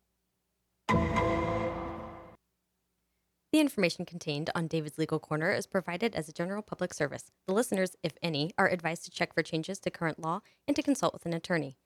The 3.58 3.62
information 3.62 4.06
contained 4.06 4.52
on 4.54 4.67
David's 4.67 5.00
Legal 5.00 5.17
Corner 5.17 5.52
is 5.52 5.65
provided 5.65 6.13
as 6.13 6.30
a 6.30 6.32
general 6.32 6.62
public 6.62 6.93
service. 6.93 7.32
The 7.48 7.56
listeners, 7.56 7.96
if 8.04 8.13
any, 8.22 8.52
are 8.56 8.70
advised 8.70 9.06
to 9.06 9.10
check 9.10 9.34
for 9.34 9.41
changes 9.41 9.80
to 9.80 9.89
current 9.89 10.20
law 10.20 10.41
and 10.67 10.76
to 10.76 10.84
consult 10.84 11.12
with 11.12 11.26
an 11.26 11.34
attorney. 11.34 11.80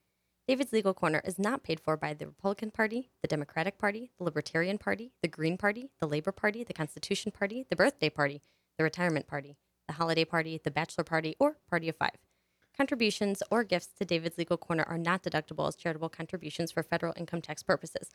David's 0.49 0.73
Legal 0.73 0.93
Corner 0.93 1.21
is 1.23 1.39
not 1.39 1.63
paid 1.63 1.79
for 1.79 1.95
by 1.95 2.13
the 2.13 2.25
Republican 2.25 2.71
Party, 2.71 3.09
the 3.21 3.27
Democratic 3.29 3.77
Party, 3.77 4.11
the 4.17 4.25
Libertarian 4.25 4.79
Party, 4.79 5.13
the 5.21 5.29
Green 5.29 5.57
Party, 5.57 5.91
the 6.01 6.09
Labor 6.09 6.33
Party, 6.33 6.65
the 6.65 6.73
Constitution 6.73 7.31
Party, 7.31 7.65
the 7.69 7.77
Birthday 7.77 8.09
Party, 8.09 8.41
the 8.77 8.83
Retirement 8.83 9.27
Party, 9.27 9.55
the 9.87 9.93
Holiday 9.93 10.25
Party, 10.25 10.59
the 10.61 10.71
Bachelor 10.71 11.05
Party, 11.05 11.37
or 11.39 11.55
Party 11.69 11.87
of 11.87 11.95
Five. 11.95 12.17
Contributions 12.75 13.43
or 13.49 13.63
gifts 13.63 13.89
to 13.97 14.03
David's 14.03 14.37
Legal 14.37 14.57
Corner 14.57 14.83
are 14.89 14.97
not 14.97 15.23
deductible 15.23 15.69
as 15.69 15.77
charitable 15.77 16.09
contributions 16.09 16.69
for 16.69 16.83
federal 16.83 17.13
income 17.15 17.41
tax 17.41 17.63
purposes. 17.63 18.09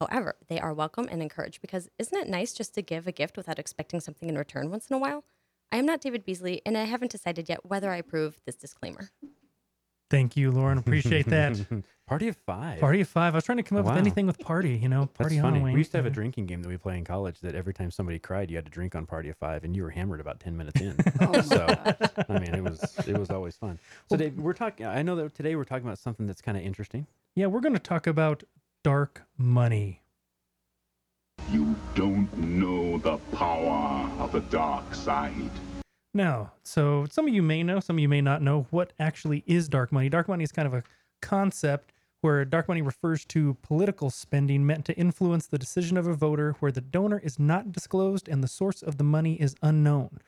However, 0.00 0.36
they 0.48 0.60
are 0.60 0.74
welcome 0.74 1.08
and 1.10 1.22
encouraged 1.22 1.60
because 1.60 1.88
isn't 1.98 2.16
it 2.18 2.28
nice 2.28 2.52
just 2.52 2.74
to 2.74 2.82
give 2.82 3.06
a 3.06 3.12
gift 3.12 3.36
without 3.36 3.58
expecting 3.58 4.00
something 4.00 4.28
in 4.28 4.36
return 4.36 4.70
once 4.70 4.88
in 4.88 4.96
a 4.96 4.98
while? 4.98 5.24
I 5.72 5.78
am 5.78 5.86
not 5.86 6.00
David 6.00 6.24
Beasley, 6.24 6.60
and 6.66 6.76
I 6.76 6.84
haven't 6.84 7.10
decided 7.10 7.48
yet 7.48 7.64
whether 7.66 7.90
I 7.90 7.96
approve 7.96 8.40
this 8.46 8.56
disclaimer. 8.56 9.10
Thank 10.08 10.36
you, 10.36 10.52
Lauren. 10.52 10.78
Appreciate 10.78 11.26
that. 11.30 11.58
Party 12.06 12.28
of 12.28 12.36
five. 12.36 12.78
Party 12.78 13.00
of 13.00 13.08
five. 13.08 13.34
I 13.34 13.38
was 13.38 13.44
trying 13.44 13.56
to 13.56 13.64
come 13.64 13.78
up 13.78 13.86
Wow. 13.86 13.92
with 13.94 14.00
anything 14.00 14.26
with 14.28 14.38
party, 14.38 14.76
you 14.76 14.88
know, 14.88 15.00
That's 15.06 15.12
party 15.18 15.40
funny. 15.40 15.56
Halloween. 15.58 15.72
We 15.72 15.80
used 15.80 15.90
to 15.90 15.98
have 15.98 16.06
a 16.06 16.10
drinking 16.10 16.46
game 16.46 16.62
that 16.62 16.68
we 16.68 16.76
play 16.76 16.96
in 16.96 17.04
college 17.04 17.40
that 17.40 17.56
every 17.56 17.74
time 17.74 17.90
somebody 17.90 18.20
cried, 18.20 18.48
you 18.48 18.56
had 18.56 18.64
to 18.66 18.70
drink 18.70 18.94
on 18.94 19.06
Party 19.06 19.28
of 19.30 19.36
Five, 19.38 19.64
and 19.64 19.74
you 19.74 19.82
were 19.82 19.90
hammered 19.90 20.20
about 20.20 20.38
ten 20.38 20.56
minutes 20.56 20.80
in. 20.80 20.94
Oh 21.20 21.40
so. 21.40 21.66
I 22.28 22.38
mean, 22.38 22.54
it 22.54 22.62
was 22.62 22.96
it 23.08 23.18
was 23.18 23.30
always 23.30 23.56
fun. 23.56 23.80
So, 24.08 24.16
Dave, 24.16 24.38
we're 24.38 24.52
talking. 24.52 24.86
I 24.86 25.02
know 25.02 25.16
that 25.16 25.34
today 25.34 25.56
we're 25.56 25.64
talking 25.64 25.84
about 25.86 25.98
something 25.98 26.26
that's 26.26 26.42
kind 26.42 26.56
of 26.56 26.62
interesting. 26.62 27.08
Yeah, 27.34 27.46
we're 27.46 27.60
going 27.60 27.72
to 27.72 27.80
talk 27.80 28.06
about 28.06 28.44
dark 28.86 29.22
money. 29.36 30.00
You 31.50 31.74
don't 31.96 32.32
know 32.38 32.98
the 32.98 33.16
power 33.36 34.08
of 34.20 34.30
the 34.30 34.42
dark 34.42 34.94
side. 34.94 35.50
Now, 36.14 36.52
so 36.62 37.04
some 37.10 37.26
of 37.26 37.34
you 37.34 37.42
may 37.42 37.64
know, 37.64 37.80
some 37.80 37.96
of 37.96 38.00
you 38.00 38.08
may 38.08 38.20
not 38.20 38.42
know 38.42 38.68
what 38.70 38.92
actually 39.00 39.42
is 39.44 39.68
dark 39.68 39.90
money. 39.90 40.08
Dark 40.08 40.28
money 40.28 40.44
is 40.44 40.52
kind 40.52 40.68
of 40.68 40.74
a 40.74 40.84
concept 41.20 41.92
where 42.20 42.44
dark 42.44 42.68
money 42.68 42.80
refers 42.80 43.24
to 43.24 43.56
political 43.60 44.08
spending 44.08 44.64
meant 44.64 44.84
to 44.84 44.96
influence 44.96 45.48
the 45.48 45.58
decision 45.58 45.96
of 45.96 46.06
a 46.06 46.14
voter 46.14 46.54
where 46.60 46.70
the 46.70 46.80
donor 46.80 47.18
is 47.18 47.40
not 47.40 47.72
disclosed 47.72 48.28
and 48.28 48.40
the 48.40 48.46
source 48.46 48.82
of 48.82 48.98
the 48.98 49.04
money 49.04 49.34
is 49.34 49.56
unknown. 49.62 50.20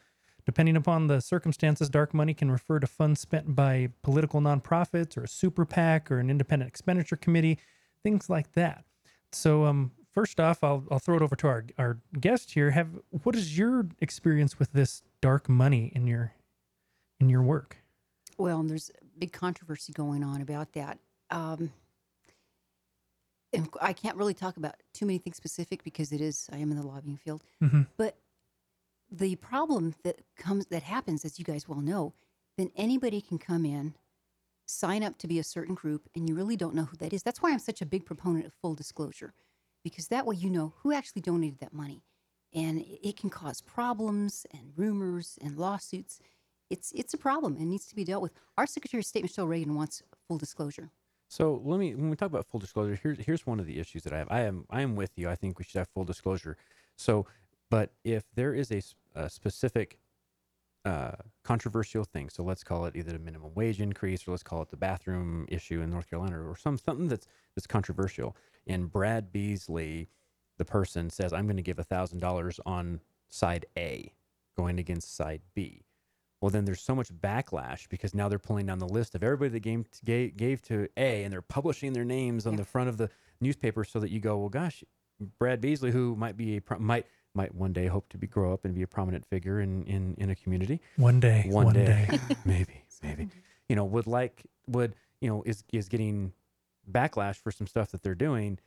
Depending 0.47 0.75
upon 0.77 1.07
the 1.07 1.21
circumstances, 1.21 1.89
dark 1.89 2.13
money 2.13 2.35
can 2.35 2.51
refer 2.51 2.81
to 2.81 2.89
funds 2.89 3.21
spent 3.21 3.55
by 3.55 3.91
political 4.03 4.41
nonprofits 4.41 5.17
or 5.17 5.23
a 5.23 5.29
super 5.29 5.65
PAC 5.65 6.11
or 6.11 6.19
an 6.19 6.29
independent 6.29 6.69
expenditure 6.69 7.15
committee, 7.15 7.61
things 8.03 8.29
like 8.31 8.53
that. 8.53 8.85
So, 9.33 9.65
um, 9.65 9.93
first 10.13 10.41
off, 10.41 10.65
I'll, 10.65 10.85
I'll 10.91 10.99
throw 10.99 11.17
it 11.17 11.23
over 11.23 11.37
to 11.37 11.47
our, 11.49 11.65
our 11.79 11.99
guest 12.19 12.53
here. 12.53 12.71
Have 12.71 12.89
what 13.23 13.37
is 13.37 13.57
your 13.59 13.87
experience 14.01 14.59
with 14.59 14.73
this 14.73 15.03
dark 15.21 15.49
money 15.49 15.93
in 15.95 16.07
your 16.07 16.33
in 17.21 17.29
your 17.29 17.43
work? 17.43 17.77
Well, 18.39 18.61
and 18.61 18.71
there's 18.71 18.91
a 19.01 19.05
big 19.19 19.33
controversy 19.33 19.93
going 19.93 20.23
on 20.23 20.41
about 20.41 20.73
that. 20.73 20.99
Um, 21.31 21.73
and 23.53 23.69
I 23.81 23.93
can't 23.93 24.17
really 24.17 24.35
talk 24.35 24.57
about 24.57 24.75
too 24.95 25.07
many 25.07 25.19
things 25.19 25.37
specific 25.37 25.83
because 25.83 26.13
it 26.13 26.21
is 26.21 26.49
I 26.53 26.59
am 26.59 26.71
in 26.71 26.77
the 26.79 26.87
lobbying 26.87 27.17
field. 27.17 27.43
Mhm. 27.63 27.87
But 27.97 28.19
the 29.11 29.37
problem 29.37 29.95
that 30.05 30.21
comes 30.37 30.67
that 30.67 30.83
happens, 30.83 31.25
as 31.25 31.39
you 31.39 31.45
guys 31.45 31.69
well 31.69 31.81
know, 31.81 32.15
then 32.57 32.71
anybody 32.77 33.21
can 33.21 33.39
come 33.39 33.65
in, 33.65 33.95
sign 34.69 35.03
up 35.03 35.17
to 35.19 35.27
be 35.27 35.39
a 35.39 35.45
certain 35.45 35.75
group, 35.75 36.09
and 36.15 36.29
you 36.29 36.35
really 36.35 36.57
don't 36.57 36.75
know 36.75 36.85
who 36.85 36.97
that 36.99 37.13
is. 37.13 37.23
That's 37.23 37.41
why 37.41 37.53
I'm 37.53 37.59
such 37.59 37.81
a 37.81 37.87
big 37.87 38.05
proponent 38.05 38.47
of 38.47 38.53
full 38.61 38.75
disclosure, 38.75 39.33
because 39.83 40.09
that 40.09 40.27
way 40.27 40.37
you 40.37 40.51
know 40.51 40.75
who 40.79 40.93
actually 40.93 41.23
donated 41.23 41.59
that 41.61 41.73
money, 41.73 42.05
and 42.55 42.85
it 43.03 43.17
can 43.17 43.31
cause 43.31 43.61
problems 43.61 44.47
and 44.53 44.73
rumors 44.77 45.39
and 45.41 45.57
lawsuits. 45.57 46.21
It's 46.71 46.93
it's 46.93 47.15
a 47.15 47.19
problem 47.19 47.57
and 47.57 47.71
needs 47.71 47.87
to 47.87 47.97
be 47.97 48.05
dealt 48.05 48.23
with. 48.23 48.33
Our 48.59 48.67
Secretary 48.67 49.01
of 49.01 49.07
State 49.07 49.23
Michele 49.23 49.47
Reagan 49.47 49.75
wants 49.75 50.03
full 50.27 50.39
disclosure. 50.39 50.91
So 51.29 51.63
let 51.65 51.81
me 51.81 51.95
when 51.95 52.11
we 52.11 52.17
talk 52.17 52.31
about 52.31 52.47
full 52.47 52.61
disclosure, 52.61 52.99
here's 53.03 53.19
here's 53.19 53.47
one 53.47 53.61
of 53.61 53.67
the 53.67 53.79
issues 53.79 54.03
that 54.03 54.13
I 54.13 54.19
have. 54.19 54.29
I 54.31 54.41
am 54.41 54.67
I 54.71 54.83
am 54.83 54.97
with 54.97 55.13
you. 55.17 55.29
I 55.31 55.35
think 55.35 55.59
we 55.59 55.65
should 55.65 55.79
have 55.79 55.89
full 55.89 56.05
disclosure. 56.05 56.57
So, 56.97 57.27
but 57.71 57.93
if 58.05 58.25
there 58.35 58.55
is 58.55 58.71
a 58.71 59.29
specific 59.31 59.99
uh, 60.89 61.13
controversial 61.45 62.05
thing, 62.05 62.31
so 62.31 62.43
let's 62.43 62.65
call 62.65 62.87
it 62.87 62.97
either 62.97 63.13
the 63.13 63.19
minimum 63.19 63.53
wage 63.55 63.81
increase 63.81 64.27
or 64.27 64.31
let's 64.31 64.43
call 64.43 64.63
it 64.63 64.71
the 64.71 64.77
bathroom 64.77 65.47
issue 65.51 65.83
in 65.83 65.91
North 65.91 66.09
Carolina 66.09 66.41
or 66.41 66.57
some 66.57 66.79
something 66.79 67.09
that's 67.09 67.27
that's 67.55 67.67
controversial, 67.67 68.35
and 68.67 68.91
Brad 68.91 69.31
Beasley, 69.31 70.09
the 70.57 70.65
person 70.65 71.11
says, 71.11 71.33
"I'm 71.35 71.47
going 71.47 71.57
to 71.57 71.63
give 71.63 71.79
a 71.79 71.85
thousand 71.85 72.21
dollars 72.21 72.59
on 72.65 73.01
side 73.29 73.67
A, 73.77 74.13
going 74.57 74.79
against 74.79 75.15
side 75.15 75.43
B." 75.55 75.85
well 76.41 76.51
then 76.51 76.65
there's 76.65 76.81
so 76.81 76.95
much 76.95 77.13
backlash 77.13 77.89
because 77.89 78.15
now 78.15 78.29
they're 78.29 78.39
pulling 78.39 78.67
down 78.67 78.79
the 78.79 78.87
list 78.89 79.17
of 79.17 79.25
everybody 79.25 79.51
that 79.51 79.61
gave, 79.61 79.85
gave, 80.05 80.37
gave 80.37 80.63
to 80.63 80.89
a 80.97 81.25
and 81.25 81.33
they're 81.33 81.43
publishing 81.43 81.93
their 81.93 82.05
names 82.05 82.47
on 82.47 82.55
the 82.55 82.65
front 82.65 82.89
of 82.89 82.97
the 82.97 83.11
newspaper 83.41 83.83
so 83.85 83.99
that 83.99 84.11
you 84.11 84.21
go 84.21 84.39
well 84.39 84.49
gosh 84.49 84.85
brad 85.39 85.61
beasley 85.61 85.91
who 85.91 86.15
might 86.15 86.37
be 86.37 86.59
a 86.59 86.79
might 86.79 87.07
might 87.39 87.55
one 87.55 87.73
day 87.73 87.87
hope 87.87 88.09
to 88.11 88.19
be 88.19 88.27
grow 88.27 88.53
up 88.53 88.65
and 88.65 88.75
be 88.75 88.83
a 88.83 88.87
prominent 88.87 89.25
figure 89.25 89.61
in 89.61 89.85
in, 89.85 90.15
in 90.19 90.29
a 90.31 90.35
community 90.35 90.81
One 90.97 91.21
day, 91.21 91.45
one, 91.49 91.67
one 91.67 91.75
day, 91.75 92.07
day. 92.11 92.19
maybe 92.45 92.77
maybe 93.03 93.29
you 93.69 93.77
know 93.77 93.85
would 93.85 94.07
like 94.07 94.43
would 94.67 94.95
you 95.21 95.29
know 95.31 95.43
is 95.47 95.65
is 95.73 95.89
getting 95.89 96.33
backlash 96.91 97.37
for 97.37 97.51
some 97.51 97.67
stuff 97.67 97.91
that 97.93 98.03
they're 98.03 98.23
doing 98.29 98.59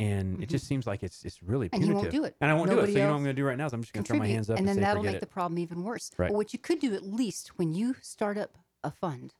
and 0.00 0.40
it 0.42 0.48
just 0.48 0.66
seems 0.66 0.86
like 0.86 1.02
it's 1.02 1.24
it's 1.24 1.42
really 1.42 1.68
Mm-hmm. 1.68 1.74
And 1.76 1.84
he 1.84 1.88
punitive 1.90 2.12
won't 2.12 2.22
do 2.22 2.24
it. 2.28 2.36
and 2.40 2.50
i 2.50 2.54
won't 2.54 2.70
do 2.70 2.78
it 2.80 2.86
so 2.86 2.92
you 2.92 2.98
know 2.98 3.08
what 3.08 3.16
i'm 3.16 3.24
going 3.24 3.36
to 3.36 3.40
do 3.42 3.44
right 3.44 3.58
now 3.58 3.66
is 3.66 3.72
i'm 3.72 3.82
just 3.82 3.92
going 3.92 4.04
to 4.04 4.08
throw 4.08 4.18
my 4.18 4.26
hands 4.26 4.48
up 4.50 4.58
and 4.58 4.60
and, 4.60 4.68
then 4.68 4.76
say 4.76 4.80
that'll 4.82 5.02
make 5.02 5.16
it 5.16 5.20
the 5.20 5.26
problem 5.26 5.58
even 5.58 5.82
worse. 5.82 6.10
Right. 6.16 6.28
But 6.28 6.36
what 6.36 6.52
you 6.52 6.58
could 6.58 6.80
do 6.80 6.94
at 6.94 7.02
least 7.02 7.58
when 7.58 7.74
you 7.74 7.96
start 8.02 8.36
up 8.38 8.52
a 8.84 8.90
fund, 8.90 9.34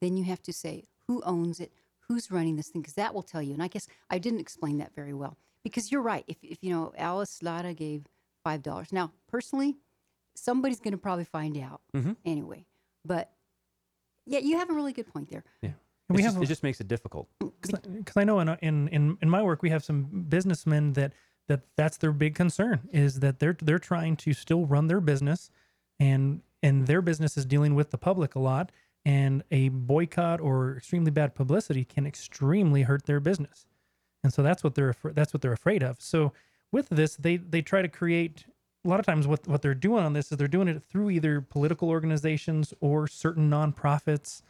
then 0.00 0.16
you 0.16 0.24
have 0.24 0.42
to 0.42 0.52
say 0.52 0.84
who 1.06 1.22
owns 1.24 1.60
it, 1.60 1.72
who's 2.08 2.30
running 2.30 2.56
this 2.56 2.68
thing, 2.68 2.82
because 2.82 2.94
that 2.94 3.14
will 3.14 3.22
tell 3.22 3.42
you. 3.42 3.52
And 3.52 3.62
I 3.62 3.68
guess 3.68 3.86
I 4.10 4.18
didn't 4.18 4.40
explain 4.40 4.78
that 4.78 4.94
very 4.94 5.14
well 5.14 5.36
because 5.62 5.92
you're 5.92 6.02
right. 6.02 6.24
If, 6.26 6.36
if 6.42 6.58
you 6.62 6.70
know 6.70 6.92
Alice 6.96 7.42
Lara 7.42 7.74
gave 7.74 8.06
five 8.42 8.62
dollars, 8.62 8.92
now 8.92 9.12
personally, 9.28 9.76
somebody's 10.34 10.80
going 10.80 10.92
to 10.92 10.98
probably 10.98 11.24
find 11.24 11.56
out 11.58 11.80
Mhm. 11.94 12.16
anyway. 12.24 12.66
But 13.04 13.32
yeah, 14.26 14.38
you 14.40 14.58
have 14.58 14.70
a 14.70 14.72
really 14.72 14.92
good 14.92 15.06
point 15.06 15.28
there. 15.30 15.44
yeah 15.62 15.70
And 16.08 16.16
we 16.16 16.24
It's 16.24 16.34
have 16.34 16.42
it 16.42 16.46
just 16.46 16.62
makes 16.62 16.80
it 16.80 16.88
difficult 16.88 17.28
because 17.40 18.16
I 18.16 18.24
know 18.24 18.40
in, 18.40 18.48
in 18.60 18.88
in 18.88 19.18
in 19.22 19.30
my 19.30 19.42
work 19.42 19.62
we 19.62 19.70
have 19.70 19.84
some 19.84 20.24
businessmen 20.28 20.92
that 20.94 21.12
that 21.48 21.62
that's 21.76 21.96
their 21.96 22.12
big 22.12 22.34
concern 22.34 22.88
is 22.92 23.20
that 23.20 23.38
they're 23.40 23.56
they're 23.60 23.78
trying 23.80 24.16
to 24.16 24.32
still 24.32 24.64
run 24.66 24.86
their 24.86 25.00
business 25.00 25.50
and 25.98 26.42
and 26.62 26.86
their 26.86 27.02
business 27.02 27.36
is 27.36 27.44
dealing 27.44 27.74
with 27.74 27.90
the 27.90 27.98
public 27.98 28.34
a 28.34 28.38
lot 28.38 28.70
and 29.04 29.42
a 29.50 29.68
boycott 29.70 30.40
or 30.40 30.76
extremely 30.76 31.10
bad 31.10 31.34
publicity 31.34 31.84
can 31.84 32.06
extremely 32.06 32.82
hurt 32.82 33.04
their 33.06 33.18
business 33.20 33.66
and 34.22 34.32
so 34.32 34.40
that's 34.42 34.62
what 34.62 34.74
they're 34.76 34.90
afra- 34.90 35.12
that's 35.12 35.34
what 35.34 35.40
they're 35.42 35.52
afraid 35.52 35.82
of 35.82 36.00
so 36.00 36.32
with 36.72 36.88
this 36.88 37.16
they 37.16 37.36
they 37.36 37.62
try 37.62 37.82
to 37.82 37.88
create 37.88 38.46
a 38.84 38.88
lot 38.88 38.98
of 38.98 39.06
times 39.06 39.26
what 39.26 39.46
what 39.46 39.62
they're 39.62 39.74
doing 39.74 40.04
on 40.04 40.12
this 40.12 40.32
is 40.32 40.38
they're 40.38 40.48
doing 40.48 40.68
it 40.68 40.82
through 40.82 41.10
either 41.10 41.40
political 41.40 41.88
organizations 41.88 42.74
or 42.80 43.06
certain 43.06 43.48
nonprofits 43.48 44.42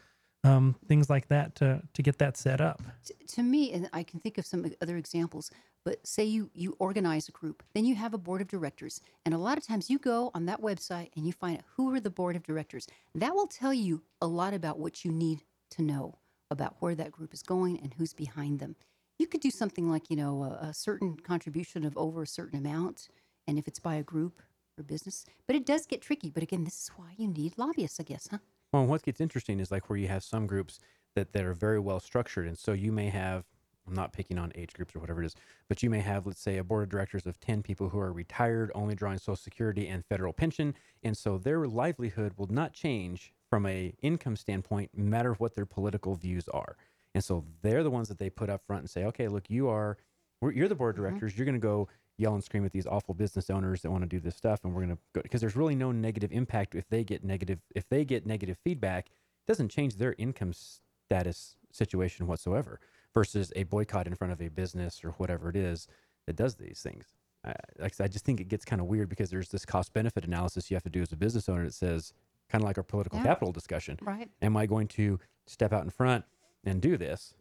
um, 0.45 0.75
things 0.89 1.09
like 1.09 1.29
that 1.29 1.55
to 1.57 1.83
to 1.93 2.03
get 2.03 2.19
that 2.19 2.37
set 2.37 2.61
up 2.61 2.83
T- 3.05 3.15
to 3.29 3.43
me, 3.43 3.73
and 3.73 3.89
I 3.93 4.03
can 4.03 4.21
think 4.21 4.39
of 4.39 4.47
some 4.47 4.67
other 4.81 4.97
examples, 4.97 5.51
but 5.85 6.05
say 6.07 6.25
you 6.25 6.51
you 6.53 6.77
organize 6.79 7.29
a 7.29 7.33
group, 7.33 7.63
then 7.75 7.85
you 7.85 7.95
have 7.95 8.13
a 8.13 8.19
board 8.19 8.41
of 8.41 8.49
directors, 8.49 9.01
and 9.25 9.35
a 9.35 9.39
lot 9.39 9.57
of 9.57 9.67
times 9.67 9.89
you 9.89 9.99
go 9.99 10.31
on 10.35 10.47
that 10.47 10.61
website 10.61 11.11
and 11.17 11.27
you 11.27 11.33
find 11.33 11.59
out 11.59 11.65
who 11.77 11.95
are 11.95 12.01
the 12.01 12.11
board 12.11 12.35
of 12.35 12.43
directors. 12.43 12.89
That 13.15 13.35
will 13.35 13.47
tell 13.47 13.73
you 13.73 14.03
a 14.21 14.27
lot 14.27 14.53
about 14.55 14.79
what 14.79 15.05
you 15.05 15.13
need 15.13 15.43
to 15.71 15.83
know 15.83 16.19
about 16.51 16.77
where 16.81 16.95
that 16.95 17.13
group 17.13 17.33
is 17.33 17.43
going 17.43 17.79
and 17.81 17.95
who's 17.95 18.13
behind 18.13 18.59
them. 18.59 18.77
You 19.23 19.29
could 19.29 19.41
do 19.41 19.53
something 19.53 19.89
like 19.89 20.11
you 20.11 20.17
know 20.17 20.43
a, 20.43 20.71
a 20.71 20.75
certain 20.75 21.15
contribution 21.15 21.85
of 21.85 21.97
over 21.97 22.23
a 22.23 22.27
certain 22.27 22.59
amount, 22.59 23.07
and 23.47 23.57
if 23.57 23.69
it's 23.69 23.79
by 23.79 23.95
a 23.95 24.03
group 24.03 24.43
or 24.77 24.83
business, 24.83 25.25
but 25.47 25.55
it 25.55 25.65
does 25.65 25.87
get 25.87 26.03
tricky. 26.03 26.29
But 26.29 26.43
again, 26.43 26.65
this 26.65 26.75
is 26.75 26.91
why 26.97 27.13
you 27.17 27.29
need 27.29 27.57
lobbyists, 27.57 28.01
I 28.01 28.03
guess, 28.03 28.27
huh? 28.33 28.39
Well, 28.73 28.85
what 28.85 29.05
gets 29.05 29.21
interesting 29.21 29.61
is 29.61 29.71
like 29.71 29.89
where 29.89 29.97
you 29.97 30.09
have 30.09 30.25
some 30.25 30.49
groups 30.49 30.81
that, 31.15 31.33
that 31.35 31.45
are 31.45 31.55
very 31.55 31.79
well 31.79 32.01
structured. 32.01 32.49
And 32.49 32.59
so 32.59 32.73
you 32.73 32.91
may 32.91 33.11
have, 33.11 33.45
I'm 33.87 33.95
not 33.95 34.13
picking 34.13 34.41
on 34.41 34.51
age 34.57 34.73
groups 34.73 34.97
or 34.97 34.99
whatever 34.99 35.23
it 35.23 35.27
is, 35.27 35.37
but 35.69 35.85
you 35.85 35.89
may 35.89 36.01
have, 36.01 36.27
let's 36.27 36.43
say, 36.43 36.59
a 36.59 36.65
board 36.65 36.83
of 36.83 36.89
directors 36.89 37.25
of 37.25 37.39
10 37.39 37.63
people 37.63 37.91
who 37.91 38.01
are 38.01 38.13
retired, 38.13 38.73
only 38.75 38.97
drawing 38.97 39.19
Social 39.19 39.37
Security 39.37 39.87
and 39.87 40.05
federal 40.05 40.33
pension. 40.33 40.75
And 41.05 41.17
so 41.17 41.39
their 41.39 41.69
livelihood 41.69 42.33
will 42.37 42.53
not 42.53 42.73
change 42.73 43.33
from 43.49 43.67
a 43.67 43.95
income 44.03 44.35
standpoint, 44.35 44.91
no 44.97 45.05
matter 45.05 45.35
what 45.35 45.55
their 45.55 45.67
political 45.67 46.17
views 46.17 46.49
are. 46.49 46.77
And 47.15 47.23
so 47.23 47.45
they're 47.63 47.83
the 47.83 47.91
ones 47.91 48.09
that 48.09 48.19
they 48.19 48.31
put 48.31 48.49
up 48.51 48.63
front 48.67 48.83
and 48.83 48.91
say, 48.91 49.05
okay, 49.05 49.29
look, 49.29 49.51
you 49.51 49.69
are, 49.69 49.99
we're, 50.41 50.53
you're 50.53 50.69
the 50.69 50.75
board 50.75 50.97
of 50.97 51.03
directors. 51.03 51.37
You're 51.37 51.45
going 51.45 51.55
to 51.55 51.61
go 51.61 51.89
yell 52.19 52.35
and 52.35 52.43
scream 52.43 52.65
at 52.65 52.73
these 52.73 52.87
awful 52.87 53.15
business 53.15 53.51
owners 53.51 53.83
that 53.83 53.91
want 53.91 54.03
to 54.03 54.09
do 54.09 54.21
this 54.21 54.37
stuff, 54.37 54.61
and 54.65 54.75
we're 54.75 54.83
going 54.85 54.97
to 54.97 55.03
go 55.15 55.21
because 55.23 55.41
there's 55.41 55.57
really 55.57 55.75
no 55.75 55.93
negative 55.93 56.31
impact 56.33 56.75
if 56.75 56.89
they 56.89 57.05
get 57.05 57.25
negative. 57.25 57.59
If 57.75 57.89
they 57.89 58.05
get 58.05 58.27
negative 58.27 58.57
feedback, 58.63 59.07
it 59.09 59.47
doesn't 59.47 59.69
change 59.71 59.97
their 59.97 60.15
income 60.19 60.53
status 60.55 61.57
situation 61.73 62.27
whatsoever. 62.27 62.81
Versus 63.15 63.53
a 63.57 63.65
boycott 63.65 64.07
in 64.07 64.15
front 64.15 64.33
of 64.33 64.41
a 64.41 64.49
business 64.49 65.05
or 65.05 65.11
whatever 65.13 65.51
it 65.51 65.57
is 65.57 65.87
that 66.27 66.35
does 66.35 66.55
these 66.55 66.81
things. 66.83 67.05
I, 67.45 67.51
like 67.79 67.93
I 67.93 67.95
said, 67.95 68.05
I 68.05 68.09
just 68.09 68.25
think 68.25 68.41
it 68.41 68.49
gets 68.49 68.65
kind 68.65 68.81
of 68.81 68.87
weird 68.87 69.11
because 69.11 69.29
there's 69.29 69.51
this 69.51 69.67
cost 69.67 69.93
benefit 69.93 70.25
analysis 70.25 70.71
you 70.71 70.77
have 70.77 70.83
to 70.85 70.89
do 70.91 71.03
as 71.03 71.13
a 71.13 71.17
business 71.17 71.47
owner 71.47 71.65
that 71.65 71.75
says, 71.75 72.15
kind 72.49 72.65
of 72.65 72.67
like 72.67 72.79
our 72.79 72.83
political 72.85 73.19
Yeah. 73.19 73.25
capital 73.27 73.53
discussion. 73.53 73.99
Right. 74.01 74.31
Am 74.41 74.57
I 74.57 74.65
going 74.65 74.89
to 74.89 75.21
step 75.47 75.75
out 75.75 75.85
in 75.85 75.91
front 75.91 76.25
and 76.65 76.81
do 76.81 76.97
this? 76.97 77.35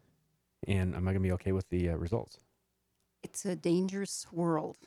And 0.66 0.94
am 0.94 1.08
I 1.08 1.12
going 1.12 1.22
to 1.22 1.28
be 1.28 1.32
okay 1.32 1.52
with 1.52 1.68
the 1.70 1.90
uh, 1.90 1.96
results? 1.96 2.38
it's 3.24 3.44
a 3.44 3.54
dangerous 3.54 4.26
world. 4.32 4.78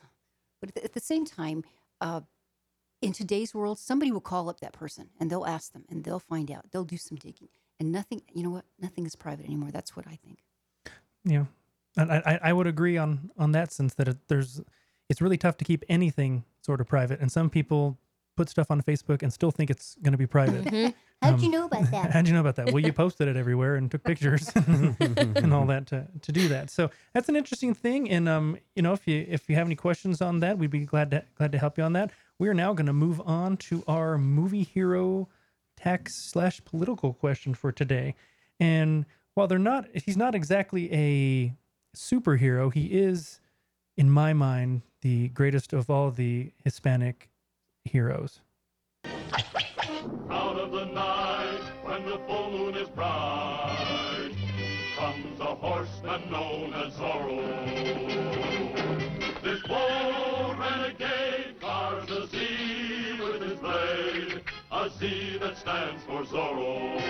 But 0.60 0.76
at 0.84 0.92
the, 0.92 1.00
same 1.00 1.24
time, 1.24 1.64
uh, 2.02 2.20
in 3.00 3.12
today's 3.12 3.54
world, 3.54 3.78
somebody 3.78 4.12
will 4.12 4.20
call 4.20 4.50
up 4.50 4.60
that 4.60 4.72
person 4.72 5.08
and 5.18 5.30
they'll 5.30 5.46
ask 5.46 5.72
them 5.72 5.84
and 5.88 6.04
they'll 6.04 6.18
find 6.18 6.50
out. 6.50 6.70
They'll 6.70 6.84
do 6.84 6.96
some 6.98 7.16
digging. 7.16 7.48
And 7.80 7.92
nothing, 7.92 8.22
you 8.32 8.42
know 8.42 8.50
what? 8.50 8.64
Nothing 8.78 9.06
is 9.06 9.16
private 9.16 9.46
anymore. 9.46 9.70
That's 9.70 9.96
what 9.96 10.06
I 10.06 10.18
think. 10.24 10.38
Yeah, 11.24 11.46
and 11.96 12.12
I, 12.12 12.22
I- 12.26 12.50
I 12.50 12.52
would 12.52 12.66
agree 12.66 12.96
on 12.96 13.30
on 13.36 13.52
that 13.52 13.72
sense 13.72 13.94
that 13.94 14.06
it, 14.08 14.28
there's 14.28 14.60
it's 15.08 15.20
really 15.20 15.36
tough 15.36 15.56
to 15.58 15.64
keep 15.64 15.82
anything 15.88 16.44
sort 16.60 16.80
of 16.80 16.86
private, 16.86 17.20
and 17.20 17.30
some 17.32 17.50
people 17.50 17.98
put 18.36 18.48
stuff 18.48 18.70
on 18.70 18.82
Facebook 18.82 19.22
and 19.22 19.32
still 19.32 19.50
think 19.50 19.70
it's 19.70 19.96
going 20.02 20.12
to 20.12 20.18
be 20.18 20.26
private. 20.26 20.64
How'd 21.22 21.40
you 21.40 21.46
Um, 21.46 21.52
know 21.52 21.64
about 21.64 21.90
that? 21.90 22.10
How'd 22.12 22.28
you 22.28 22.34
know 22.34 22.40
about 22.40 22.56
that? 22.56 22.72
Well, 22.72 22.84
you 22.84 22.92
posted 22.92 23.26
it 23.28 23.36
everywhere 23.36 23.76
and 23.76 23.90
took 23.90 24.04
pictures 24.04 24.50
and 24.56 25.52
all 25.54 25.66
that 25.66 25.86
to, 25.88 26.06
to 26.22 26.32
do 26.32 26.48
that. 26.48 26.70
So 26.70 26.90
that's 27.14 27.28
an 27.28 27.36
interesting 27.36 27.74
thing. 27.74 28.10
And 28.10 28.28
um, 28.28 28.58
you 28.74 28.82
know, 28.82 28.92
if 28.92 29.06
you 29.08 29.24
if 29.28 29.48
you 29.48 29.56
have 29.56 29.66
any 29.66 29.76
questions 29.76 30.20
on 30.20 30.40
that, 30.40 30.58
we'd 30.58 30.70
be 30.70 30.84
glad 30.84 31.10
to 31.12 31.24
glad 31.34 31.52
to 31.52 31.58
help 31.58 31.78
you 31.78 31.84
on 31.84 31.94
that. 31.94 32.10
We 32.38 32.48
are 32.48 32.54
now 32.54 32.74
going 32.74 32.86
to 32.86 32.92
move 32.92 33.20
on 33.24 33.56
to 33.68 33.82
our 33.88 34.18
movie 34.18 34.62
hero 34.64 35.28
tax 35.76 36.14
slash 36.14 36.62
political 36.64 37.14
question 37.14 37.54
for 37.54 37.72
today. 37.72 38.14
And 38.60 39.06
while 39.34 39.46
they're 39.46 39.58
not, 39.58 39.86
he's 39.94 40.16
not 40.16 40.34
exactly 40.34 40.92
a 40.92 41.54
superhero. 41.96 42.72
He 42.72 42.86
is, 42.86 43.40
in 43.96 44.10
my 44.10 44.32
mind, 44.32 44.82
the 45.02 45.28
greatest 45.28 45.72
of 45.72 45.88
all 45.90 46.10
the 46.10 46.52
Hispanic 46.64 47.28
heroes. 47.86 48.40
Out 50.30 50.58
of 50.58 50.72
the 50.72 50.84
night, 50.86 51.60
when 51.84 52.04
the 52.06 52.18
full 52.26 52.50
moon 52.50 52.74
is 52.76 52.88
bright, 52.88 54.32
comes 54.96 55.40
a 55.40 55.54
horseman 55.54 56.30
known 56.30 56.74
as 56.74 56.92
Zorro. 56.94 57.42
This 59.42 59.62
bold 59.62 60.58
renegade 60.58 61.60
carves 61.60 62.10
a 62.10 62.26
Z 62.26 63.18
with 63.20 63.42
his 63.42 63.58
blade, 63.60 64.42
a 64.72 64.90
Z 64.90 65.38
that 65.40 65.56
stands 65.56 66.02
for 66.04 66.22
Zorro. 66.24 67.00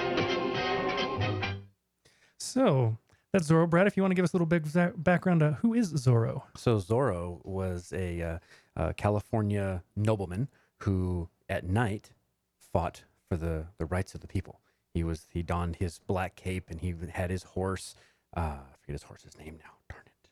So 2.39 2.97
that's 3.33 3.49
Zorro. 3.51 3.69
Brad, 3.69 3.87
if 3.87 3.97
you 3.97 4.03
want 4.03 4.11
to 4.13 4.15
give 4.15 4.25
us 4.25 4.33
a 4.33 4.37
little 4.37 4.47
bit 4.47 4.63
of 4.65 4.71
za- 4.71 4.93
background, 4.97 5.43
uh, 5.43 5.53
who 5.53 5.75
is 5.75 5.93
Zorro? 5.95 6.43
So 6.57 6.77
Zorro 6.79 7.45
was 7.45 7.93
a 7.93 8.23
uh, 8.23 8.39
uh, 8.77 8.93
California 8.97 9.83
nobleman 9.95 10.49
who, 10.81 11.29
at 11.49 11.65
night, 11.65 12.11
fought 12.59 13.05
for 13.29 13.37
the, 13.37 13.67
the 13.79 13.87
rights 13.87 14.15
of 14.15 14.21
the 14.21 14.27
people. 14.27 14.61
He 14.93 15.05
was 15.05 15.27
he 15.31 15.43
donned 15.43 15.77
his 15.77 15.99
black 16.07 16.37
cape 16.37 16.71
and 16.71 16.81
he 16.81 16.95
had 17.11 17.31
his 17.31 17.43
horse. 17.43 17.95
Uh, 18.37 18.41
I 18.41 18.77
forget 18.81 18.95
his 18.95 19.03
horse's 19.03 19.37
name 19.39 19.59
now. 19.63 19.73
Darn 19.91 20.03
it. 20.07 20.31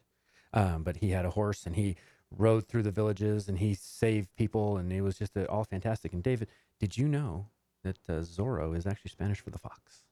Um, 0.58 0.82
but 0.82 0.96
he 0.96 1.10
had 1.10 1.24
a 1.24 1.30
horse 1.30 1.66
and 1.66 1.76
he 1.76 1.96
rode 2.30 2.66
through 2.66 2.82
the 2.82 2.90
villages 2.90 3.48
and 3.48 3.58
he 3.58 3.74
saved 3.74 4.34
people 4.36 4.76
and 4.76 4.92
it 4.92 5.02
was 5.02 5.18
just 5.18 5.36
uh, 5.36 5.44
all 5.44 5.64
fantastic. 5.64 6.12
And 6.12 6.22
David, 6.22 6.48
did 6.80 6.96
you 6.96 7.08
know 7.08 7.48
that 7.82 7.98
uh, 8.08 8.20
Zorro 8.22 8.76
is 8.76 8.86
actually 8.86 9.10
Spanish 9.10 9.40
for 9.40 9.50
the 9.50 9.58
fox? 9.58 10.03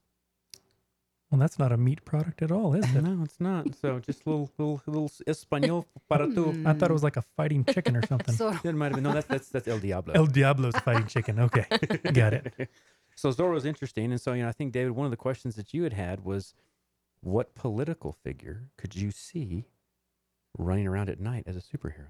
Well, 1.33 1.39
that's 1.39 1.57
not 1.57 1.71
a 1.71 1.77
meat 1.77 2.05
product 2.05 2.43
at 2.43 2.51
all, 2.51 2.75
is 2.75 2.85
it? 2.95 3.01
No, 3.01 3.23
it's 3.23 3.39
not. 3.39 3.65
So 3.81 3.97
just 3.97 4.23
a 4.23 4.29
little 4.29 4.51
little 4.59 4.79
little 4.85 5.09
español 5.27 5.85
para 6.07 6.27
tu. 6.27 6.53
Mm. 6.53 6.67
I 6.67 6.73
thought 6.73 6.91
it 6.91 6.93
was 6.93 7.01
like 7.01 7.17
a 7.17 7.23
fighting 7.23 7.65
chicken 7.65 7.95
or 7.95 8.05
something. 8.05 8.35
So 8.35 8.55
It 8.63 8.75
might 8.75 8.91
have 8.91 8.93
been 8.93 9.03
no. 9.03 9.13
That's 9.13 9.25
that's 9.25 9.49
that's 9.49 9.67
El 9.67 9.79
Diablo. 9.79 10.13
El 10.13 10.27
Diablo's 10.27 10.75
fighting 10.85 11.07
chicken. 11.07 11.39
Okay, 11.39 11.65
got 12.13 12.33
it. 12.33 12.69
So 13.15 13.31
Zorro's 13.31 13.65
interesting, 13.65 14.11
and 14.11 14.21
so 14.21 14.33
you 14.33 14.43
know, 14.43 14.49
I 14.49 14.51
think 14.51 14.73
David, 14.73 14.91
one 14.91 15.05
of 15.05 15.11
the 15.11 15.17
questions 15.17 15.55
that 15.55 15.73
you 15.73 15.81
had 15.81 15.93
had 15.93 16.23
was, 16.23 16.53
what 17.21 17.55
political 17.55 18.11
figure 18.11 18.69
could 18.77 18.95
you 18.95 19.09
see 19.09 19.65
running 20.55 20.85
around 20.85 21.09
at 21.09 21.19
night 21.19 21.45
as 21.47 21.55
a 21.55 21.61
superhero? 21.61 22.09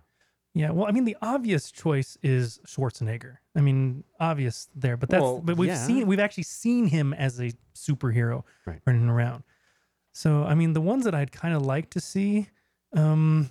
Yeah, 0.55 0.69
well, 0.69 0.85
I 0.87 0.91
mean, 0.91 1.03
the 1.05 1.17
obvious 1.21 1.71
choice 1.71 2.15
is 2.21 2.59
Schwarzenegger. 2.67 3.37
I 3.55 3.61
mean, 3.61 4.03
obvious 4.19 4.69
there, 4.75 4.97
but 4.97 5.09
that's 5.09 5.21
Well, 5.21 5.41
but 5.43 5.57
we've 5.57 5.69
yeah. 5.69 5.75
seen 5.87 6.05
we've 6.05 6.19
actually 6.19 6.43
seen 6.43 6.85
him 6.87 7.13
as 7.13 7.39
a 7.41 7.51
superhero 7.75 8.43
Right. 8.65 8.79
running 8.85 9.09
around. 9.09 9.43
So, 10.11 10.43
I 10.43 10.53
mean, 10.53 10.73
the 10.73 10.81
ones 10.81 11.05
that 11.05 11.15
I'd 11.15 11.31
kind 11.31 11.55
of 11.55 11.63
like 11.63 11.89
to 11.91 11.99
see, 11.99 12.49
um, 12.95 13.49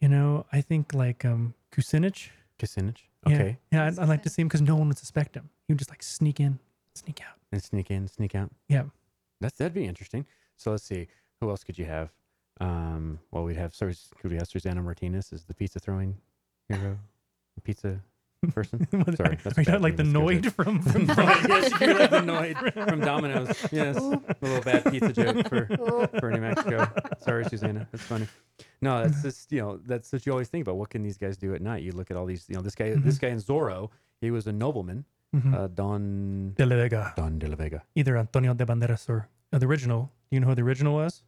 you 0.00 0.08
know, 0.08 0.46
I 0.52 0.62
think 0.62 0.94
like 0.94 1.24
um, 1.24 1.52
Kucinich. 1.70 2.30
Kucinich. 2.58 2.98
Yeah. 3.26 3.34
Okay. 3.34 3.58
Yeah, 3.72 3.86
I'd, 3.86 3.98
I'd 3.98 4.08
like 4.08 4.22
to 4.22 4.30
see 4.30 4.40
him 4.40 4.48
because 4.48 4.62
no 4.62 4.76
one 4.76 4.88
would 4.88 4.98
suspect 4.98 5.34
him. 5.34 5.50
He 5.66 5.72
would 5.74 5.78
just 5.78 5.90
like 5.90 6.02
sneak 6.02 6.40
in, 6.40 6.58
sneak 6.94 7.20
out. 7.20 7.34
And 7.52 7.62
sneak 7.62 7.90
in, 7.90 8.08
sneak 8.08 8.34
out. 8.34 8.50
Yeah. 8.68 8.84
That's 9.40 9.58
that'd 9.58 9.74
be 9.74 9.84
interesting. 9.84 10.24
So 10.56 10.70
let's 10.70 10.84
see, 10.84 11.08
who 11.40 11.50
else 11.50 11.62
could 11.62 11.76
you 11.78 11.84
have? 11.84 12.10
Um, 12.60 13.18
well, 13.30 13.44
we'd 13.44 13.56
have 13.56 13.74
Sus- 13.74 14.10
could 14.20 14.30
we 14.30 14.36
have 14.38 14.48
Susana 14.48 14.82
Martinez 14.82 15.32
as 15.32 15.44
the 15.44 15.54
pizza 15.54 15.78
throwing 15.78 16.16
hero, 16.68 16.98
pizza 17.64 18.00
person? 18.52 18.86
Sorry, 19.16 19.38
that's 19.42 19.58
you 19.58 19.64
bad 19.64 19.72
not 19.72 19.80
like 19.86 19.96
the 19.96 20.02
Noid 20.04 20.50
from, 20.52 20.80
from 20.80 21.06
Right, 21.06 21.48
yes, 21.48 21.70
like 21.80 22.10
the 22.10 22.20
Noid 22.20 22.88
from 22.88 23.00
Domino's. 23.00 23.48
Yes, 23.72 23.96
a 23.98 24.20
little 24.40 24.62
bad 24.62 24.84
pizza 24.90 25.12
joke 25.12 25.48
for 25.48 25.66
for 26.18 26.30
New 26.30 26.40
Mexico. 26.40 26.88
Sorry, 27.20 27.44
Susana, 27.44 27.86
that's 27.92 28.04
funny. 28.04 28.26
No, 28.80 29.02
that's 29.02 29.22
just 29.22 29.52
you 29.52 29.60
know 29.60 29.76
that's 29.84 30.12
what 30.12 30.24
you 30.24 30.32
always 30.32 30.48
think 30.48 30.62
about. 30.62 30.76
What 30.76 30.88
can 30.90 31.02
these 31.02 31.18
guys 31.18 31.36
do 31.36 31.54
at 31.54 31.60
night? 31.60 31.82
You 31.82 31.92
look 31.92 32.10
at 32.10 32.16
all 32.16 32.24
these, 32.26 32.46
you 32.48 32.54
know, 32.56 32.62
this 32.62 32.74
guy, 32.74 32.94
this 32.94 33.18
guy 33.18 33.28
in 33.28 33.38
Zorro, 33.38 33.90
he 34.20 34.30
was 34.30 34.46
a 34.46 34.52
nobleman, 34.52 35.04
Mhm. 35.34 35.54
uh, 35.54 35.66
Don 35.68 36.52
De 36.56 36.64
La 36.64 36.76
Vega. 36.76 37.12
Don 37.16 37.38
de 37.38 37.48
la 37.48 37.56
Vega. 37.56 37.82
Either 37.94 38.16
Antonio 38.16 38.54
de 38.54 38.64
Banderas 38.64 39.10
or 39.10 39.28
uh, 39.52 39.58
the 39.58 39.66
original. 39.66 40.10
Do 40.30 40.36
you 40.36 40.40
know 40.40 40.46
who 40.48 40.54
the 40.54 40.62
original 40.62 40.94
was? 40.94 41.22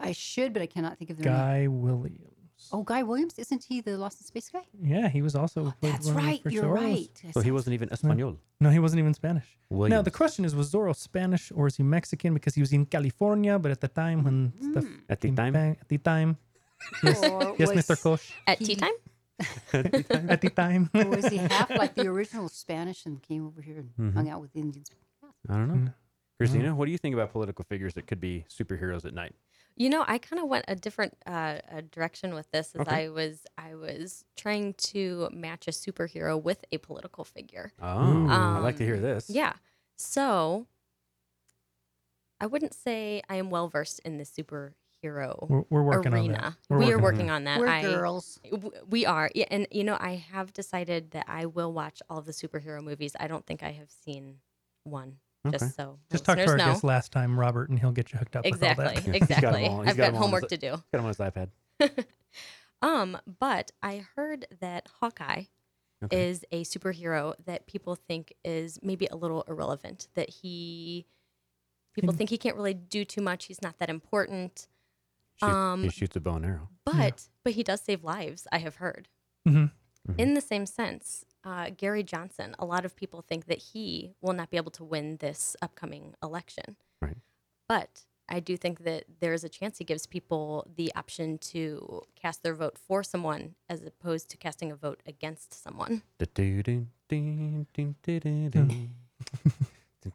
I 0.00 0.12
should, 0.12 0.52
but 0.52 0.62
I 0.62 0.66
cannot 0.66 0.98
think 0.98 1.10
of 1.10 1.16
their 1.18 1.30
name. 1.32 1.40
Guy 1.40 1.66
Williams. 1.68 2.68
Oh, 2.72 2.82
Guy 2.82 3.02
Williams, 3.02 3.38
isn't 3.38 3.64
he 3.64 3.80
the 3.80 3.96
Lost 3.96 4.20
in 4.20 4.26
Space 4.26 4.50
guy? 4.52 4.60
Yeah, 4.82 5.08
he 5.08 5.22
was 5.22 5.34
also. 5.34 5.72
played 5.80 5.94
That's 5.94 6.06
one 6.06 6.16
of 6.16 6.22
the 6.22 6.26
right. 6.28 6.42
first 6.42 6.54
You're 6.54 6.64
Zorros. 6.64 6.74
right. 7.24 7.32
So 7.34 7.40
he 7.40 7.50
wasn't 7.50 7.74
even 7.74 7.88
Espanol. 7.90 8.36
No, 8.60 8.68
he 8.70 8.78
wasn't 8.78 9.00
even 9.00 9.14
Spanish. 9.14 9.48
Now 9.70 9.76
Williams. 9.78 10.04
the 10.04 10.10
question 10.10 10.44
is, 10.44 10.54
was 10.54 10.70
Zorro 10.72 10.94
Spanish 10.94 11.50
or 11.54 11.66
is 11.68 11.76
he 11.76 11.82
Mexican? 11.82 12.34
Because 12.34 12.54
he 12.54 12.60
was 12.60 12.72
in 12.72 12.84
California, 12.86 13.58
but 13.58 13.70
at 13.72 13.80
the 13.80 13.88
time 13.88 14.24
when 14.24 14.52
stuff 14.70 14.84
At 15.08 15.20
the 15.22 15.28
came 15.28 15.36
time? 15.36 15.52
bang- 15.54 15.76
at 15.80 15.88
the 15.88 15.98
time, 15.98 16.36
yes, 17.02 17.22
Or 17.30 17.56
yes, 17.58 17.68
was- 17.74 17.78
Mr. 17.86 18.02
Kosh, 18.02 18.32
At 18.46 18.58
tea 18.58 18.76
time? 18.76 18.92
at 19.72 20.40
the 20.42 20.50
time. 20.54 20.90
Or 20.94 21.06
was 21.06 21.26
he 21.28 21.38
half 21.38 21.70
like 21.82 21.94
the 21.94 22.06
original 22.08 22.48
Spanish 22.50 23.06
and 23.06 23.22
came 23.22 23.46
over 23.46 23.62
here 23.62 23.78
and 23.78 23.90
Mhm. 23.98 24.14
hung 24.14 24.28
out 24.28 24.40
with 24.42 24.54
Indians? 24.54 24.90
I 25.48 25.54
don't 25.54 25.68
know. 25.68 25.74
Mm. 25.90 25.94
Christina, 26.36 26.74
what 26.74 26.84
do 26.86 26.92
you 26.92 26.98
think 26.98 27.14
about 27.14 27.32
political 27.32 27.64
figures 27.64 27.94
that 27.94 28.06
could 28.06 28.20
be 28.20 28.44
superheroes 28.50 29.04
at 29.06 29.14
night? 29.14 29.34
You 29.80 29.88
know, 29.88 30.04
I 30.06 30.18
kind 30.18 30.42
of 30.42 30.46
went 30.46 30.66
a 30.68 30.76
different 30.76 31.16
uh, 31.24 31.58
a 31.70 31.80
direction 31.80 32.34
with 32.34 32.50
this 32.50 32.74
as 32.74 32.82
Okay. 32.82 33.04
I 33.04 33.08
was 33.08 33.46
I 33.56 33.74
was 33.76 34.26
trying 34.36 34.74
to 34.74 35.30
match 35.32 35.66
a 35.68 35.70
superhero 35.70 36.40
with 36.40 36.62
a 36.70 36.76
political 36.76 37.24
figure. 37.24 37.72
Oh, 37.80 38.26
I 38.28 38.58
like 38.58 38.76
to 38.76 38.84
hear 38.84 38.96
Um, 38.96 39.00
this. 39.02 39.30
Yeah. 39.30 39.54
So 39.96 40.66
I 42.40 42.46
wouldn't 42.46 42.74
say 42.74 43.22
I 43.30 43.36
am 43.36 43.48
well 43.48 43.68
versed 43.68 44.00
in 44.04 44.18
the 44.18 44.24
superhero 44.24 45.48
We're, 45.48 45.64
we're 45.70 45.82
working 45.82 46.12
arena. 46.12 46.34
on 46.34 46.42
that. 46.42 46.54
We're 46.68 46.78
we 46.78 46.92
are 46.92 46.96
on 46.96 47.02
working 47.02 47.26
that. 47.28 47.32
on 47.32 47.44
that. 47.44 47.58
We're 47.60 47.68
I, 47.68 47.80
girls. 47.82 48.38
w- 48.50 48.72
We 48.86 49.06
are. 49.06 49.30
Yeah, 49.34 49.46
and 49.50 49.66
you 49.70 49.84
know, 49.84 49.96
I 49.98 50.16
have 50.30 50.52
decided 50.52 51.12
that 51.12 51.24
I 51.26 51.46
will 51.46 51.72
watch 51.72 52.02
all 52.10 52.18
of 52.18 52.26
the 52.26 52.32
superhero 52.32 52.82
movies. 52.82 53.16
I 53.18 53.28
don't 53.28 53.46
think 53.46 53.62
I 53.62 53.72
have 53.72 53.90
seen 53.90 54.40
one. 54.84 55.20
Okay. 55.46 55.56
Just 55.58 55.74
so 55.76 55.98
Just 56.12 56.24
talk 56.24 56.36
to 56.36 56.42
our 56.42 56.46
listeners 56.48 56.58
know. 56.66 56.72
guest 56.72 56.84
last 56.84 57.12
time, 57.12 57.38
Robert, 57.40 57.70
and 57.70 57.78
he'll 57.78 57.92
get 57.92 58.12
you 58.12 58.18
hooked 58.18 58.36
up 58.36 58.44
Exactly. 58.44 58.84
with 58.84 58.96
all 59.06 59.12
that. 59.12 59.14
He's 59.20 59.26
got 59.28 59.30
'em 59.44 59.54
Exactly. 59.54 59.66
all- 59.68 59.80
he's 59.82 59.90
I've 59.90 59.96
got 59.96 60.02
got 60.02 60.08
'em 60.08 60.14
all 60.14 60.16
on 60.18 60.22
homework 60.22 60.42
his- 60.42 60.50
to 60.50 60.56
do. 60.58 60.70
Got 60.70 60.98
him 60.98 61.00
on 61.00 61.08
his 61.08 61.16
iPad. 61.18 61.48
Um, 62.82 63.18
but 63.38 63.72
I 63.82 64.06
heard 64.16 64.46
that 64.60 64.88
Hawkeye 65.00 65.44
Okay. 66.02 66.30
is 66.30 66.46
a 66.50 66.64
superhero 66.64 67.34
that 67.44 67.66
people 67.66 67.94
think 67.94 68.32
is 68.42 68.78
maybe 68.82 69.06
a 69.10 69.16
little 69.16 69.42
irrelevant. 69.46 70.08
That 70.14 70.30
he 70.30 71.04
people 71.94 72.14
think 72.14 72.30
he 72.30 72.38
can't 72.38 72.56
really 72.56 72.72
do 72.72 73.04
too 73.04 73.20
much. 73.20 73.44
He's 73.46 73.60
not 73.60 73.76
that 73.80 73.90
important. 73.90 74.66
Shoot- 75.40 75.46
um, 75.50 75.82
he 75.82 75.90
shoots 75.90 76.16
a 76.16 76.20
bow 76.20 76.36
and 76.36 76.46
arrow. 76.46 76.68
But 76.86 77.28
but 77.44 77.52
he 77.52 77.62
does 77.62 77.82
save 77.82 78.02
lives. 78.02 78.46
I 78.50 78.58
have 78.58 78.76
heard. 78.76 79.08
hmm 79.46 79.66
In 80.16 80.32
the 80.32 80.40
same 80.40 80.64
sense, 80.64 81.26
uh, 81.44 81.70
Gary 81.76 82.02
Johnson. 82.02 82.54
A 82.58 82.64
lot 82.64 82.84
of 82.84 82.96
people 82.96 83.22
think 83.22 83.46
that 83.46 83.58
he 83.58 84.12
will 84.20 84.32
not 84.32 84.50
be 84.50 84.56
able 84.56 84.70
to 84.72 84.84
win 84.84 85.16
this 85.18 85.56
upcoming 85.62 86.14
election. 86.22 86.76
Right. 87.00 87.16
But 87.68 88.04
I 88.28 88.40
do 88.40 88.56
think 88.56 88.84
that 88.84 89.04
there 89.20 89.32
is 89.32 89.42
a 89.42 89.48
chance 89.48 89.78
he 89.78 89.84
gives 89.84 90.06
people 90.06 90.66
the 90.76 90.92
option 90.94 91.38
to 91.38 92.02
cast 92.14 92.42
their 92.42 92.54
vote 92.54 92.78
for 92.78 93.02
someone 93.02 93.56
as 93.68 93.82
opposed 93.82 94.30
to 94.30 94.36
casting 94.36 94.70
a 94.70 94.76
vote 94.76 95.02
against 95.06 95.52
someone. 95.62 96.02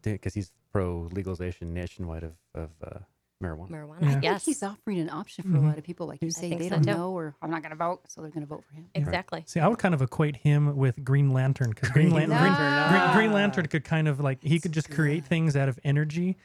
Because 0.04 0.34
he's 0.34 0.52
pro 0.72 1.10
legalization 1.12 1.74
nationwide 1.74 2.24
of, 2.24 2.34
of 2.54 2.70
uh, 2.84 3.00
marijuana. 3.46 3.70
Marijuana, 3.70 4.02
Yeah. 4.02 4.08
I 4.08 4.12
think 4.12 4.24
yes. 4.24 4.46
he's 4.46 4.64
offering 4.64 5.00
an 5.00 5.10
option 5.10 5.44
for 5.44 5.50
Mhm. 5.58 5.64
a 5.64 5.68
lot 5.68 5.78
of 5.78 5.84
people. 5.84 6.08
Like 6.08 6.22
you 6.22 6.32
say, 6.32 6.50
they 6.56 6.70
so 6.70 6.76
don't 6.76 6.84
too. 6.86 6.92
know 6.92 7.12
or 7.12 7.36
I'm 7.42 7.52
not 7.52 7.62
going 7.62 7.72
to 7.72 7.76
vote, 7.78 8.02
so 8.08 8.22
they're 8.22 8.32
going 8.32 8.46
to 8.46 8.48
vote 8.48 8.64
for 8.68 8.76
him. 8.76 8.86
Exactly. 8.96 9.44
See, 9.46 9.60
I 9.60 9.68
would 9.68 9.80
kind 9.80 9.94
of 9.94 10.02
equate 10.02 10.38
him 10.38 10.76
with 10.76 11.04
Green 11.04 11.32
Lantern 11.32 11.70
because 11.70 11.90
Green, 11.90 12.10
Lan- 12.12 12.28
Green 12.30 12.40
Green, 12.40 12.52
Lantern, 12.54 13.00
Green, 13.00 13.14
Green. 13.16 13.34
Lantern 13.34 13.66
could 13.68 13.84
kind 13.84 14.08
of 14.08 14.20
like 14.20 14.42
he 14.44 14.60
could 14.60 14.72
just 14.72 14.90
create 14.90 15.26
things 15.26 15.56
out 15.56 15.70
of 15.70 15.80
energy, 15.84 16.38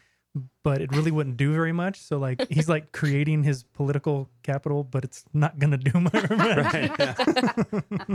but 0.63 0.81
it 0.81 0.95
really 0.95 1.11
wouldn't 1.11 1.37
do 1.37 1.53
very 1.53 1.73
much. 1.73 1.99
So 2.01 2.19
like 2.19 2.47
he's 2.51 2.69
like 2.69 2.93
creating 3.01 3.43
his 3.43 3.63
political 3.65 4.29
capital, 4.43 4.85
but 4.85 5.03
it's 5.05 5.25
not 5.33 5.59
gonna 5.59 5.79
do 5.79 5.99
much. 6.01 6.13
Right. 6.31 6.93
yeah. 6.99 7.15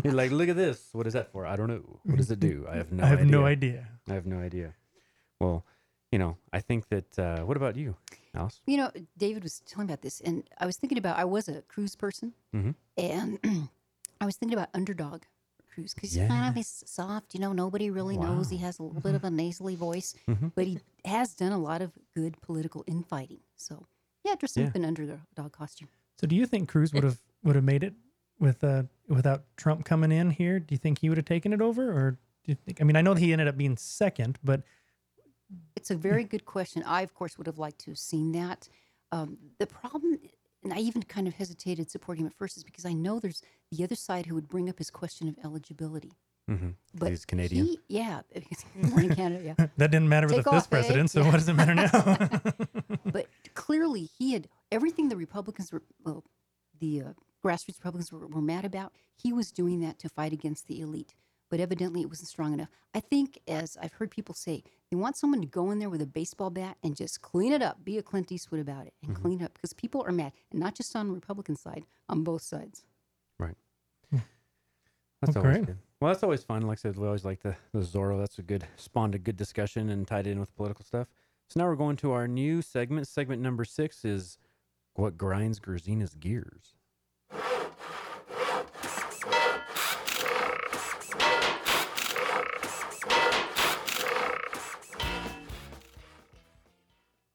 He's 0.03 0.13
like, 0.13 0.31
look 0.31 0.47
at 0.49 0.55
this. 0.55 0.89
What 0.93 1.07
is 1.07 1.13
that 1.13 1.31
for? 1.31 1.45
I 1.45 1.55
don't 1.55 1.67
know. 1.67 1.99
What 2.03 2.17
does 2.17 2.31
it 2.31 2.39
do? 2.39 2.65
I 2.69 2.77
have 2.77 2.91
no 2.91 3.03
I 3.03 3.07
have 3.07 3.19
idea. 3.19 3.31
no 3.31 3.45
idea. 3.45 3.88
I 4.09 4.13
have 4.13 4.25
no 4.25 4.39
idea. 4.39 4.73
Well, 5.41 5.65
you 6.11 6.19
know, 6.19 6.38
I 6.53 6.61
think 6.61 6.88
that. 6.89 7.19
Uh, 7.19 7.43
what 7.43 7.57
about 7.57 7.75
you, 7.75 7.95
Alice? 8.36 8.61
You 8.67 8.77
know, 8.77 8.91
David 9.17 9.43
was 9.43 9.61
telling 9.65 9.88
about 9.89 10.01
this, 10.01 10.21
and 10.21 10.43
I 10.59 10.65
was 10.65 10.77
thinking 10.77 10.97
about 10.97 11.17
I 11.17 11.25
was 11.25 11.47
a 11.47 11.61
Cruz 11.63 11.95
person, 11.95 12.33
Mhm. 12.53 12.75
and 12.97 13.39
I 14.21 14.25
was 14.25 14.36
thinking 14.38 14.57
about 14.57 14.69
underdog 14.73 15.23
Cruz 15.73 15.93
because 15.93 16.13
he 16.13 16.19
kind 16.25 16.47
of 16.49 16.55
Yeah. 16.55 16.61
is 16.61 16.83
soft. 16.86 17.33
You 17.33 17.39
know, 17.41 17.53
nobody 17.53 17.89
really 17.89 18.17
knows. 18.17 18.49
He 18.49 18.57
has 18.57 18.79
a 18.79 18.83
little 18.83 19.01
bit 19.01 19.15
of 19.15 19.23
a 19.23 19.29
nasally 19.29 19.75
voice, 19.75 20.15
Mhm. 20.27 20.51
but 20.55 20.65
he 20.67 20.79
has 21.03 21.33
done 21.36 21.51
a 21.51 21.57
lot 21.57 21.81
of 21.81 21.91
good 22.13 22.39
political 22.41 22.83
infighting. 22.88 23.41
So 23.55 23.88
yeah, 24.23 24.36
dress 24.36 24.55
him 24.57 24.63
Yeah. 24.63 24.69
up 24.69 24.75
in 24.75 24.86
underdog 24.86 25.51
costume. 25.51 25.89
So 26.19 26.27
do 26.27 26.36
you 26.36 26.45
think 26.45 26.69
Cruz 26.69 26.93
would 26.93 27.03
have 27.03 27.19
would 27.43 27.55
have 27.55 27.63
made 27.65 27.83
it 27.83 27.93
with 28.39 28.63
uh 28.63 28.83
without 29.07 29.43
Trump 29.57 29.86
coming 29.86 30.11
in 30.11 30.31
here? 30.31 30.59
Do 30.59 30.73
you 30.73 30.79
think 30.79 30.99
he 30.99 31.09
would 31.09 31.17
have 31.17 31.25
taken 31.25 31.51
it 31.53 31.61
over, 31.61 31.91
or 31.91 32.11
do 32.43 32.51
you 32.51 32.55
think? 32.55 32.79
I 32.81 32.83
mean, 32.86 32.95
I 32.95 33.01
know 33.01 33.13
he 33.13 33.33
ended 33.33 33.47
up 33.47 33.57
being 33.57 33.75
second, 33.77 34.39
but 34.43 34.63
It's 35.76 35.91
a 35.91 35.96
very 35.96 36.24
good 36.24 36.46
question. 36.46 36.84
I, 36.84 37.02
of 37.02 37.14
course, 37.14 37.38
would 37.38 37.48
have 37.48 37.58
liked 37.58 37.80
to 37.82 37.91
have 37.91 37.98
seen 38.00 38.32
that. 38.34 38.70
Um, 39.12 39.38
the 39.60 39.68
problem, 39.68 40.20
and 40.64 40.74
I 40.74 40.78
even 40.78 41.04
kind 41.04 41.28
of 41.28 41.36
hesitated 41.36 41.89
supporting 41.91 42.24
him 42.24 42.28
at 42.28 42.34
first, 42.34 42.58
is 42.58 42.64
because 42.64 42.86
I 42.86 42.93
know 42.93 43.20
there's 43.20 43.41
the 43.72 43.84
other 43.84 43.96
side 43.96 44.26
who 44.26 44.36
would 44.36 44.48
bring 44.48 44.70
up 44.70 44.78
his 44.78 44.89
question 44.89 45.28
of 45.28 45.36
eligibility. 45.43 46.14
Mm-hmm. 46.50 46.70
But 46.93 47.10
He's 47.10 47.26
Canadian. 47.26 47.66
He, 47.66 47.80
yeah, 47.88 48.22
he's 48.34 48.66
born 48.76 49.06
in 49.06 49.16
Canada. 49.16 49.43
Yeah, 49.43 49.68
that 49.78 49.91
didn't 49.91 50.10
matter 50.10 50.28
with 50.28 50.38
Take 50.38 50.46
the 50.46 50.52
fifth 50.52 50.58
off, 50.58 50.74
eh? 50.74 50.82
president. 50.82 51.10
So 51.10 51.22
Yeah. 51.22 51.28
what 51.28 51.34
does 51.34 51.50
it 51.50 51.54
matter 51.54 51.76
now? 51.76 52.28
but 53.06 53.28
clearly 53.56 54.10
he 54.18 54.34
had 54.34 54.48
everything 54.72 55.10
the 55.10 55.16
Republicans 55.18 55.72
were, 55.72 55.82
well, 56.04 56.24
the 56.80 57.02
uh, 57.02 57.14
grassroots 57.43 57.80
Republicans 57.80 58.12
were, 58.12 58.28
were 58.28 58.41
mad 58.41 58.66
about. 58.66 58.93
He 59.16 59.34
was 59.34 59.52
doing 59.52 59.80
that 59.82 59.98
to 60.00 60.10
fight 60.10 60.34
against 60.34 60.68
the 60.68 60.82
elite. 60.82 61.16
But 61.50 61.60
evidently 61.60 62.02
it 62.02 62.10
wasn't 62.10 62.30
strong 62.30 62.54
enough. 62.54 62.70
I 62.93 63.00
think, 63.00 63.39
as 63.48 63.78
I've 63.82 63.93
heard 63.93 64.10
people 64.12 64.34
say, 64.34 64.64
they 64.89 64.98
want 64.98 65.16
someone 65.18 65.41
to 65.41 65.48
go 65.48 65.72
in 65.72 65.80
there 65.80 65.89
with 65.89 66.02
a 66.02 66.08
baseball 66.08 66.50
bat 66.50 66.78
and 66.84 66.96
just 66.96 67.22
clean 67.22 67.54
it 67.54 67.62
up, 67.62 67.84
be 67.86 67.98
a 67.98 68.04
Clint 68.04 68.32
Eastwood 68.32 68.62
about 68.62 68.88
it, 68.88 68.93
and 69.04 69.14
Mm-hmm. 69.14 69.22
clean 69.22 69.43
up 69.43 69.54
because 69.54 69.74
people 69.74 70.04
are 70.08 70.12
mad, 70.12 70.32
and 70.52 70.60
not 70.60 70.76
just 70.76 70.96
on 70.96 71.08
the 71.08 71.14
Republican 71.14 71.56
side, 71.56 71.86
on 72.10 72.24
both 72.24 72.41
sides. 72.41 72.84
Right. 73.38 73.56
Hmm. 74.12 74.18
That's 75.22 75.36
Well, 75.36 75.46
always 75.46 75.58
great. 75.58 75.66
good. 75.68 75.78
Well, 76.02 76.12
that's 76.12 76.24
always 76.24 76.43
fun. 76.43 76.64
Like 76.64 76.80
I 76.80 76.82
said, 76.82 76.98
we 76.98 77.06
always 77.06 77.26
like 77.26 77.41
the, 77.41 77.56
the 77.74 77.80
Zorro. 77.80 78.20
That's 78.20 78.39
a 78.39 78.43
good 78.43 78.66
spawned 78.76 79.16
a 79.16 79.20
good 79.20 79.38
discussion 79.38 79.89
and 79.89 80.08
tied 80.08 80.28
in 80.28 80.39
with 80.39 80.56
political 80.56 80.84
stuff. 80.84 81.08
So 81.50 81.60
now 81.60 81.68
we're 81.68 81.76
going 81.76 81.96
to 81.98 82.12
our 82.12 82.28
new 82.28 82.62
segment. 82.62 83.08
Segment 83.08 83.41
number 83.41 83.64
six 83.66 84.04
is 84.04 84.38
what 84.96 85.18
grinds 85.18 85.60
Grzina's 85.60 86.16
gears? 86.16 86.76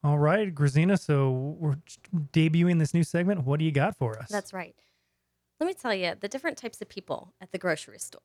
All 0.03 0.19
right, 0.19 0.55
Grazina. 0.55 0.97
So 0.97 1.57
we're 1.59 1.77
debuting 2.33 2.79
this 2.79 2.95
new 2.95 3.05
segment. 3.05 3.45
What 3.45 3.59
do 3.59 3.65
you 3.65 3.73
got 3.73 3.97
for 3.97 4.19
us? 4.19 4.29
That's 4.31 4.53
right. 4.53 4.75
Let 5.59 5.67
me 5.67 5.75
tell 5.75 5.95
you 5.95 6.15
the 6.19 6.29
different 6.29 6.57
types 6.57 6.81
of 6.81 6.89
people 6.89 7.35
at 7.41 7.53
the 7.53 7.59
grocery 7.59 7.99
store. 7.99 8.23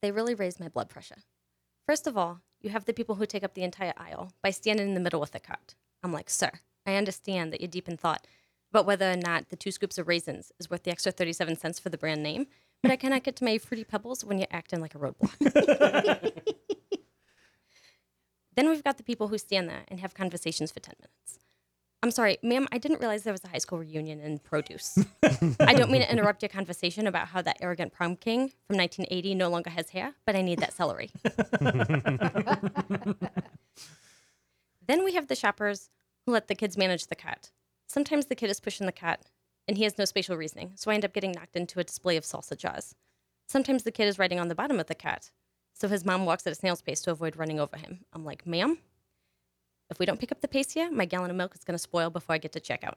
They 0.00 0.10
really 0.10 0.34
raise 0.34 0.58
my 0.58 0.68
blood 0.68 0.88
pressure. 0.88 1.18
First 1.86 2.06
of 2.06 2.16
all, 2.16 2.40
you 2.60 2.70
have 2.70 2.86
the 2.86 2.94
people 2.94 3.16
who 3.16 3.26
take 3.26 3.44
up 3.44 3.54
the 3.54 3.62
entire 3.62 3.92
aisle 3.96 4.32
by 4.42 4.50
standing 4.50 4.88
in 4.88 4.94
the 4.94 5.00
middle 5.00 5.20
with 5.20 5.32
the 5.32 5.40
cart. 5.40 5.74
I'm 6.02 6.12
like, 6.12 6.30
sir, 6.30 6.50
I 6.86 6.94
understand 6.94 7.52
that 7.52 7.60
you're 7.60 7.68
deep 7.68 7.88
in 7.88 7.96
thought 7.96 8.26
about 8.70 8.86
whether 8.86 9.10
or 9.10 9.16
not 9.16 9.48
the 9.48 9.56
two 9.56 9.70
scoops 9.70 9.98
of 9.98 10.08
raisins 10.08 10.52
is 10.58 10.70
worth 10.70 10.84
the 10.84 10.90
extra 10.90 11.12
37 11.12 11.56
cents 11.56 11.78
for 11.78 11.88
the 11.88 11.98
brand 11.98 12.22
name, 12.22 12.46
but 12.82 12.92
I 12.92 12.96
cannot 12.96 13.24
get 13.24 13.36
to 13.36 13.44
my 13.44 13.58
fruity 13.58 13.84
pebbles 13.84 14.24
when 14.24 14.38
you're 14.38 14.46
acting 14.50 14.80
like 14.80 14.94
a 14.94 14.98
roadblock. 14.98 16.44
then 18.58 18.68
we've 18.68 18.82
got 18.82 18.96
the 18.96 19.04
people 19.04 19.28
who 19.28 19.38
stand 19.38 19.68
there 19.68 19.84
and 19.86 20.00
have 20.00 20.14
conversations 20.14 20.72
for 20.72 20.80
10 20.80 20.94
minutes. 21.00 21.38
I'm 22.02 22.10
sorry, 22.10 22.38
ma'am, 22.42 22.66
I 22.72 22.78
didn't 22.78 22.98
realize 22.98 23.22
there 23.22 23.32
was 23.32 23.44
a 23.44 23.48
high 23.48 23.58
school 23.58 23.78
reunion 23.78 24.20
in 24.20 24.40
produce. 24.40 24.98
I 25.60 25.74
don't 25.74 25.92
mean 25.92 26.00
to 26.00 26.10
interrupt 26.10 26.42
your 26.42 26.48
conversation 26.48 27.06
about 27.06 27.28
how 27.28 27.40
that 27.42 27.58
arrogant 27.60 27.92
prom 27.92 28.16
king 28.16 28.48
from 28.66 28.76
1980 28.76 29.36
no 29.36 29.48
longer 29.48 29.70
has 29.70 29.90
hair, 29.90 30.14
but 30.26 30.34
I 30.34 30.42
need 30.42 30.58
that 30.58 30.72
celery. 30.72 31.10
then 34.86 35.04
we 35.04 35.14
have 35.14 35.28
the 35.28 35.36
shoppers 35.36 35.88
who 36.26 36.32
let 36.32 36.48
the 36.48 36.56
kids 36.56 36.76
manage 36.76 37.06
the 37.06 37.16
cart. 37.16 37.52
Sometimes 37.86 38.26
the 38.26 38.34
kid 38.34 38.50
is 38.50 38.58
pushing 38.58 38.86
the 38.86 38.92
cart 38.92 39.30
and 39.68 39.76
he 39.76 39.84
has 39.84 39.98
no 39.98 40.04
spatial 40.04 40.36
reasoning, 40.36 40.72
so 40.74 40.90
I 40.90 40.94
end 40.94 41.04
up 41.04 41.12
getting 41.12 41.32
knocked 41.32 41.54
into 41.54 41.78
a 41.78 41.84
display 41.84 42.16
of 42.16 42.24
salsa 42.24 42.56
jaws. 42.56 42.96
Sometimes 43.48 43.84
the 43.84 43.92
kid 43.92 44.08
is 44.08 44.18
riding 44.18 44.40
on 44.40 44.48
the 44.48 44.54
bottom 44.54 44.80
of 44.80 44.86
the 44.86 44.94
cart, 44.94 45.30
so 45.80 45.88
his 45.88 46.04
mom 46.04 46.26
walks 46.26 46.46
at 46.46 46.52
a 46.52 46.56
snail's 46.56 46.82
pace 46.82 47.00
to 47.02 47.12
avoid 47.12 47.36
running 47.36 47.60
over 47.60 47.76
him. 47.76 48.04
I'm 48.12 48.24
like, 48.24 48.46
ma'am, 48.46 48.78
if 49.90 49.98
we 49.98 50.06
don't 50.06 50.20
pick 50.20 50.32
up 50.32 50.40
the 50.40 50.48
pace 50.48 50.72
here, 50.72 50.90
my 50.90 51.04
gallon 51.04 51.30
of 51.30 51.36
milk 51.36 51.54
is 51.54 51.64
going 51.64 51.76
to 51.76 51.78
spoil 51.78 52.10
before 52.10 52.34
I 52.34 52.38
get 52.38 52.52
to 52.52 52.60
checkout. 52.60 52.96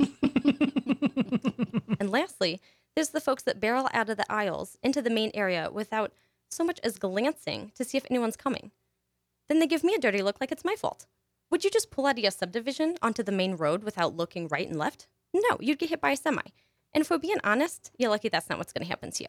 and 2.00 2.10
lastly, 2.10 2.60
there's 2.94 3.10
the 3.10 3.20
folks 3.20 3.44
that 3.44 3.60
barrel 3.60 3.88
out 3.92 4.10
of 4.10 4.16
the 4.16 4.30
aisles 4.30 4.76
into 4.82 5.00
the 5.00 5.10
main 5.10 5.30
area 5.34 5.70
without 5.72 6.12
so 6.50 6.64
much 6.64 6.80
as 6.82 6.98
glancing 6.98 7.72
to 7.76 7.84
see 7.84 7.96
if 7.96 8.06
anyone's 8.10 8.36
coming. 8.36 8.70
Then 9.48 9.60
they 9.60 9.66
give 9.66 9.84
me 9.84 9.94
a 9.94 9.98
dirty 9.98 10.22
look 10.22 10.40
like 10.40 10.50
it's 10.50 10.64
my 10.64 10.74
fault. 10.74 11.06
Would 11.50 11.62
you 11.62 11.70
just 11.70 11.90
pull 11.90 12.06
out 12.06 12.18
of 12.18 12.20
your 12.22 12.32
subdivision 12.32 12.96
onto 13.02 13.22
the 13.22 13.32
main 13.32 13.54
road 13.54 13.84
without 13.84 14.16
looking 14.16 14.48
right 14.48 14.68
and 14.68 14.78
left? 14.78 15.06
No, 15.32 15.58
you'd 15.60 15.78
get 15.78 15.90
hit 15.90 16.00
by 16.00 16.10
a 16.10 16.16
semi. 16.16 16.42
And 16.92 17.02
if 17.02 17.10
we're 17.10 17.18
being 17.18 17.38
honest, 17.44 17.92
you're 17.98 18.10
lucky 18.10 18.28
that's 18.28 18.48
not 18.48 18.58
what's 18.58 18.72
going 18.72 18.84
to 18.84 18.88
happen 18.88 19.12
to 19.12 19.22
you. 19.22 19.28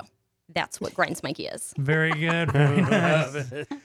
That's 0.53 0.79
what 0.79 0.93
grinds 0.93 1.23
my 1.23 1.31
gears. 1.33 1.73
Very 1.77 2.11
good. 2.11 2.51
Very 2.53 2.81
nice. 2.81 3.51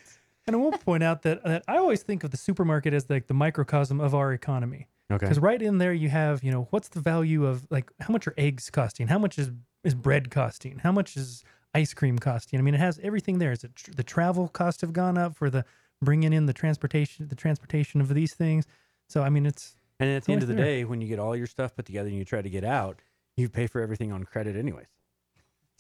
And 0.45 0.57
I 0.57 0.59
will 0.59 0.73
point 0.73 1.05
out 1.05 1.23
that, 1.23 1.45
that 1.45 1.63
I 1.69 1.77
always 1.77 2.03
think 2.03 2.25
of 2.25 2.33
the 2.33 2.37
supermarket 2.37 2.93
as 2.93 3.09
like 3.09 3.29
the 3.29 3.35
microcosm 3.35 4.01
of 4.01 4.13
our 4.13 4.33
economy. 4.33 4.89
Okay. 5.09 5.25
Because 5.25 5.39
right 5.39 5.63
in 5.63 5.79
there 5.79 5.93
you 5.93 6.09
have, 6.09 6.43
you 6.43 6.51
know, 6.51 6.67
what's 6.71 6.89
the 6.89 6.99
value 7.01 7.47
of 7.47 7.65
like 7.71 7.93
how 8.01 8.11
much 8.13 8.27
are 8.27 8.35
eggs 8.37 8.69
costing? 8.69 9.07
How 9.07 9.21
much 9.21 9.39
is 9.39 9.53
is 9.85 9.95
bread 9.95 10.33
costing? 10.33 10.81
How 10.81 10.91
much 10.91 11.17
is 11.17 11.45
ice 11.75 11.95
cream 11.95 12.19
costing? 12.19 12.59
I 12.59 12.63
mean, 12.63 12.75
it 12.75 12.81
has 12.81 12.99
everything 13.05 13.39
there. 13.39 13.53
Is 13.53 13.63
it 13.63 13.77
tr- 13.77 13.93
the 13.93 14.03
travel 14.03 14.49
cost 14.49 14.81
have 14.81 14.93
gone 14.93 15.17
up 15.17 15.37
for 15.37 15.49
the 15.49 15.65
bringing 16.01 16.33
in 16.33 16.47
the 16.47 16.53
transportation, 16.53 17.29
the 17.29 17.37
transportation 17.37 18.01
of 18.01 18.09
these 18.13 18.35
things? 18.35 18.67
So 19.09 19.23
I 19.23 19.29
mean, 19.29 19.47
it's 19.47 19.77
And 20.01 20.11
at 20.11 20.17
it's 20.17 20.27
the 20.27 20.33
end 20.33 20.43
of 20.43 20.49
the 20.49 20.55
there. 20.55 20.65
day, 20.65 20.85
when 20.85 21.01
you 21.01 21.07
get 21.07 21.21
all 21.21 21.37
your 21.37 21.47
stuff 21.47 21.77
put 21.77 21.87
together 21.87 22.09
and 22.09 22.19
you 22.19 22.25
try 22.25 22.43
to 22.43 22.51
get 22.51 22.65
out, 22.65 22.99
you 23.37 23.49
pay 23.49 23.69
for 23.69 23.81
everything 23.81 24.11
on 24.11 24.25
credit 24.25 24.57
anyways. 24.57 24.89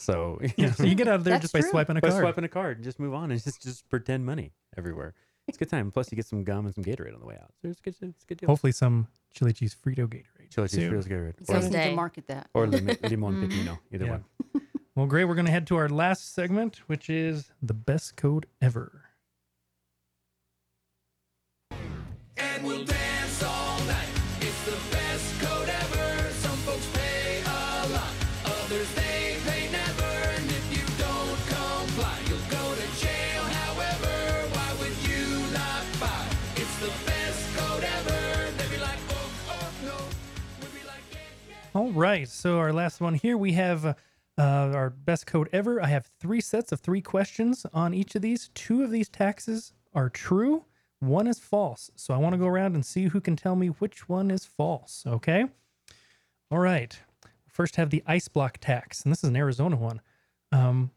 So 0.02 0.40
Yeah, 0.56 0.72
so 0.72 0.84
you 0.84 0.94
get 0.94 1.08
out 1.08 1.14
of 1.16 1.24
there 1.24 1.34
That's 1.34 1.42
just 1.44 1.52
by 1.54 1.60
true. 1.60 1.70
swiping 1.70 1.96
a 1.96 2.00
by 2.00 2.10
card. 2.10 2.22
swiping 2.22 2.44
a 2.44 2.48
card 2.48 2.76
and 2.78 2.84
just 2.84 2.98
move 2.98 3.14
on 3.14 3.30
and 3.30 3.42
just 3.42 3.62
just 3.62 3.88
pretend 3.88 4.26
money 4.26 4.52
everywhere. 4.76 5.14
It's 5.48 5.56
a 5.56 5.58
good 5.58 5.70
time. 5.70 5.90
Plus, 5.90 6.10
you 6.12 6.16
get 6.16 6.26
some 6.26 6.44
gum 6.44 6.66
and 6.66 6.74
some 6.74 6.84
Gatorade 6.84 7.14
on 7.14 7.20
the 7.20 7.26
way 7.26 7.34
out. 7.34 7.50
So 7.62 7.68
it's 7.68 7.80
a 7.80 7.82
good, 7.82 7.94
it's 8.00 8.22
a 8.22 8.26
good 8.26 8.38
deal. 8.38 8.46
Hopefully, 8.48 8.72
some 8.72 9.08
chili 9.34 9.52
cheese 9.52 9.74
Frito 9.74 10.06
Gatorade. 10.06 10.50
Chili 10.50 10.68
cheese 10.68 10.80
soon. 10.80 10.90
feels 10.92 11.06
Gatorade. 11.06 11.34
You 11.40 11.46
guys 11.46 11.48
Or, 11.48 11.54
need 11.54 11.60
to 11.60 11.62
Someday. 11.72 11.94
market 11.94 12.26
that. 12.28 12.48
or 12.54 12.66
lim- 12.68 12.86
limon 13.02 13.34
mm. 13.34 13.48
pepino, 13.50 13.78
either 13.92 14.04
Yeah. 14.06 14.10
one. 14.12 14.24
Well, 14.94 15.06
great. 15.06 15.24
We're 15.24 15.34
going 15.34 15.46
to 15.46 15.50
head 15.52 15.66
to 15.68 15.76
our 15.76 15.88
last 15.88 16.32
segment, 16.34 16.82
which 16.86 17.08
is 17.10 17.50
the 17.62 17.74
best 17.74 18.14
code 18.16 18.46
ever. 18.60 19.04
And 22.36 22.62
we'll 22.64 22.84
dance 22.84 23.42
all 23.42 23.71
All 41.74 41.90
right. 41.92 42.28
So 42.28 42.58
our 42.58 42.70
last 42.70 43.00
one 43.00 43.14
here, 43.14 43.38
we 43.38 43.52
have 43.52 43.86
uh, 43.86 43.94
uh, 44.36 44.72
our 44.74 44.90
best 44.90 45.26
code 45.26 45.48
ever. 45.54 45.82
I 45.82 45.86
have 45.86 46.10
three 46.20 46.42
sets 46.42 46.70
of 46.70 46.80
three 46.80 47.00
questions 47.00 47.64
on 47.72 47.94
each 47.94 48.14
of 48.14 48.20
these. 48.20 48.50
Two 48.54 48.82
of 48.82 48.90
these 48.90 49.08
taxes 49.08 49.72
are 49.94 50.10
true. 50.10 50.66
One 51.00 51.26
is 51.26 51.38
false. 51.38 51.90
So 51.96 52.12
I 52.12 52.18
want 52.18 52.34
to 52.34 52.38
go 52.38 52.46
around 52.46 52.74
and 52.74 52.84
see 52.84 53.04
who 53.04 53.22
can 53.22 53.36
tell 53.36 53.56
me 53.56 53.68
which 53.68 54.06
one 54.06 54.30
is 54.30 54.44
false. 54.44 55.04
Okay. 55.06 55.46
All 56.50 56.58
right. 56.58 56.94
First, 57.48 57.76
have 57.76 57.88
the 57.88 58.02
ice 58.06 58.28
block 58.28 58.58
tax, 58.60 59.02
and 59.02 59.10
this 59.10 59.24
is 59.24 59.30
an 59.30 59.36
Arizona 59.36 59.76
one. 59.76 60.02
Um, 60.52 60.90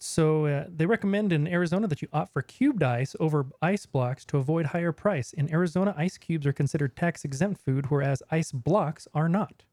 so 0.00 0.46
uh, 0.46 0.64
they 0.74 0.86
recommend 0.86 1.34
in 1.34 1.46
Arizona 1.46 1.86
that 1.88 2.00
you 2.00 2.08
opt 2.14 2.32
for 2.32 2.40
cubed 2.40 2.82
ice 2.82 3.14
over 3.20 3.46
ice 3.60 3.84
blocks 3.84 4.24
to 4.26 4.38
avoid 4.38 4.66
higher 4.66 4.92
price. 4.92 5.34
In 5.34 5.52
Arizona, 5.52 5.94
ice 5.98 6.16
cubes 6.16 6.46
are 6.46 6.52
considered 6.54 6.96
tax 6.96 7.26
exempt 7.26 7.60
food, 7.62 7.90
whereas 7.90 8.22
ice 8.30 8.52
blocks 8.52 9.06
are 9.12 9.28
not. 9.28 9.64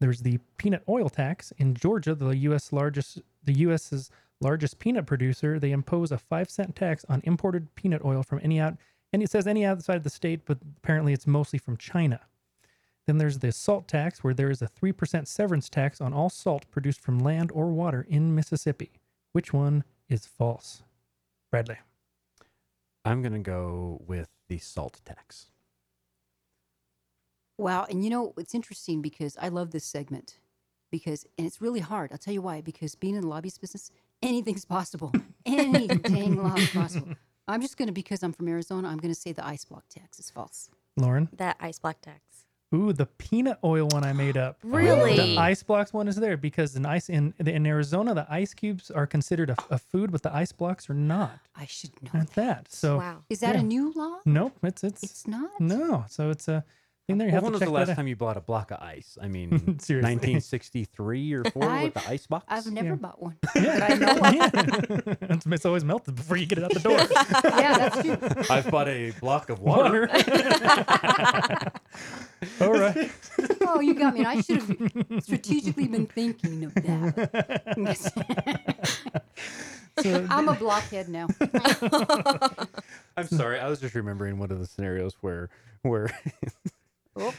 There's 0.00 0.22
the 0.22 0.38
peanut 0.56 0.82
oil 0.88 1.08
tax 1.08 1.52
in 1.58 1.74
Georgia, 1.74 2.14
the 2.14 2.36
U.S. 2.36 2.72
largest, 2.72 3.20
the 3.44 3.58
U.S.'s 3.58 4.10
largest 4.40 4.78
peanut 4.78 5.06
producer. 5.06 5.58
They 5.58 5.72
impose 5.72 6.10
a 6.10 6.18
five 6.18 6.50
cent 6.50 6.74
tax 6.74 7.04
on 7.08 7.20
imported 7.24 7.74
peanut 7.74 8.04
oil 8.04 8.22
from 8.22 8.40
any 8.42 8.58
out, 8.58 8.76
and 9.12 9.22
it 9.22 9.30
says 9.30 9.46
any 9.46 9.64
outside 9.64 9.96
of 9.96 10.04
the 10.04 10.10
state, 10.10 10.40
but 10.46 10.58
apparently 10.78 11.12
it's 11.12 11.26
mostly 11.26 11.58
from 11.58 11.76
China. 11.76 12.20
Then 13.06 13.18
there's 13.18 13.38
the 13.38 13.52
salt 13.52 13.88
tax, 13.88 14.24
where 14.24 14.34
there 14.34 14.50
is 14.50 14.62
a 14.62 14.68
three 14.68 14.92
percent 14.92 15.28
severance 15.28 15.68
tax 15.68 16.00
on 16.00 16.14
all 16.14 16.30
salt 16.30 16.64
produced 16.70 17.00
from 17.02 17.18
land 17.18 17.50
or 17.52 17.66
water 17.68 18.06
in 18.08 18.34
Mississippi. 18.34 18.92
Which 19.32 19.52
one 19.52 19.84
is 20.08 20.26
false? 20.26 20.82
Bradley. 21.50 21.78
I'm 23.04 23.22
gonna 23.22 23.38
go 23.38 24.00
with 24.06 24.28
the 24.48 24.58
salt 24.58 25.00
tax. 25.04 25.46
Wow. 27.60 27.86
And 27.88 28.02
you 28.02 28.10
know, 28.10 28.34
it's 28.38 28.54
interesting 28.54 29.02
because 29.02 29.36
I 29.40 29.48
love 29.48 29.70
this 29.70 29.84
segment 29.84 30.38
because, 30.90 31.26
and 31.38 31.46
it's 31.46 31.60
really 31.60 31.80
hard. 31.80 32.10
I'll 32.12 32.18
tell 32.18 32.34
you 32.34 32.42
why. 32.42 32.60
Because 32.60 32.94
being 32.94 33.14
in 33.14 33.22
the 33.22 33.28
lobbyist 33.28 33.60
business, 33.60 33.90
anything's 34.22 34.64
possible. 34.64 35.12
Any 35.46 35.86
dang 35.88 36.42
law 36.42 36.54
is 36.54 36.70
possible. 36.70 37.14
I'm 37.48 37.60
just 37.60 37.76
going 37.76 37.88
to, 37.88 37.92
because 37.92 38.22
I'm 38.22 38.32
from 38.32 38.48
Arizona, 38.48 38.88
I'm 38.88 38.98
going 38.98 39.12
to 39.12 39.20
say 39.20 39.32
the 39.32 39.46
ice 39.46 39.64
block 39.64 39.84
tax 39.88 40.18
is 40.18 40.30
false. 40.30 40.70
Lauren. 40.96 41.28
That 41.36 41.56
ice 41.60 41.78
block 41.78 42.00
tax. 42.00 42.20
Ooh, 42.72 42.92
the 42.92 43.06
peanut 43.06 43.58
oil 43.64 43.88
one 43.88 44.04
I 44.04 44.12
made 44.12 44.36
up. 44.36 44.58
Really? 44.64 45.16
The 45.16 45.38
ice 45.38 45.62
blocks 45.62 45.92
one 45.92 46.06
is 46.06 46.14
there 46.16 46.36
because 46.36 46.76
in 46.76 46.86
ice 46.86 47.08
in 47.08 47.34
in 47.40 47.66
Arizona 47.66 48.14
the 48.14 48.26
ice 48.30 48.54
cubes 48.54 48.90
are 48.90 49.06
considered 49.06 49.50
a, 49.50 49.56
a 49.70 49.78
food, 49.78 50.12
but 50.12 50.22
the 50.22 50.32
ice 50.32 50.52
blocks 50.52 50.88
are 50.88 50.94
not. 50.94 51.40
I 51.56 51.66
should 51.66 51.90
know. 52.02 52.20
At 52.20 52.30
that. 52.34 52.70
So 52.70 52.98
wow. 52.98 53.24
Is 53.28 53.40
that 53.40 53.56
yeah. 53.56 53.60
a 53.60 53.64
new 53.64 53.92
law? 53.96 54.18
Nope, 54.24 54.56
it's 54.62 54.84
it's 54.84 55.02
It's 55.02 55.26
not? 55.26 55.50
no. 55.58 56.04
So 56.08 56.30
it's 56.30 56.46
a 56.46 56.64
thing 57.10 57.18
there. 57.18 57.28
You 57.28 57.32
Well, 57.34 57.42
when 57.42 57.52
to 57.52 57.58
was 57.58 57.60
the 57.68 57.70
last 57.70 57.94
time 57.96 58.06
you 58.06 58.16
bought 58.16 58.36
a 58.36 58.40
block 58.40 58.70
of 58.70 58.78
ice? 58.80 59.18
I 59.20 59.28
mean, 59.28 59.50
Seriously. 59.78 60.10
1963 60.14 61.32
or 61.34 61.44
four 61.44 61.62
with 61.82 61.94
the 61.94 62.08
ice 62.08 62.26
box. 62.26 62.44
I've 62.48 62.66
never 62.72 62.88
Yeah. 62.88 62.94
bought 62.96 63.20
one. 63.22 63.36
Yeah. 63.54 63.86
I 63.88 63.94
know 63.94 64.12
of. 64.16 65.16
it's, 65.30 65.46
it's 65.46 65.66
always 65.66 65.84
melted 65.84 66.14
before 66.16 66.36
you 66.36 66.46
get 66.46 66.58
it 66.58 66.64
out 66.64 66.72
the 66.72 66.80
door. 66.80 66.98
yeah, 66.98 67.88
that's 67.88 68.02
true. 68.02 68.16
I've 68.54 68.70
bought 68.70 68.88
a 68.88 69.10
block 69.20 69.50
of 69.50 69.60
water. 69.60 70.08
All 72.60 72.72
right. 72.72 73.10
Oh, 73.62 73.80
you 73.80 73.94
got 73.94 74.14
me. 74.14 74.24
I 74.24 74.40
should 74.40 74.62
have 74.62 75.22
strategically 75.24 75.88
been 75.88 76.06
thinking 76.06 76.64
of 76.64 76.74
that. 76.74 78.00
So, 80.02 80.26
I'm 80.30 80.48
a 80.48 80.54
blockhead 80.54 81.08
now. 81.10 81.26
I'm 83.16 83.26
sorry. 83.26 83.58
I 83.58 83.68
was 83.68 83.80
just 83.80 83.94
remembering 83.94 84.38
one 84.38 84.50
of 84.50 84.58
the 84.58 84.66
scenarios 84.66 85.14
where 85.20 85.50
where 85.82 86.10